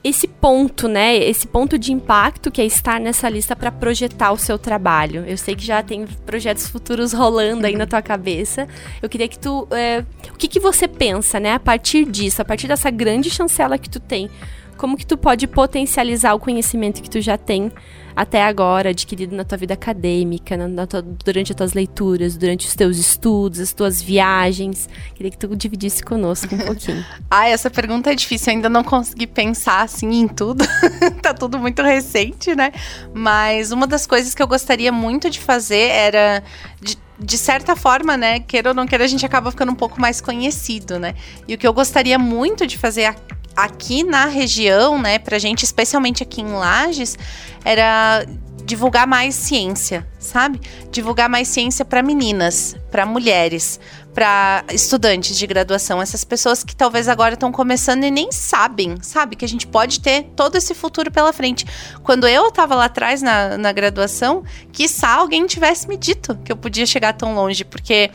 esse 0.04 0.28
ponto, 0.28 0.86
né? 0.86 1.16
Esse 1.16 1.46
ponto 1.46 1.78
de 1.78 1.90
impacto 1.90 2.50
que 2.50 2.60
é 2.60 2.66
estar 2.66 3.00
nessa 3.00 3.26
lista 3.26 3.56
para 3.56 3.72
projetar 3.72 4.32
o 4.32 4.36
seu 4.36 4.58
trabalho. 4.58 5.24
Eu 5.26 5.38
sei 5.38 5.56
que 5.56 5.64
já 5.64 5.82
tem 5.82 6.06
projetos 6.26 6.68
futuros 6.68 7.14
rolando 7.14 7.66
aí 7.66 7.74
na 7.74 7.86
tua 7.86 8.02
cabeça. 8.02 8.68
Eu 9.00 9.08
queria 9.08 9.26
que 9.26 9.38
tu, 9.38 9.66
é, 9.70 10.04
o 10.30 10.36
que 10.36 10.46
que 10.46 10.60
você 10.60 10.86
pensa, 10.86 11.40
né? 11.40 11.54
A 11.54 11.58
partir 11.58 12.04
disso, 12.04 12.42
a 12.42 12.44
partir 12.44 12.68
dessa 12.68 12.90
grande 12.90 13.30
chancela 13.30 13.78
que 13.78 13.88
tu 13.88 13.98
tem, 13.98 14.28
como 14.74 14.96
que 14.96 15.06
tu 15.06 15.16
pode 15.16 15.46
potencializar 15.46 16.34
o 16.34 16.38
conhecimento 16.38 17.02
que 17.02 17.10
tu 17.10 17.20
já 17.20 17.38
tem 17.38 17.72
até 18.16 18.44
agora 18.44 18.90
adquirido 18.90 19.34
na 19.34 19.44
tua 19.44 19.58
vida 19.58 19.74
acadêmica, 19.74 20.56
na, 20.56 20.68
na 20.68 20.86
tua, 20.86 21.02
durante 21.02 21.52
as 21.52 21.56
tuas 21.56 21.72
leituras, 21.72 22.36
durante 22.36 22.66
os 22.66 22.74
teus 22.74 22.96
estudos, 22.96 23.58
as 23.58 23.72
tuas 23.72 24.00
viagens. 24.00 24.88
Queria 25.14 25.30
que 25.30 25.38
tu 25.38 25.54
dividisse 25.56 26.02
conosco 26.02 26.54
um 26.54 26.58
pouquinho. 26.58 27.04
ah, 27.30 27.48
essa 27.48 27.70
pergunta 27.70 28.12
é 28.12 28.14
difícil, 28.14 28.52
eu 28.52 28.56
ainda 28.56 28.68
não 28.68 28.84
consegui 28.84 29.26
pensar 29.26 29.82
assim 29.82 30.10
em 30.12 30.28
tudo. 30.28 30.64
tá 31.20 31.34
tudo 31.34 31.58
muito 31.58 31.82
recente, 31.82 32.54
né? 32.54 32.72
Mas 33.12 33.72
uma 33.72 33.86
das 33.86 34.06
coisas 34.06 34.34
que 34.34 34.42
eu 34.42 34.46
gostaria 34.46 34.92
muito 34.92 35.28
de 35.28 35.40
fazer 35.40 35.88
era 35.88 36.42
de, 36.80 36.96
de 37.18 37.38
certa 37.38 37.74
forma, 37.74 38.16
né, 38.16 38.38
queira 38.40 38.70
ou 38.70 38.74
não 38.74 38.86
queira, 38.86 39.04
a 39.04 39.08
gente 39.08 39.26
acaba 39.26 39.50
ficando 39.50 39.72
um 39.72 39.76
pouco 39.76 40.00
mais 40.00 40.20
conhecido, 40.20 41.00
né? 41.00 41.14
E 41.48 41.54
o 41.54 41.58
que 41.58 41.66
eu 41.66 41.72
gostaria 41.72 42.18
muito 42.18 42.64
de 42.64 42.78
fazer 42.78 43.12
aqui 43.56 44.02
na 44.02 44.26
região, 44.26 45.00
né, 45.00 45.18
pra 45.18 45.38
gente, 45.38 45.64
especialmente 45.64 46.22
aqui 46.22 46.40
em 46.40 46.52
Lages, 46.52 47.16
era 47.64 48.26
divulgar 48.64 49.06
mais 49.06 49.34
ciência, 49.34 50.06
sabe? 50.18 50.60
Divulgar 50.90 51.28
mais 51.28 51.48
ciência 51.48 51.84
para 51.84 52.02
meninas, 52.02 52.74
para 52.90 53.04
mulheres, 53.04 53.78
para 54.14 54.64
estudantes 54.72 55.36
de 55.36 55.46
graduação, 55.46 56.00
essas 56.00 56.24
pessoas 56.24 56.64
que 56.64 56.74
talvez 56.74 57.08
agora 57.08 57.34
estão 57.34 57.52
começando 57.52 58.04
e 58.04 58.10
nem 58.10 58.32
sabem, 58.32 58.96
sabe? 59.02 59.36
Que 59.36 59.44
a 59.44 59.48
gente 59.48 59.66
pode 59.66 60.00
ter 60.00 60.24
todo 60.34 60.56
esse 60.56 60.74
futuro 60.74 61.10
pela 61.10 61.32
frente. 61.32 61.66
Quando 62.02 62.26
eu 62.26 62.48
estava 62.48 62.74
lá 62.74 62.86
atrás 62.86 63.20
na, 63.20 63.58
na 63.58 63.72
graduação, 63.72 64.44
quiçá 64.72 65.10
alguém 65.10 65.46
tivesse 65.46 65.86
me 65.88 65.96
dito 65.96 66.36
que 66.44 66.50
eu 66.50 66.56
podia 66.56 66.86
chegar 66.86 67.12
tão 67.12 67.34
longe, 67.34 67.64
porque 67.64 68.10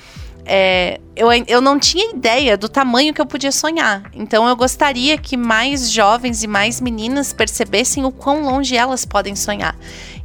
é, 0.45 0.99
eu, 1.15 1.27
eu 1.47 1.61
não 1.61 1.77
tinha 1.77 2.11
ideia 2.11 2.57
do 2.57 2.67
tamanho 2.67 3.13
que 3.13 3.21
eu 3.21 3.25
podia 3.25 3.51
sonhar. 3.51 4.09
Então 4.13 4.47
eu 4.47 4.55
gostaria 4.55 5.17
que 5.17 5.35
mais 5.35 5.91
jovens 5.91 6.43
e 6.43 6.47
mais 6.47 6.79
meninas 6.81 7.33
percebessem 7.33 8.05
o 8.05 8.11
quão 8.11 8.43
longe 8.43 8.75
elas 8.75 9.05
podem 9.05 9.35
sonhar. 9.35 9.75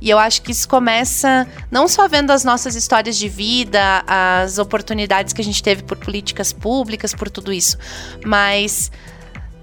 E 0.00 0.10
eu 0.10 0.18
acho 0.18 0.42
que 0.42 0.52
isso 0.52 0.68
começa 0.68 1.46
não 1.70 1.88
só 1.88 2.06
vendo 2.06 2.30
as 2.30 2.44
nossas 2.44 2.74
histórias 2.74 3.16
de 3.16 3.28
vida, 3.28 4.04
as 4.06 4.58
oportunidades 4.58 5.32
que 5.32 5.40
a 5.40 5.44
gente 5.44 5.62
teve 5.62 5.82
por 5.82 5.96
políticas 5.96 6.52
públicas, 6.52 7.14
por 7.14 7.30
tudo 7.30 7.52
isso, 7.52 7.78
mas 8.24 8.90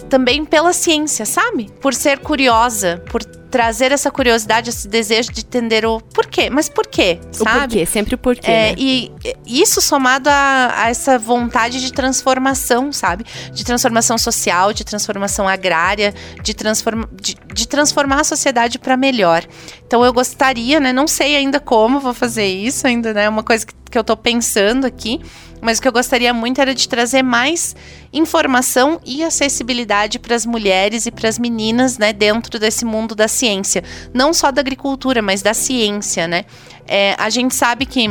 também 0.10 0.46
pela 0.46 0.74
ciência, 0.74 1.26
sabe? 1.26 1.70
Por 1.80 1.94
ser 1.94 2.20
curiosa, 2.20 3.04
por 3.10 3.24
trazer 3.52 3.92
essa 3.92 4.10
curiosidade, 4.10 4.70
esse 4.70 4.88
desejo 4.88 5.32
de 5.32 5.42
entender 5.42 5.86
o 5.86 6.00
porquê. 6.00 6.50
Mas 6.50 6.70
por 6.70 6.88
quê? 6.88 7.20
Sabe? 7.32 7.58
O 7.58 7.60
porquê, 7.60 7.86
sempre 7.86 8.16
o 8.16 8.18
porquê. 8.18 8.50
É, 8.50 8.70
né? 8.70 8.76
E 8.78 9.12
isso 9.46 9.82
somado 9.82 10.30
a, 10.30 10.72
a, 10.84 10.90
essa 10.90 11.20
vontade 11.20 11.82
de 11.82 11.92
transformação, 11.92 12.94
sabe? 12.94 13.26
De 13.52 13.66
transformação 13.66 14.18
social, 14.18 14.72
de 14.72 14.86
transformação 14.86 15.48
agrária, 15.48 16.14
de, 16.42 16.54
transforma, 16.54 17.10
de, 17.14 17.36
de 17.54 17.68
transformar 17.68 18.22
a 18.22 18.24
sociedade 18.24 18.80
para 18.80 18.96
melhor. 18.96 19.46
Então 19.86 20.04
eu 20.06 20.14
gostaria, 20.14 20.80
né? 20.80 20.94
Não 20.94 21.08
sei 21.08 21.36
ainda 21.36 21.60
como 21.60 22.00
vou 22.00 22.14
fazer 22.14 22.46
isso, 22.46 22.88
ainda, 22.88 23.14
né? 23.14 23.26
É 23.26 23.30
uma 23.30 23.44
coisa 23.44 23.66
que, 23.66 23.74
que 23.92 23.98
eu 23.98 24.04
tô 24.04 24.16
pensando 24.16 24.88
aqui 24.88 25.20
mas 25.62 25.78
o 25.78 25.82
que 25.82 25.88
eu 25.88 25.92
gostaria 25.92 26.34
muito 26.34 26.60
era 26.60 26.74
de 26.74 26.88
trazer 26.90 27.22
mais 27.22 27.76
informação 28.12 29.00
e 29.06 29.24
acessibilidade 29.24 30.20
para 30.20 30.36
as 30.36 30.46
mulheres 30.46 31.06
e 31.06 31.12
para 31.12 31.30
as 31.30 31.38
meninas, 31.38 31.98
né, 31.98 32.12
dentro 32.12 32.60
desse 32.60 32.84
mundo 32.84 33.16
da 33.16 33.28
ciência, 33.28 33.84
não 34.14 34.34
só 34.34 34.52
da 34.52 34.60
agricultura, 34.62 35.22
mas 35.22 35.42
da 35.42 35.54
ciência, 35.54 36.28
né? 36.28 36.46
É, 36.88 37.16
a 37.18 37.30
gente 37.30 37.56
sabe 37.56 37.86
que 37.86 38.10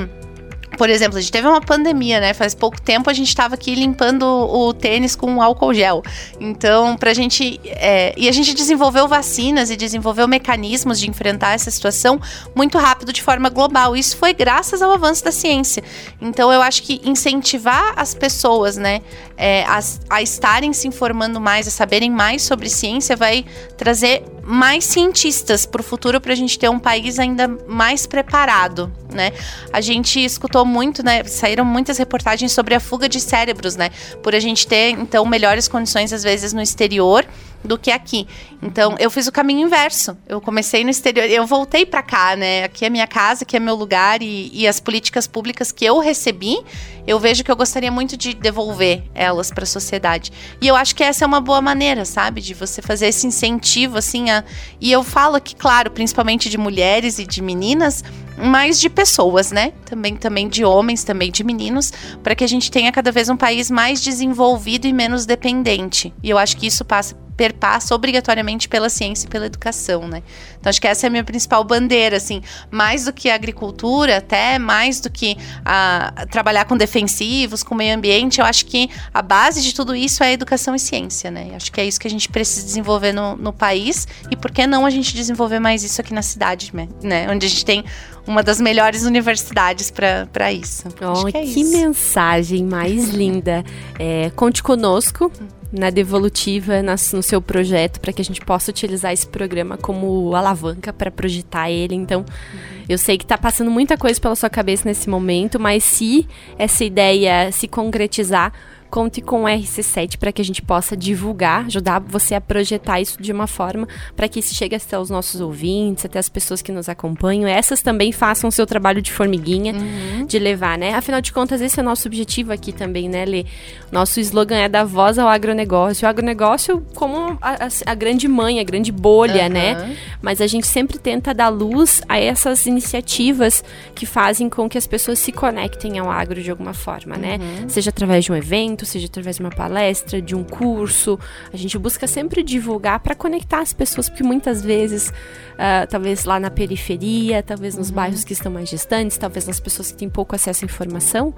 por 0.80 0.88
exemplo, 0.88 1.18
a 1.18 1.20
gente 1.20 1.30
teve 1.30 1.46
uma 1.46 1.60
pandemia, 1.60 2.20
né? 2.20 2.32
Faz 2.32 2.54
pouco 2.54 2.80
tempo 2.80 3.10
a 3.10 3.12
gente 3.12 3.28
estava 3.28 3.54
aqui 3.54 3.74
limpando 3.74 4.22
o 4.24 4.72
tênis 4.72 5.14
com 5.14 5.42
álcool 5.42 5.74
gel. 5.74 6.02
Então, 6.40 6.96
pra 6.96 7.12
gente. 7.12 7.60
É, 7.66 8.14
e 8.16 8.26
a 8.26 8.32
gente 8.32 8.54
desenvolveu 8.54 9.06
vacinas 9.06 9.68
e 9.68 9.76
desenvolveu 9.76 10.26
mecanismos 10.26 10.98
de 10.98 11.10
enfrentar 11.10 11.52
essa 11.52 11.70
situação 11.70 12.18
muito 12.54 12.78
rápido, 12.78 13.12
de 13.12 13.22
forma 13.22 13.50
global. 13.50 13.94
Isso 13.94 14.16
foi 14.16 14.32
graças 14.32 14.80
ao 14.80 14.90
avanço 14.90 15.22
da 15.22 15.30
ciência. 15.30 15.84
Então, 16.18 16.50
eu 16.50 16.62
acho 16.62 16.82
que 16.82 16.98
incentivar 17.04 17.92
as 17.94 18.14
pessoas, 18.14 18.78
né, 18.78 19.02
é, 19.36 19.64
a, 19.64 19.80
a 20.08 20.22
estarem 20.22 20.72
se 20.72 20.88
informando 20.88 21.38
mais, 21.38 21.68
a 21.68 21.70
saberem 21.70 22.10
mais 22.10 22.40
sobre 22.40 22.70
ciência, 22.70 23.14
vai 23.14 23.44
trazer 23.76 24.22
mais 24.50 24.84
cientistas 24.84 25.64
para 25.64 25.80
o 25.80 25.84
futuro 25.84 26.20
para 26.20 26.32
a 26.32 26.36
gente 26.36 26.58
ter 26.58 26.68
um 26.68 26.78
país 26.78 27.18
ainda 27.18 27.48
mais 27.68 28.06
preparado, 28.06 28.92
né? 29.12 29.32
A 29.72 29.80
gente 29.80 30.22
escutou 30.22 30.64
muito, 30.64 31.04
né? 31.04 31.22
Saíram 31.24 31.64
muitas 31.64 31.98
reportagens 31.98 32.52
sobre 32.52 32.74
a 32.74 32.80
fuga 32.80 33.08
de 33.08 33.20
cérebros, 33.20 33.76
né? 33.76 33.90
Por 34.22 34.34
a 34.34 34.40
gente 34.40 34.66
ter 34.66 34.90
então 34.90 35.24
melhores 35.24 35.68
condições 35.68 36.12
às 36.12 36.22
vezes 36.22 36.52
no 36.52 36.60
exterior 36.60 37.24
do 37.64 37.78
que 37.78 37.90
aqui. 37.90 38.26
Então, 38.62 38.96
eu 38.98 39.10
fiz 39.10 39.26
o 39.26 39.32
caminho 39.32 39.66
inverso. 39.66 40.16
Eu 40.26 40.40
comecei 40.40 40.84
no 40.84 40.90
exterior, 40.90 41.26
eu 41.26 41.46
voltei 41.46 41.84
para 41.84 42.02
cá, 42.02 42.36
né? 42.36 42.64
Aqui 42.64 42.84
é 42.84 42.90
minha 42.90 43.06
casa, 43.06 43.44
aqui 43.44 43.56
é 43.56 43.60
meu 43.60 43.74
lugar 43.74 44.22
e, 44.22 44.50
e, 44.52 44.66
as 44.66 44.80
políticas 44.80 45.26
públicas 45.26 45.72
que 45.72 45.84
eu 45.84 45.98
recebi, 45.98 46.58
eu 47.06 47.18
vejo 47.18 47.42
que 47.42 47.50
eu 47.50 47.56
gostaria 47.56 47.90
muito 47.90 48.16
de 48.16 48.34
devolver 48.34 49.02
elas 49.14 49.50
para 49.50 49.64
a 49.64 49.66
sociedade. 49.66 50.32
E 50.60 50.68
eu 50.68 50.76
acho 50.76 50.94
que 50.94 51.02
essa 51.02 51.24
é 51.24 51.26
uma 51.26 51.40
boa 51.40 51.60
maneira, 51.60 52.04
sabe, 52.04 52.40
de 52.40 52.54
você 52.54 52.82
fazer 52.82 53.06
esse 53.06 53.26
incentivo 53.26 53.98
assim 53.98 54.30
a... 54.30 54.44
e 54.80 54.90
eu 54.92 55.02
falo 55.02 55.36
aqui, 55.36 55.54
claro, 55.54 55.90
principalmente 55.90 56.48
de 56.48 56.58
mulheres 56.58 57.18
e 57.18 57.26
de 57.26 57.42
meninas, 57.42 58.04
mas 58.36 58.80
de 58.80 58.88
pessoas, 58.88 59.50
né? 59.52 59.72
Também 59.84 60.16
também 60.16 60.48
de 60.48 60.64
homens, 60.64 61.04
também 61.04 61.30
de 61.30 61.44
meninos, 61.44 61.92
para 62.22 62.34
que 62.34 62.44
a 62.44 62.46
gente 62.46 62.70
tenha 62.70 62.90
cada 62.90 63.12
vez 63.12 63.28
um 63.28 63.36
país 63.36 63.70
mais 63.70 64.00
desenvolvido 64.00 64.86
e 64.86 64.92
menos 64.92 65.26
dependente. 65.26 66.12
E 66.22 66.30
eu 66.30 66.38
acho 66.38 66.56
que 66.56 66.66
isso 66.66 66.84
passa 66.84 67.14
perpassa 67.40 67.94
obrigatoriamente 67.94 68.68
pela 68.68 68.90
ciência 68.90 69.26
e 69.26 69.30
pela 69.30 69.46
educação, 69.46 70.06
né? 70.06 70.22
Então 70.60 70.68
acho 70.68 70.78
que 70.78 70.86
essa 70.86 71.06
é 71.06 71.08
a 71.08 71.10
minha 71.10 71.24
principal 71.24 71.64
bandeira, 71.64 72.18
assim, 72.18 72.42
mais 72.70 73.06
do 73.06 73.14
que 73.14 73.30
a 73.30 73.34
agricultura, 73.34 74.18
até 74.18 74.58
mais 74.58 75.00
do 75.00 75.08
que 75.08 75.38
a, 75.64 76.26
trabalhar 76.30 76.66
com 76.66 76.76
defensivos, 76.76 77.62
com 77.62 77.74
meio 77.74 77.96
ambiente, 77.96 78.40
eu 78.40 78.44
acho 78.44 78.66
que 78.66 78.90
a 79.14 79.22
base 79.22 79.62
de 79.62 79.74
tudo 79.74 79.96
isso 79.96 80.22
é 80.22 80.26
a 80.26 80.32
educação 80.32 80.74
e 80.74 80.78
ciência, 80.78 81.30
né? 81.30 81.52
Acho 81.56 81.72
que 81.72 81.80
é 81.80 81.86
isso 81.86 81.98
que 81.98 82.06
a 82.06 82.10
gente 82.10 82.28
precisa 82.28 82.66
desenvolver 82.66 83.14
no, 83.14 83.34
no 83.36 83.54
país 83.54 84.06
e 84.30 84.36
por 84.36 84.50
que 84.50 84.66
não 84.66 84.84
a 84.84 84.90
gente 84.90 85.14
desenvolver 85.14 85.60
mais 85.60 85.82
isso 85.82 85.98
aqui 85.98 86.12
na 86.12 86.20
cidade, 86.20 86.70
né? 87.02 87.26
Onde 87.30 87.46
a 87.46 87.48
gente 87.48 87.64
tem 87.64 87.82
uma 88.26 88.42
das 88.42 88.60
melhores 88.60 89.04
universidades 89.04 89.90
para 89.90 90.52
isso. 90.52 90.88
Oh, 91.00 91.24
que, 91.24 91.38
é 91.38 91.40
que 91.40 91.60
isso. 91.60 91.72
mensagem 91.72 92.66
mais 92.66 93.08
linda. 93.08 93.64
É, 93.98 94.30
conte 94.36 94.62
conosco 94.62 95.32
na 95.72 95.90
Devolutiva, 95.90 96.82
no 96.82 97.22
seu 97.22 97.40
projeto, 97.40 98.00
para 98.00 98.12
que 98.12 98.20
a 98.20 98.24
gente 98.24 98.40
possa 98.40 98.70
utilizar 98.70 99.12
esse 99.12 99.26
programa 99.26 99.76
como 99.76 100.34
alavanca 100.34 100.92
para 100.92 101.10
projetar 101.10 101.70
ele. 101.70 101.94
Então, 101.94 102.20
uhum. 102.20 102.84
eu 102.88 102.98
sei 102.98 103.16
que 103.16 103.24
está 103.24 103.38
passando 103.38 103.70
muita 103.70 103.96
coisa 103.96 104.20
pela 104.20 104.34
sua 104.34 104.50
cabeça 104.50 104.88
nesse 104.88 105.08
momento, 105.08 105.60
mas 105.60 105.84
se 105.84 106.26
essa 106.58 106.84
ideia 106.84 107.52
se 107.52 107.68
concretizar, 107.68 108.52
conte 108.90 109.20
com 109.20 109.44
o 109.44 109.46
RC7 109.46 110.18
para 110.18 110.32
que 110.32 110.42
a 110.42 110.44
gente 110.44 110.60
possa 110.60 110.96
divulgar, 110.96 111.66
ajudar 111.66 112.00
você 112.00 112.34
a 112.34 112.40
projetar 112.40 113.00
isso 113.00 113.22
de 113.22 113.32
uma 113.32 113.46
forma 113.46 113.88
para 114.16 114.28
que 114.28 114.40
isso 114.40 114.54
chegue 114.54 114.74
até 114.74 114.98
os 114.98 115.08
nossos 115.08 115.40
ouvintes, 115.40 116.04
até 116.04 116.18
as 116.18 116.28
pessoas 116.28 116.60
que 116.60 116.72
nos 116.72 116.88
acompanham. 116.88 117.48
Essas 117.48 117.80
também 117.80 118.12
façam 118.12 118.48
o 118.48 118.52
seu 118.52 118.66
trabalho 118.66 119.00
de 119.00 119.12
formiguinha, 119.12 119.72
uhum. 119.72 120.26
de 120.26 120.38
levar, 120.38 120.76
né? 120.76 120.94
Afinal 120.94 121.20
de 121.20 121.32
contas, 121.32 121.60
esse 121.60 121.78
é 121.78 121.82
o 121.82 121.86
nosso 121.86 122.08
objetivo 122.08 122.52
aqui 122.52 122.72
também, 122.72 123.08
né, 123.08 123.24
Lê? 123.24 123.44
Nosso 123.92 124.20
slogan 124.20 124.58
é 124.58 124.68
da 124.68 124.84
voz 124.84 125.18
ao 125.18 125.28
agronegócio. 125.28 126.06
O 126.06 126.08
agronegócio 126.10 126.84
como 126.94 127.38
a, 127.40 127.66
a, 127.66 127.68
a 127.86 127.94
grande 127.94 128.26
mãe, 128.26 128.58
a 128.58 128.64
grande 128.64 128.90
bolha, 128.90 129.44
uhum. 129.44 129.48
né? 129.48 129.96
Mas 130.20 130.40
a 130.40 130.46
gente 130.46 130.66
sempre 130.66 130.98
tenta 130.98 131.32
dar 131.32 131.48
luz 131.48 132.02
a 132.08 132.18
essas 132.18 132.66
iniciativas 132.66 133.62
que 133.94 134.06
fazem 134.06 134.48
com 134.48 134.68
que 134.68 134.76
as 134.76 134.86
pessoas 134.86 135.18
se 135.18 135.32
conectem 135.32 135.98
ao 135.98 136.10
agro 136.10 136.42
de 136.42 136.50
alguma 136.50 136.74
forma, 136.74 137.16
né? 137.16 137.38
Uhum. 137.40 137.68
Seja 137.68 137.90
através 137.90 138.24
de 138.24 138.32
um 138.32 138.36
evento, 138.36 138.79
evento, 138.80 138.86
seja 138.86 139.06
através 139.06 139.36
de 139.36 139.42
uma 139.42 139.50
palestra, 139.50 140.20
de 140.20 140.34
um 140.34 140.42
curso. 140.42 141.18
A 141.52 141.56
gente 141.56 141.78
busca 141.78 142.06
sempre 142.06 142.42
divulgar 142.42 143.00
para 143.00 143.14
conectar 143.14 143.60
as 143.60 143.72
pessoas, 143.72 144.08
porque 144.08 144.22
muitas 144.22 144.62
vezes, 144.62 145.08
uh, 145.08 145.86
talvez 145.88 146.24
lá 146.24 146.40
na 146.40 146.50
periferia, 146.50 147.42
talvez 147.42 147.76
nos 147.76 147.88
uhum. 147.88 147.94
bairros 147.94 148.24
que 148.24 148.32
estão 148.32 148.50
mais 148.50 148.68
distantes, 148.68 149.16
talvez 149.16 149.46
nas 149.46 149.60
pessoas 149.60 149.92
que 149.92 149.98
têm 149.98 150.08
pouco 150.08 150.34
acesso 150.34 150.64
à 150.64 150.66
informação, 150.66 151.34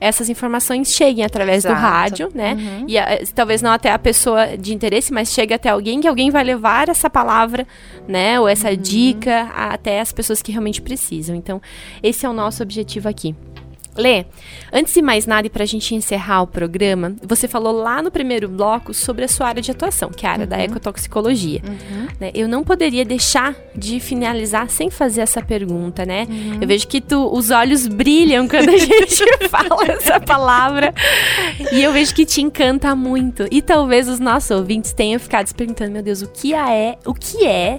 essas 0.00 0.28
informações 0.28 0.92
cheguem 0.92 1.24
através 1.24 1.64
Exato. 1.64 1.74
do 1.74 1.80
rádio, 1.80 2.28
né? 2.34 2.54
Uhum. 2.54 2.86
E 2.88 2.98
uh, 2.98 3.02
talvez 3.34 3.62
não 3.62 3.70
até 3.70 3.92
a 3.92 3.98
pessoa 3.98 4.56
de 4.56 4.74
interesse, 4.74 5.12
mas 5.12 5.32
chegue 5.32 5.54
até 5.54 5.68
alguém 5.68 6.00
que 6.00 6.08
alguém 6.08 6.30
vai 6.30 6.42
levar 6.42 6.88
essa 6.88 7.08
palavra, 7.08 7.66
né? 8.08 8.38
Ou 8.40 8.48
essa 8.48 8.70
uhum. 8.70 8.76
dica 8.76 9.42
até 9.54 10.00
as 10.00 10.12
pessoas 10.12 10.42
que 10.42 10.50
realmente 10.50 10.82
precisam. 10.82 11.36
Então, 11.36 11.62
esse 12.02 12.26
é 12.26 12.28
o 12.28 12.32
nosso 12.32 12.62
objetivo 12.62 13.08
aqui. 13.08 13.34
Lê, 13.96 14.24
antes 14.72 14.94
de 14.94 15.02
mais 15.02 15.26
nada 15.26 15.46
e 15.46 15.50
para 15.50 15.64
a 15.64 15.66
gente 15.66 15.94
encerrar 15.94 16.42
o 16.42 16.46
programa, 16.46 17.14
você 17.22 17.46
falou 17.46 17.72
lá 17.72 18.00
no 18.00 18.10
primeiro 18.10 18.48
bloco 18.48 18.94
sobre 18.94 19.24
a 19.24 19.28
sua 19.28 19.48
área 19.48 19.60
de 19.60 19.70
atuação, 19.70 20.10
que 20.10 20.24
é 20.24 20.28
a 20.28 20.32
área 20.32 20.44
uhum. 20.44 20.48
da 20.48 20.62
ecotoxicologia. 20.62 21.60
Uhum. 21.66 22.08
Né? 22.18 22.30
Eu 22.34 22.48
não 22.48 22.64
poderia 22.64 23.04
deixar 23.04 23.54
de 23.76 24.00
finalizar 24.00 24.70
sem 24.70 24.90
fazer 24.90 25.20
essa 25.20 25.42
pergunta, 25.42 26.06
né? 26.06 26.26
Uhum. 26.28 26.58
Eu 26.60 26.68
vejo 26.68 26.88
que 26.88 27.00
tu, 27.00 27.30
os 27.32 27.50
olhos 27.50 27.86
brilham 27.86 28.48
quando 28.48 28.70
a 28.70 28.76
gente 28.78 29.48
fala 29.48 29.84
essa 29.92 30.18
palavra 30.18 30.94
e 31.70 31.82
eu 31.82 31.92
vejo 31.92 32.14
que 32.14 32.24
te 32.24 32.40
encanta 32.40 32.96
muito. 32.96 33.46
E 33.50 33.60
talvez 33.60 34.08
os 34.08 34.18
nossos 34.18 34.50
ouvintes 34.50 34.92
tenham 34.92 35.20
ficado 35.20 35.46
se 35.46 35.54
perguntando, 35.54 35.92
meu 35.92 36.02
Deus, 36.02 36.22
o 36.22 36.28
que 36.28 36.54
é, 36.54 36.96
o 37.04 37.12
que 37.12 37.46
é 37.46 37.78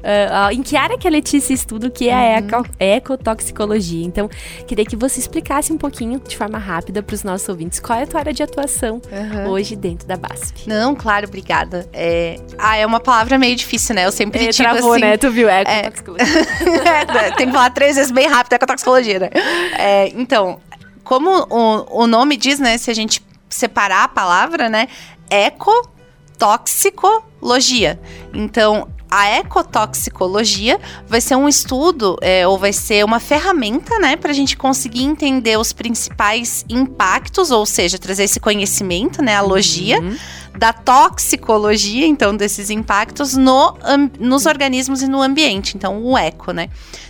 Uh, 0.00 0.52
em 0.52 0.62
que 0.62 0.76
área 0.76 0.96
que 0.96 1.06
a 1.06 1.10
Letícia 1.10 1.52
estuda 1.52 1.88
o 1.88 1.90
que 1.90 2.08
é 2.08 2.40
uhum. 2.40 2.62
a 2.78 2.84
ecotoxicologia. 2.84 4.04
Então, 4.04 4.28
queria 4.66 4.84
que 4.84 4.96
você 4.96 5.20
explicasse 5.20 5.72
um 5.72 5.78
pouquinho, 5.78 6.20
de 6.20 6.36
forma 6.36 6.58
rápida, 6.58 7.02
para 7.02 7.14
os 7.14 7.22
nossos 7.22 7.48
ouvintes, 7.48 7.80
qual 7.80 7.98
é 7.98 8.04
a 8.04 8.06
tua 8.06 8.20
área 8.20 8.32
de 8.32 8.42
atuação 8.42 9.02
uhum. 9.12 9.50
hoje 9.50 9.76
dentro 9.76 10.08
da 10.08 10.16
BASF. 10.16 10.66
Não, 10.66 10.94
claro, 10.94 11.26
obrigada. 11.26 11.86
É... 11.92 12.40
Ah, 12.58 12.76
é 12.76 12.86
uma 12.86 13.00
palavra 13.00 13.38
meio 13.38 13.54
difícil, 13.54 13.94
né? 13.94 14.06
Eu 14.06 14.12
sempre 14.12 14.46
é, 14.46 14.50
digo 14.50 14.70
travou, 14.70 14.92
assim... 14.92 15.02
né? 15.02 15.18
Tu 15.18 15.30
viu, 15.30 15.48
é 15.48 15.60
ecotoxicologia. 15.60 16.26
É, 16.26 17.30
tem 17.36 17.46
que 17.46 17.52
falar 17.52 17.70
três 17.70 17.96
vezes 17.96 18.10
bem 18.10 18.26
rápido, 18.26 18.54
ecotoxicologia, 18.54 19.18
né? 19.18 19.30
É, 19.78 20.08
então, 20.14 20.58
como 21.04 21.46
o, 21.50 22.04
o 22.04 22.06
nome 22.06 22.36
diz, 22.36 22.58
né? 22.58 22.76
Se 22.78 22.90
a 22.90 22.94
gente 22.94 23.22
separar 23.48 24.04
a 24.04 24.08
palavra, 24.08 24.68
né? 24.68 24.88
Ecotoxicologia. 25.28 28.00
Então, 28.32 28.88
a 29.10 29.28
ecotoxicologia 29.28 30.78
vai 31.06 31.20
ser 31.20 31.36
um 31.36 31.48
estudo 31.48 32.16
é, 32.20 32.46
ou 32.46 32.58
vai 32.58 32.72
ser 32.72 33.04
uma 33.04 33.18
ferramenta, 33.18 33.98
né, 33.98 34.16
para 34.16 34.30
a 34.30 34.34
gente 34.34 34.56
conseguir 34.56 35.02
entender 35.02 35.58
os 35.58 35.72
principais 35.72 36.64
impactos, 36.68 37.50
ou 37.50 37.66
seja, 37.66 37.98
trazer 37.98 38.24
esse 38.24 38.38
conhecimento, 38.38 39.22
né, 39.22 39.34
a 39.34 39.42
logia. 39.42 40.00
Uhum 40.00 40.16
da 40.58 40.72
toxicologia, 40.72 42.06
então, 42.06 42.36
desses 42.36 42.70
impactos 42.70 43.36
no, 43.36 43.76
nos 44.18 44.46
organismos 44.46 45.00
e 45.00 45.06
no 45.06 45.22
ambiente. 45.22 45.76
Então, 45.76 46.02
o 46.02 46.18
eco, 46.18 46.52
né? 46.52 46.68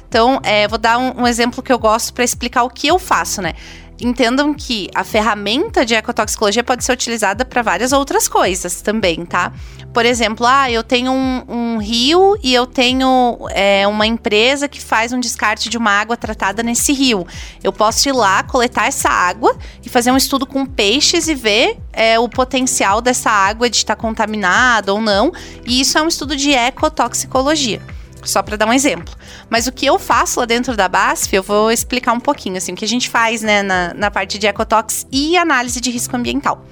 Então, 0.08 0.40
é, 0.42 0.68
vou 0.68 0.78
dar 0.78 0.98
um, 0.98 1.22
um 1.22 1.26
exemplo 1.26 1.62
que 1.62 1.72
eu 1.72 1.78
gosto 1.78 2.12
para 2.12 2.22
explicar 2.22 2.64
o 2.64 2.68
que 2.68 2.86
eu 2.86 2.98
faço, 2.98 3.40
né? 3.40 3.54
Entendam 4.00 4.54
que 4.54 4.88
a 4.94 5.04
ferramenta 5.04 5.84
de 5.84 5.94
ecotoxicologia 5.94 6.64
pode 6.64 6.84
ser 6.84 6.92
utilizada 6.92 7.44
para 7.44 7.62
várias 7.62 7.92
outras 7.92 8.28
coisas 8.28 8.80
também, 8.80 9.24
tá? 9.24 9.52
Por 9.92 10.06
exemplo, 10.06 10.46
ah, 10.46 10.70
eu 10.70 10.84
tenho 10.84 11.10
um, 11.10 11.42
um 11.48 11.78
rio 11.78 12.36
e 12.42 12.54
eu 12.54 12.66
tenho 12.66 13.36
é, 13.50 13.86
uma 13.88 14.06
empresa 14.06 14.68
que 14.68 14.80
faz 14.80 15.12
um 15.12 15.18
descarte 15.18 15.68
de 15.68 15.76
uma 15.76 15.90
água 15.90 16.16
tratada 16.16 16.62
nesse 16.62 16.92
rio. 16.92 17.26
Eu 17.62 17.72
posso 17.72 18.08
ir 18.08 18.12
lá, 18.12 18.42
coletar 18.42 18.86
essa 18.86 19.08
água 19.08 19.56
e 19.84 19.88
fazer 19.88 20.12
um 20.12 20.16
estudo 20.16 20.46
com 20.46 20.64
peixes 20.64 21.26
e 21.26 21.34
ver 21.34 21.78
é, 21.92 22.18
o 22.18 22.28
potencial 22.28 23.00
dessa 23.00 23.30
água 23.30 23.68
de 23.68 23.76
estar 23.76 23.96
contaminada 23.96 24.92
ou 24.92 25.00
não. 25.00 25.32
E 25.66 25.80
isso 25.80 25.98
é 25.98 26.02
um 26.02 26.08
estudo 26.08 26.36
de 26.36 26.52
ecotoxicologia. 26.52 27.82
Só 28.24 28.42
para 28.42 28.56
dar 28.56 28.66
um 28.66 28.72
exemplo. 28.72 29.14
Mas 29.48 29.66
o 29.66 29.72
que 29.72 29.86
eu 29.86 29.98
faço 29.98 30.40
lá 30.40 30.46
dentro 30.46 30.76
da 30.76 30.88
BASF, 30.88 31.34
eu 31.34 31.42
vou 31.42 31.70
explicar 31.70 32.12
um 32.12 32.20
pouquinho, 32.20 32.56
assim, 32.56 32.72
o 32.72 32.76
que 32.76 32.84
a 32.84 32.88
gente 32.88 33.08
faz, 33.08 33.42
né, 33.42 33.62
na, 33.62 33.94
na 33.94 34.10
parte 34.10 34.38
de 34.38 34.46
ecotox 34.46 35.06
e 35.10 35.36
análise 35.36 35.80
de 35.80 35.90
risco 35.90 36.16
ambiental. 36.16 36.64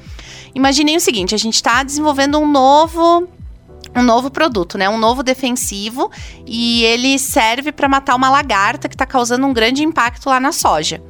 Imaginei 0.54 0.96
o 0.96 1.00
seguinte, 1.00 1.34
a 1.34 1.38
gente 1.38 1.54
está 1.54 1.82
desenvolvendo 1.82 2.38
um 2.38 2.50
novo 2.50 3.28
um 3.96 4.02
novo 4.02 4.30
produto, 4.30 4.76
né? 4.76 4.88
Um 4.88 4.98
novo 4.98 5.22
defensivo 5.22 6.10
e 6.46 6.84
ele 6.84 7.18
serve 7.18 7.72
para 7.72 7.88
matar 7.88 8.14
uma 8.14 8.28
lagarta 8.28 8.88
que 8.88 8.94
está 8.94 9.06
causando 9.06 9.46
um 9.46 9.52
grande 9.52 9.82
impacto 9.82 10.28
lá 10.28 10.38
na 10.38 10.52
soja. 10.52 11.02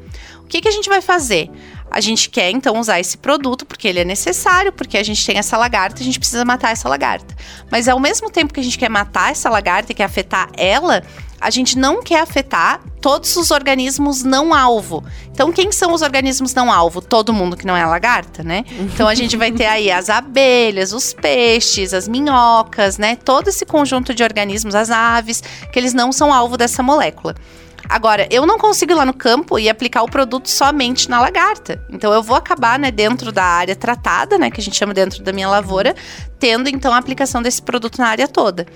O 0.42 0.46
que, 0.46 0.60
que 0.60 0.68
a 0.68 0.70
gente 0.70 0.88
vai 0.88 1.02
fazer? 1.02 1.50
A 1.90 2.00
gente 2.00 2.28
quer 2.30 2.50
então 2.50 2.78
usar 2.78 3.00
esse 3.00 3.16
produto 3.16 3.64
porque 3.64 3.88
ele 3.88 4.00
é 4.00 4.04
necessário, 4.04 4.72
porque 4.72 4.98
a 4.98 5.02
gente 5.02 5.24
tem 5.24 5.38
essa 5.38 5.56
lagarta, 5.56 6.00
a 6.00 6.04
gente 6.04 6.18
precisa 6.18 6.44
matar 6.44 6.72
essa 6.72 6.88
lagarta. 6.88 7.34
Mas 7.70 7.88
ao 7.88 7.98
mesmo 7.98 8.30
tempo 8.30 8.52
que 8.52 8.60
a 8.60 8.62
gente 8.62 8.78
quer 8.78 8.90
matar 8.90 9.30
essa 9.30 9.48
lagarta 9.48 9.92
e 9.92 9.94
quer 9.94 10.04
afetar 10.04 10.48
ela, 10.56 11.02
a 11.40 11.50
gente 11.50 11.78
não 11.78 12.02
quer 12.02 12.20
afetar 12.20 12.80
todos 13.00 13.36
os 13.36 13.50
organismos 13.50 14.24
não 14.24 14.52
alvo. 14.52 15.04
Então, 15.30 15.52
quem 15.52 15.70
são 15.70 15.92
os 15.92 16.02
organismos 16.02 16.52
não 16.52 16.72
alvo? 16.72 17.00
Todo 17.00 17.32
mundo 17.32 17.56
que 17.56 17.66
não 17.66 17.76
é 17.76 17.86
lagarta, 17.86 18.42
né? 18.42 18.64
Então, 18.80 19.06
a 19.06 19.14
gente 19.14 19.36
vai 19.36 19.52
ter 19.52 19.66
aí 19.66 19.90
as 19.90 20.10
abelhas, 20.10 20.92
os 20.92 21.12
peixes, 21.12 21.94
as 21.94 22.08
minhocas, 22.08 22.98
né? 22.98 23.14
Todo 23.14 23.48
esse 23.48 23.64
conjunto 23.64 24.12
de 24.12 24.22
organismos, 24.24 24.74
as 24.74 24.90
aves, 24.90 25.42
que 25.72 25.78
eles 25.78 25.94
não 25.94 26.10
são 26.10 26.32
alvo 26.32 26.56
dessa 26.56 26.82
molécula. 26.82 27.36
Agora, 27.88 28.28
eu 28.30 28.44
não 28.44 28.58
consigo 28.58 28.92
ir 28.92 28.94
lá 28.94 29.06
no 29.06 29.14
campo 29.14 29.58
e 29.58 29.68
aplicar 29.68 30.02
o 30.02 30.10
produto 30.10 30.48
somente 30.50 31.08
na 31.08 31.20
lagarta. 31.20 31.82
Então, 31.90 32.12
eu 32.12 32.22
vou 32.22 32.36
acabar, 32.36 32.78
né, 32.78 32.90
dentro 32.90 33.32
da 33.32 33.44
área 33.44 33.74
tratada, 33.74 34.36
né, 34.36 34.50
que 34.50 34.60
a 34.60 34.62
gente 34.62 34.76
chama 34.76 34.92
dentro 34.92 35.22
da 35.22 35.32
minha 35.32 35.48
lavoura, 35.48 35.94
tendo 36.38 36.68
então 36.68 36.92
a 36.92 36.98
aplicação 36.98 37.40
desse 37.40 37.62
produto 37.62 37.98
na 37.98 38.08
área 38.08 38.28
toda. 38.28 38.66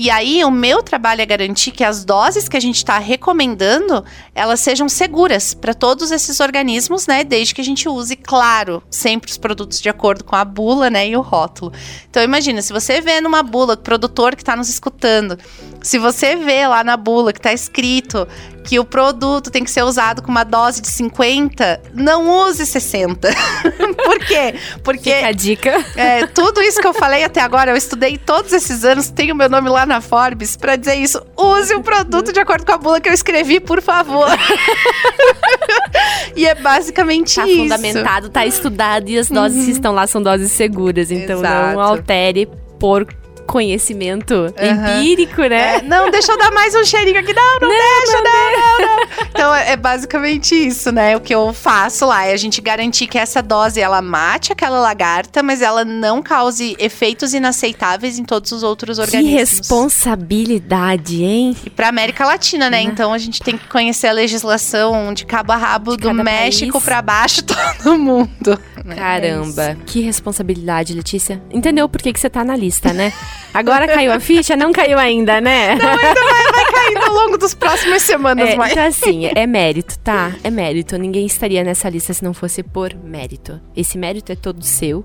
E 0.00 0.10
aí, 0.10 0.44
o 0.44 0.50
meu 0.50 0.80
trabalho 0.80 1.22
é 1.22 1.26
garantir 1.26 1.72
que 1.72 1.82
as 1.82 2.04
doses 2.04 2.48
que 2.48 2.56
a 2.56 2.60
gente 2.60 2.76
está 2.76 2.98
recomendando, 2.98 4.04
elas 4.32 4.60
sejam 4.60 4.88
seguras 4.88 5.54
para 5.54 5.74
todos 5.74 6.12
esses 6.12 6.38
organismos, 6.38 7.08
né? 7.08 7.24
Desde 7.24 7.52
que 7.52 7.60
a 7.60 7.64
gente 7.64 7.88
use, 7.88 8.14
claro, 8.14 8.80
sempre 8.88 9.28
os 9.28 9.36
produtos 9.36 9.80
de 9.80 9.88
acordo 9.88 10.22
com 10.22 10.36
a 10.36 10.44
bula, 10.44 10.88
né? 10.88 11.08
E 11.08 11.16
o 11.16 11.20
rótulo. 11.20 11.72
Então, 12.08 12.22
imagina, 12.22 12.62
se 12.62 12.72
você 12.72 13.00
vê 13.00 13.20
numa 13.20 13.42
bula, 13.42 13.76
produtor 13.76 14.36
que 14.36 14.42
está 14.42 14.54
nos 14.54 14.68
escutando, 14.68 15.36
se 15.82 15.98
você 15.98 16.36
vê 16.36 16.66
lá 16.66 16.82
na 16.82 16.96
bula 16.96 17.32
que 17.32 17.38
está 17.38 17.52
escrito 17.52 18.26
que 18.68 18.78
o 18.78 18.84
produto 18.84 19.50
tem 19.50 19.64
que 19.64 19.70
ser 19.70 19.82
usado 19.82 20.20
com 20.20 20.30
uma 20.30 20.44
dose 20.44 20.82
de 20.82 20.88
50, 20.88 21.80
não 21.94 22.46
use 22.46 22.66
60. 22.66 23.30
Por 24.04 24.18
quê? 24.18 24.56
Porque. 24.84 25.14
Fica 25.14 25.26
a 25.26 25.32
dica. 25.32 25.84
É, 25.96 26.26
tudo 26.26 26.60
isso 26.60 26.78
que 26.78 26.86
eu 26.86 26.92
falei 26.92 27.24
até 27.24 27.40
agora, 27.40 27.70
eu 27.70 27.76
estudei 27.78 28.18
todos 28.18 28.52
esses 28.52 28.84
anos, 28.84 29.08
tenho 29.08 29.34
meu 29.34 29.48
nome 29.48 29.70
lá 29.70 29.86
na 29.86 30.02
Forbes 30.02 30.54
para 30.54 30.76
dizer 30.76 30.96
isso. 30.96 31.18
Use 31.34 31.74
o 31.74 31.82
produto 31.82 32.30
de 32.30 32.40
acordo 32.40 32.66
com 32.66 32.72
a 32.72 32.76
bula 32.76 33.00
que 33.00 33.08
eu 33.08 33.14
escrevi, 33.14 33.58
por 33.58 33.80
favor. 33.80 34.28
e 36.36 36.46
é 36.46 36.54
basicamente 36.54 37.36
tá 37.36 37.46
isso. 37.46 37.56
Tá 37.56 37.62
fundamentado, 37.62 38.28
tá 38.28 38.44
estudado 38.44 39.08
e 39.08 39.18
as 39.18 39.30
doses 39.30 39.60
uhum. 39.60 39.64
que 39.64 39.70
estão 39.70 39.94
lá 39.94 40.06
são 40.06 40.22
doses 40.22 40.52
seguras. 40.52 41.10
Então 41.10 41.38
Exato. 41.38 41.72
não 41.72 41.80
altere 41.80 42.46
por 42.78 43.06
conhecimento 43.48 44.34
uhum. 44.34 44.98
empírico, 44.98 45.40
né? 45.42 45.76
É, 45.76 45.82
não, 45.82 46.10
deixa 46.10 46.32
eu 46.32 46.38
dar 46.38 46.52
mais 46.52 46.74
um 46.74 46.84
cheirinho 46.84 47.18
aqui. 47.18 47.32
Não, 47.32 47.60
não, 47.60 47.68
não 47.68 47.68
deixa, 47.68 48.12
não, 48.12 48.22
não, 48.22 48.78
não, 48.78 48.96
não. 48.96 49.26
Então 49.30 49.54
é 49.54 49.76
basicamente 49.76 50.54
isso, 50.54 50.92
né? 50.92 51.16
O 51.16 51.20
que 51.20 51.34
eu 51.34 51.52
faço 51.54 52.06
lá 52.06 52.26
é 52.26 52.32
a 52.32 52.36
gente 52.36 52.60
garantir 52.60 53.06
que 53.06 53.16
essa 53.16 53.42
dose 53.42 53.80
ela 53.80 54.02
mate 54.02 54.52
aquela 54.52 54.78
lagarta, 54.78 55.42
mas 55.42 55.62
ela 55.62 55.84
não 55.84 56.22
cause 56.22 56.76
efeitos 56.78 57.32
inaceitáveis 57.32 58.18
em 58.18 58.24
todos 58.24 58.52
os 58.52 58.62
outros 58.62 58.98
organismos. 58.98 59.32
Que 59.32 59.38
responsabilidade, 59.38 61.24
hein? 61.24 61.56
E 61.64 61.70
pra 61.70 61.88
América 61.88 62.26
Latina, 62.26 62.68
né? 62.68 62.82
Então 62.82 63.12
a 63.12 63.18
gente 63.18 63.40
tem 63.40 63.56
que 63.56 63.66
conhecer 63.68 64.08
a 64.08 64.12
legislação 64.12 65.14
de 65.14 65.24
cabo 65.24 65.52
a 65.52 65.56
rabo 65.56 65.96
de 65.96 66.02
do 66.02 66.12
México 66.12 66.80
para 66.80 67.00
baixo, 67.00 67.42
todo 67.44 67.98
mundo. 67.98 68.60
Né? 68.84 68.94
Caramba, 68.94 69.62
é 69.62 69.76
que 69.86 70.00
responsabilidade, 70.00 70.92
Letícia. 70.92 71.40
Entendeu 71.50 71.88
por 71.88 72.02
que, 72.02 72.12
que 72.12 72.20
você 72.20 72.28
tá 72.28 72.44
na 72.44 72.56
lista, 72.56 72.92
né? 72.92 73.12
Agora 73.52 73.86
caiu 73.86 74.12
a 74.12 74.20
ficha? 74.20 74.54
Não 74.56 74.72
caiu 74.72 74.98
ainda, 74.98 75.40
né? 75.40 75.74
Não, 75.74 75.88
ainda 75.88 76.20
vai, 76.20 76.52
vai 76.52 76.72
caindo 76.72 77.04
ao 77.04 77.14
longo 77.14 77.38
das 77.38 77.54
próximas 77.54 78.02
semanas. 78.02 78.50
É, 78.50 78.56
mas... 78.56 78.72
Então, 78.72 78.84
assim, 78.84 79.30
é 79.34 79.46
mérito, 79.46 79.98
tá? 80.00 80.32
É 80.44 80.50
mérito. 80.50 80.96
Ninguém 80.96 81.26
estaria 81.26 81.64
nessa 81.64 81.88
lista 81.88 82.12
se 82.12 82.22
não 82.22 82.34
fosse 82.34 82.62
por 82.62 82.94
mérito. 82.94 83.60
Esse 83.74 83.96
mérito 83.98 84.32
é 84.32 84.36
todo 84.36 84.64
seu. 84.64 85.04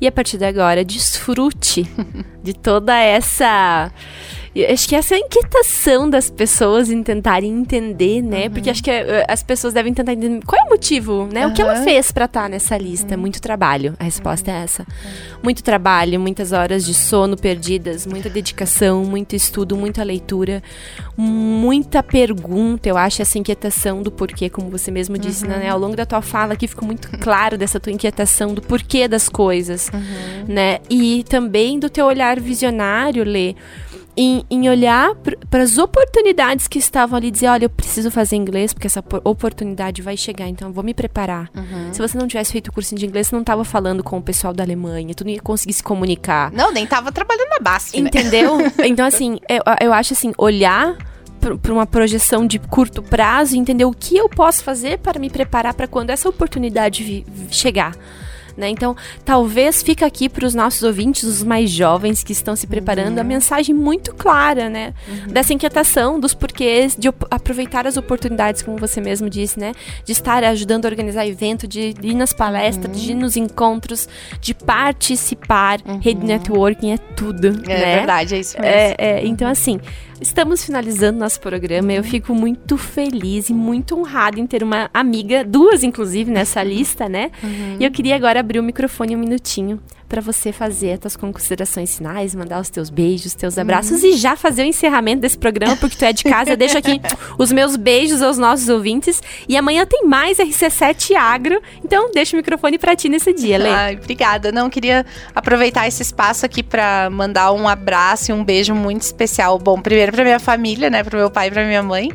E 0.00 0.06
a 0.06 0.12
partir 0.12 0.38
de 0.38 0.44
agora, 0.44 0.84
desfrute 0.84 1.86
de 2.42 2.54
toda 2.54 2.98
essa 2.98 3.92
acho 4.70 4.86
que 4.86 4.94
essa 4.94 5.14
é 5.14 5.16
a 5.16 5.20
inquietação 5.20 6.08
das 6.08 6.28
pessoas 6.28 6.90
em 6.90 7.02
tentarem 7.02 7.50
entender, 7.50 8.20
né? 8.20 8.44
Uhum. 8.44 8.50
Porque 8.50 8.68
acho 8.68 8.82
que 8.82 8.90
uh, 8.90 9.24
as 9.26 9.42
pessoas 9.42 9.72
devem 9.72 9.94
tentar 9.94 10.12
entender 10.12 10.44
qual 10.44 10.60
é 10.60 10.66
o 10.66 10.70
motivo, 10.70 11.26
né? 11.32 11.46
Uhum. 11.46 11.52
O 11.52 11.54
que 11.54 11.62
ela 11.62 11.76
fez 11.76 12.12
para 12.12 12.26
estar 12.26 12.42
tá 12.42 12.48
nessa 12.50 12.76
lista? 12.76 13.14
Uhum. 13.14 13.20
Muito 13.22 13.40
trabalho. 13.40 13.94
A 13.98 14.04
resposta 14.04 14.50
é 14.50 14.62
essa. 14.62 14.86
Muito 15.42 15.62
trabalho, 15.62 16.20
muitas 16.20 16.52
horas 16.52 16.84
de 16.84 16.92
sono 16.92 17.34
perdidas, 17.36 18.06
muita 18.06 18.28
dedicação, 18.28 19.04
muito 19.04 19.34
estudo, 19.34 19.74
muita 19.74 20.02
leitura, 20.02 20.62
muita 21.16 22.02
pergunta. 22.02 22.86
Eu 22.86 22.98
acho 22.98 23.22
essa 23.22 23.38
inquietação 23.38 24.02
do 24.02 24.10
porquê, 24.10 24.50
como 24.50 24.68
você 24.68 24.90
mesmo 24.90 25.16
disse, 25.16 25.46
né? 25.46 25.70
Ao 25.70 25.78
longo 25.78 25.96
da 25.96 26.04
tua 26.04 26.20
fala 26.20 26.52
aqui 26.52 26.68
ficou 26.68 26.86
muito 26.86 27.08
claro 27.18 27.56
dessa 27.56 27.80
tua 27.80 27.92
inquietação 27.92 28.52
do 28.52 28.60
porquê 28.60 29.08
das 29.08 29.30
coisas, 29.30 29.90
né? 30.46 30.80
E 30.90 31.24
também 31.26 31.78
do 31.78 31.88
teu 31.88 32.04
olhar 32.04 32.38
visionário, 32.38 33.24
Lê 33.24 33.54
em, 34.16 34.44
em 34.50 34.68
olhar 34.68 35.14
para 35.50 35.62
as 35.62 35.78
oportunidades 35.78 36.68
que 36.68 36.78
estavam 36.78 37.16
ali, 37.16 37.30
dizer, 37.30 37.48
olha, 37.48 37.64
eu 37.64 37.70
preciso 37.70 38.10
fazer 38.10 38.36
inglês 38.36 38.72
porque 38.72 38.86
essa 38.86 39.02
oportunidade 39.24 40.02
vai 40.02 40.16
chegar, 40.16 40.48
então 40.48 40.68
eu 40.68 40.74
vou 40.74 40.84
me 40.84 40.92
preparar. 40.92 41.50
Uhum. 41.54 41.92
Se 41.92 42.00
você 42.00 42.18
não 42.18 42.26
tivesse 42.26 42.52
feito 42.52 42.68
o 42.68 42.72
curso 42.72 42.94
de 42.94 43.06
inglês, 43.06 43.28
você 43.28 43.34
não 43.34 43.40
estava 43.40 43.64
falando 43.64 44.02
com 44.02 44.18
o 44.18 44.22
pessoal 44.22 44.52
da 44.52 44.62
Alemanha, 44.62 45.14
tu 45.14 45.24
não 45.24 45.30
ia 45.30 45.40
conseguir 45.40 45.72
se 45.72 45.82
comunicar. 45.82 46.52
Não, 46.52 46.72
nem 46.72 46.84
estava 46.84 47.10
trabalhando 47.10 47.48
na 47.48 47.58
BASF, 47.60 48.00
né? 48.00 48.08
Entendeu? 48.08 48.58
então, 48.84 49.06
assim, 49.06 49.38
eu, 49.48 49.62
eu 49.80 49.92
acho 49.92 50.12
assim, 50.12 50.32
olhar 50.36 50.96
para 51.40 51.72
uma 51.72 51.86
projeção 51.86 52.46
de 52.46 52.58
curto 52.58 53.02
prazo 53.02 53.56
e 53.56 53.58
entender 53.58 53.84
o 53.84 53.92
que 53.92 54.16
eu 54.16 54.28
posso 54.28 54.62
fazer 54.62 54.98
para 54.98 55.18
me 55.18 55.28
preparar 55.28 55.74
para 55.74 55.88
quando 55.88 56.10
essa 56.10 56.28
oportunidade 56.28 57.24
chegar. 57.50 57.96
Né? 58.56 58.68
Então, 58.68 58.96
talvez 59.24 59.82
fica 59.82 60.06
aqui 60.06 60.28
para 60.28 60.46
os 60.46 60.54
nossos 60.54 60.82
ouvintes, 60.82 61.24
os 61.24 61.42
mais 61.42 61.70
jovens 61.70 62.22
que 62.22 62.32
estão 62.32 62.54
se 62.54 62.66
preparando, 62.66 63.14
uhum. 63.14 63.20
a 63.20 63.24
mensagem 63.24 63.74
muito 63.74 64.14
clara, 64.14 64.68
né? 64.68 64.94
Uhum. 65.08 65.32
Dessa 65.32 65.52
inquietação, 65.52 66.18
dos 66.18 66.34
porquês, 66.34 66.96
de 66.96 67.08
aproveitar 67.30 67.86
as 67.86 67.96
oportunidades, 67.96 68.62
como 68.62 68.76
você 68.76 69.00
mesmo 69.00 69.28
disse, 69.28 69.58
né? 69.58 69.72
De 70.04 70.12
estar 70.12 70.44
ajudando 70.44 70.86
a 70.86 70.88
organizar 70.88 71.26
evento, 71.26 71.66
de 71.66 71.94
ir 72.02 72.14
nas 72.14 72.32
palestras, 72.32 72.96
uhum. 72.96 73.02
de 73.02 73.12
ir 73.12 73.14
nos 73.14 73.36
encontros, 73.36 74.08
de 74.40 74.54
participar. 74.54 75.80
Rede 76.00 76.20
uhum. 76.20 76.26
networking 76.26 76.92
é 76.92 76.98
tudo. 76.98 77.48
É 77.66 77.78
né? 77.78 77.96
verdade, 77.96 78.34
é 78.34 78.38
isso 78.38 78.60
mesmo. 78.60 78.74
É, 78.74 78.94
é, 78.98 79.26
então, 79.26 79.48
assim, 79.48 79.80
Estamos 80.22 80.64
finalizando 80.64 81.18
nosso 81.18 81.40
programa. 81.40 81.92
Eu 81.92 82.04
fico 82.04 82.32
muito 82.32 82.78
feliz 82.78 83.50
e 83.50 83.52
muito 83.52 83.98
honrada 83.98 84.38
em 84.38 84.46
ter 84.46 84.62
uma 84.62 84.88
amiga, 84.94 85.44
duas 85.44 85.82
inclusive, 85.82 86.30
nessa 86.30 86.62
lista, 86.62 87.08
né? 87.08 87.32
Uhum. 87.42 87.76
E 87.80 87.84
eu 87.84 87.90
queria 87.90 88.14
agora 88.14 88.38
abrir 88.38 88.60
o 88.60 88.62
microfone 88.62 89.16
um 89.16 89.18
minutinho 89.18 89.80
para 90.12 90.20
você 90.20 90.52
fazer 90.52 90.92
as 90.92 90.98
tuas 90.98 91.16
considerações 91.16 91.96
finais, 91.96 92.34
mandar 92.34 92.60
os 92.60 92.68
teus 92.68 92.90
beijos, 92.90 93.32
teus 93.32 93.56
abraços 93.56 94.02
uhum. 94.02 94.10
e 94.10 94.12
já 94.18 94.36
fazer 94.36 94.60
o 94.60 94.66
encerramento 94.66 95.22
desse 95.22 95.38
programa, 95.38 95.74
porque 95.74 95.96
tu 95.96 96.04
é 96.04 96.12
de 96.12 96.22
casa. 96.22 96.54
deixo 96.54 96.76
aqui 96.76 97.00
os 97.38 97.50
meus 97.50 97.76
beijos 97.76 98.20
aos 98.20 98.36
nossos 98.36 98.68
ouvintes. 98.68 99.22
E 99.48 99.56
amanhã 99.56 99.86
tem 99.86 100.04
mais 100.04 100.36
RC7 100.36 101.16
Agro. 101.16 101.62
Então, 101.82 102.10
deixa 102.12 102.36
o 102.36 102.38
microfone 102.38 102.76
para 102.76 102.94
ti 102.94 103.08
nesse 103.08 103.32
dia, 103.32 103.56
Lê. 103.56 103.70
Ai, 103.70 103.96
obrigada. 103.96 104.52
Não, 104.52 104.68
queria 104.68 105.06
aproveitar 105.34 105.88
esse 105.88 106.02
espaço 106.02 106.44
aqui 106.44 106.62
para 106.62 107.08
mandar 107.08 107.50
um 107.52 107.66
abraço 107.66 108.32
e 108.32 108.34
um 108.34 108.44
beijo 108.44 108.74
muito 108.74 109.00
especial. 109.00 109.58
Bom, 109.58 109.80
primeiro 109.80 110.12
para 110.12 110.24
minha 110.24 110.38
família, 110.38 110.90
né, 110.90 111.02
para 111.02 111.18
meu 111.18 111.30
pai 111.30 111.48
e 111.48 111.50
para 111.50 111.64
minha 111.64 111.82
mãe. 111.82 112.10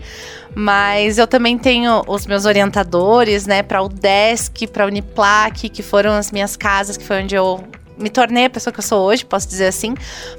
Mas 0.53 1.17
eu 1.17 1.25
também 1.25 1.57
tenho 1.57 2.03
os 2.07 2.27
meus 2.27 2.45
orientadores, 2.45 3.47
né, 3.47 3.63
para 3.63 3.81
o 3.81 3.89
Desk, 3.89 4.67
para 4.67 4.85
Uniplac, 4.85 5.67
que 5.67 5.81
foram 5.81 6.11
as 6.11 6.31
minhas 6.31 6.55
casas, 6.55 6.95
que 6.95 7.03
foi 7.03 7.23
onde 7.23 7.33
eu 7.33 7.63
me 7.97 8.09
tornei 8.09 8.45
a 8.45 8.49
pessoa 8.49 8.73
que 8.73 8.79
eu 8.79 8.83
sou 8.83 9.05
hoje, 9.05 9.25
posso 9.25 9.47
dizer 9.47 9.67
assim. 9.67 9.95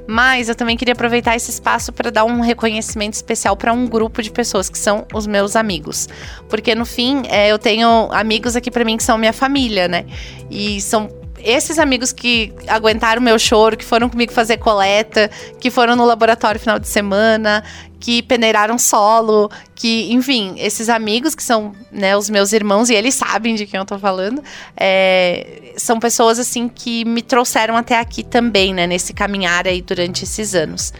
Mas 0.07 0.49
eu 0.49 0.55
também 0.55 0.77
queria 0.77 0.93
aproveitar 0.93 1.37
esse 1.37 1.51
espaço 1.51 1.93
para 1.93 2.11
dar 2.11 2.25
um 2.25 2.41
reconhecimento 2.41 3.15
especial 3.15 3.57
para 3.57 3.73
um 3.73 3.87
grupo 3.87 4.23
de 4.23 4.31
pessoas 4.31 4.69
que 4.69 4.79
são 4.79 5.07
os 5.13 5.27
meus 5.27 5.57
amigos. 5.57 6.09
Porque 6.49 6.75
no 6.75 6.85
fim, 6.85 7.23
é, 7.29 7.51
eu 7.51 7.59
tenho 7.59 8.09
amigos 8.13 8.57
aqui 8.57 8.71
para 8.71 8.85
mim 8.85 8.97
que 8.97 9.03
são 9.03 9.19
minha 9.19 9.33
família, 9.33 9.89
né? 9.89 10.05
E 10.51 10.81
são 10.81 11.09
esses 11.43 11.78
amigos 11.78 12.12
que 12.12 12.53
aguentaram 12.66 13.20
meu 13.20 13.39
choro, 13.39 13.76
que 13.76 13.84
foram 13.84 14.09
comigo 14.09 14.32
fazer 14.32 14.59
coleta, 14.59 15.30
que 15.61 15.70
foram 15.70 15.97
no 15.97 16.05
laboratório 16.05 16.61
final 16.61 16.78
de 16.78 16.89
semana, 16.89 17.64
que 18.01 18.22
peneiraram 18.22 18.78
solo, 18.78 19.51
que, 19.74 20.12
enfim, 20.12 20.55
esses 20.59 20.89
amigos 20.89 21.34
que 21.34 21.43
são 21.43 21.72
né, 21.91 22.16
os 22.16 22.30
meus 22.30 22.53
irmãos, 22.53 22.91
e 22.91 22.95
eles 22.95 23.14
sabem 23.14 23.55
de 23.55 23.66
quem 23.66 23.78
eu 23.78 23.84
tô 23.84 23.99
falando, 23.99 24.43
é, 24.76 25.72
são 25.76 25.99
pessoas, 25.99 26.39
assim, 26.39 26.68
que 26.68 27.05
me 27.05 27.22
trouxeram 27.22 27.76
até 27.76 27.99
aqui 27.99 28.22
também, 28.22 28.72
né, 28.72 28.86
nesse 28.86 29.12
caminhar 29.12 29.66
aí 29.66 29.82
durante 29.82 30.24
esses 30.24 30.55
anos. 30.55 30.93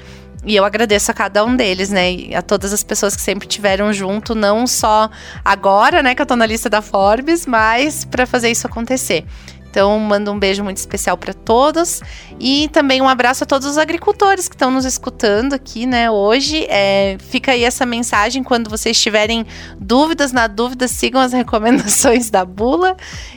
E 0.45 0.55
eu 0.55 0.64
agradeço 0.64 1.11
a 1.11 1.14
cada 1.14 1.45
um 1.45 1.57
deles, 1.57 1.91
né? 1.91 2.12
E 2.12 2.34
a 2.34 2.41
todas 2.41 2.72
as 2.72 2.84
pessoas 2.84 3.16
que 3.16 3.20
sempre 3.20 3.47
tiveram 3.47 3.93
junto, 3.93 4.34
não 4.34 4.66
só 4.66 5.11
agora, 5.45 6.03
né, 6.03 6.14
que 6.14 6.22
eu 6.22 6.26
tô 6.26 6.36
na 6.36 6.47
lista 6.47 6.70
da 6.70 6.80
Forbes, 6.80 7.45
mas 7.45 8.05
para 8.05 8.24
fazer 8.24 8.51
isso 8.51 8.66
acontecer. 8.66 9.24
Então, 9.71 9.99
mando 9.99 10.33
um 10.33 10.39
beijo 10.39 10.64
muito 10.64 10.79
especial 10.79 11.16
para 11.16 11.35
todos 11.35 12.01
e 12.41 12.69
também 12.73 13.03
um 13.03 13.09
abraço 13.09 13.45
a 13.45 13.47
todos 13.47 13.66
os 13.66 13.77
agricultores 13.77 14.49
que 14.49 14.55
estão 14.55 14.71
nos 14.71 14.85
escutando 14.85 15.53
aqui, 15.53 15.87
né? 15.87 16.11
Hoje, 16.11 16.66
é, 16.69 17.16
fica 17.19 17.53
aí 17.53 17.64
essa 17.64 17.85
mensagem 17.85 18.43
quando 18.43 18.71
vocês 18.71 19.01
tiverem 19.01 19.47
dúvidas, 19.79 20.33
na 20.33 20.47
dúvida, 20.47 20.89
sigam 20.89 21.21
as 21.21 21.33
recomendações 21.35 22.31
da 22.31 22.45
bula. 22.45 22.97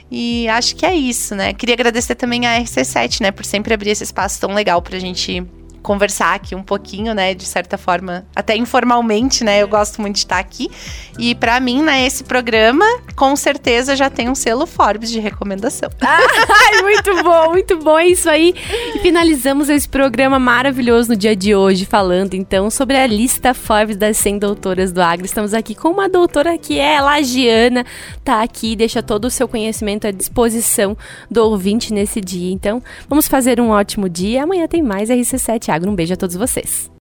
E 0.09 0.47
acho 0.49 0.75
que 0.75 0.85
é 0.85 0.93
isso, 0.93 1.35
né? 1.35 1.53
Queria 1.53 1.75
agradecer 1.75 2.15
também 2.15 2.45
a 2.45 2.59
RC7, 2.59 3.21
né, 3.21 3.31
por 3.31 3.45
sempre 3.45 3.73
abrir 3.73 3.91
esse 3.91 4.03
espaço 4.03 4.39
tão 4.39 4.53
legal 4.53 4.81
para 4.81 4.97
a 4.97 4.99
gente 4.99 5.45
conversar 5.81 6.35
aqui 6.35 6.55
um 6.55 6.63
pouquinho, 6.63 7.13
né, 7.13 7.33
de 7.33 7.45
certa 7.45 7.77
forma, 7.77 8.25
até 8.35 8.55
informalmente, 8.55 9.43
né? 9.43 9.61
Eu 9.61 9.67
gosto 9.67 10.01
muito 10.01 10.15
de 10.15 10.21
estar 10.21 10.39
aqui. 10.39 10.69
E 11.17 11.35
para 11.35 11.59
mim, 11.59 11.81
né, 11.81 12.05
esse 12.05 12.23
programa 12.23 12.85
com 13.15 13.35
certeza 13.35 13.95
já 13.95 14.09
tem 14.09 14.29
um 14.29 14.35
selo 14.35 14.65
Forbes 14.65 15.11
de 15.11 15.19
recomendação. 15.19 15.89
Ai, 16.01 16.81
muito 16.81 17.23
bom, 17.23 17.49
muito 17.49 17.77
bom, 17.77 17.97
é 17.97 18.07
isso 18.07 18.29
aí. 18.29 18.53
E 18.95 18.99
finalizamos 18.99 19.69
esse 19.69 19.87
programa 19.87 20.39
maravilhoso 20.39 21.09
no 21.09 21.15
dia 21.15 21.35
de 21.35 21.55
hoje 21.55 21.85
falando 21.85 22.33
então 22.33 22.69
sobre 22.69 22.97
a 22.97 23.07
lista 23.07 23.53
Forbes 23.53 23.97
das 23.97 24.17
100 24.17 24.39
doutoras 24.39 24.91
do 24.91 25.01
Agro. 25.01 25.25
Estamos 25.25 25.53
aqui 25.53 25.75
com 25.75 25.89
uma 25.89 26.07
doutora 26.07 26.57
que 26.57 26.79
é 26.79 27.01
lagiana, 27.01 27.85
tá 28.23 28.41
aqui, 28.41 28.75
deixa 28.75 29.01
todo 29.01 29.25
o 29.25 29.31
seu 29.31 29.47
conhecimento 29.47 30.07
à 30.07 30.11
disposição 30.11 30.97
do 31.29 31.43
ouvinte 31.43 31.93
nesse 31.93 32.21
dia. 32.21 32.51
Então, 32.51 32.81
vamos 33.07 33.27
fazer 33.27 33.59
um 33.59 33.69
ótimo 33.69 34.07
dia. 34.07 34.43
Amanhã 34.43 34.67
tem 34.67 34.81
mais 34.81 35.09
RC7 35.09 35.70
Thiago. 35.71 35.89
Um 35.89 35.95
beijo 35.95 36.13
a 36.13 36.17
todos 36.17 36.35
vocês. 36.35 36.89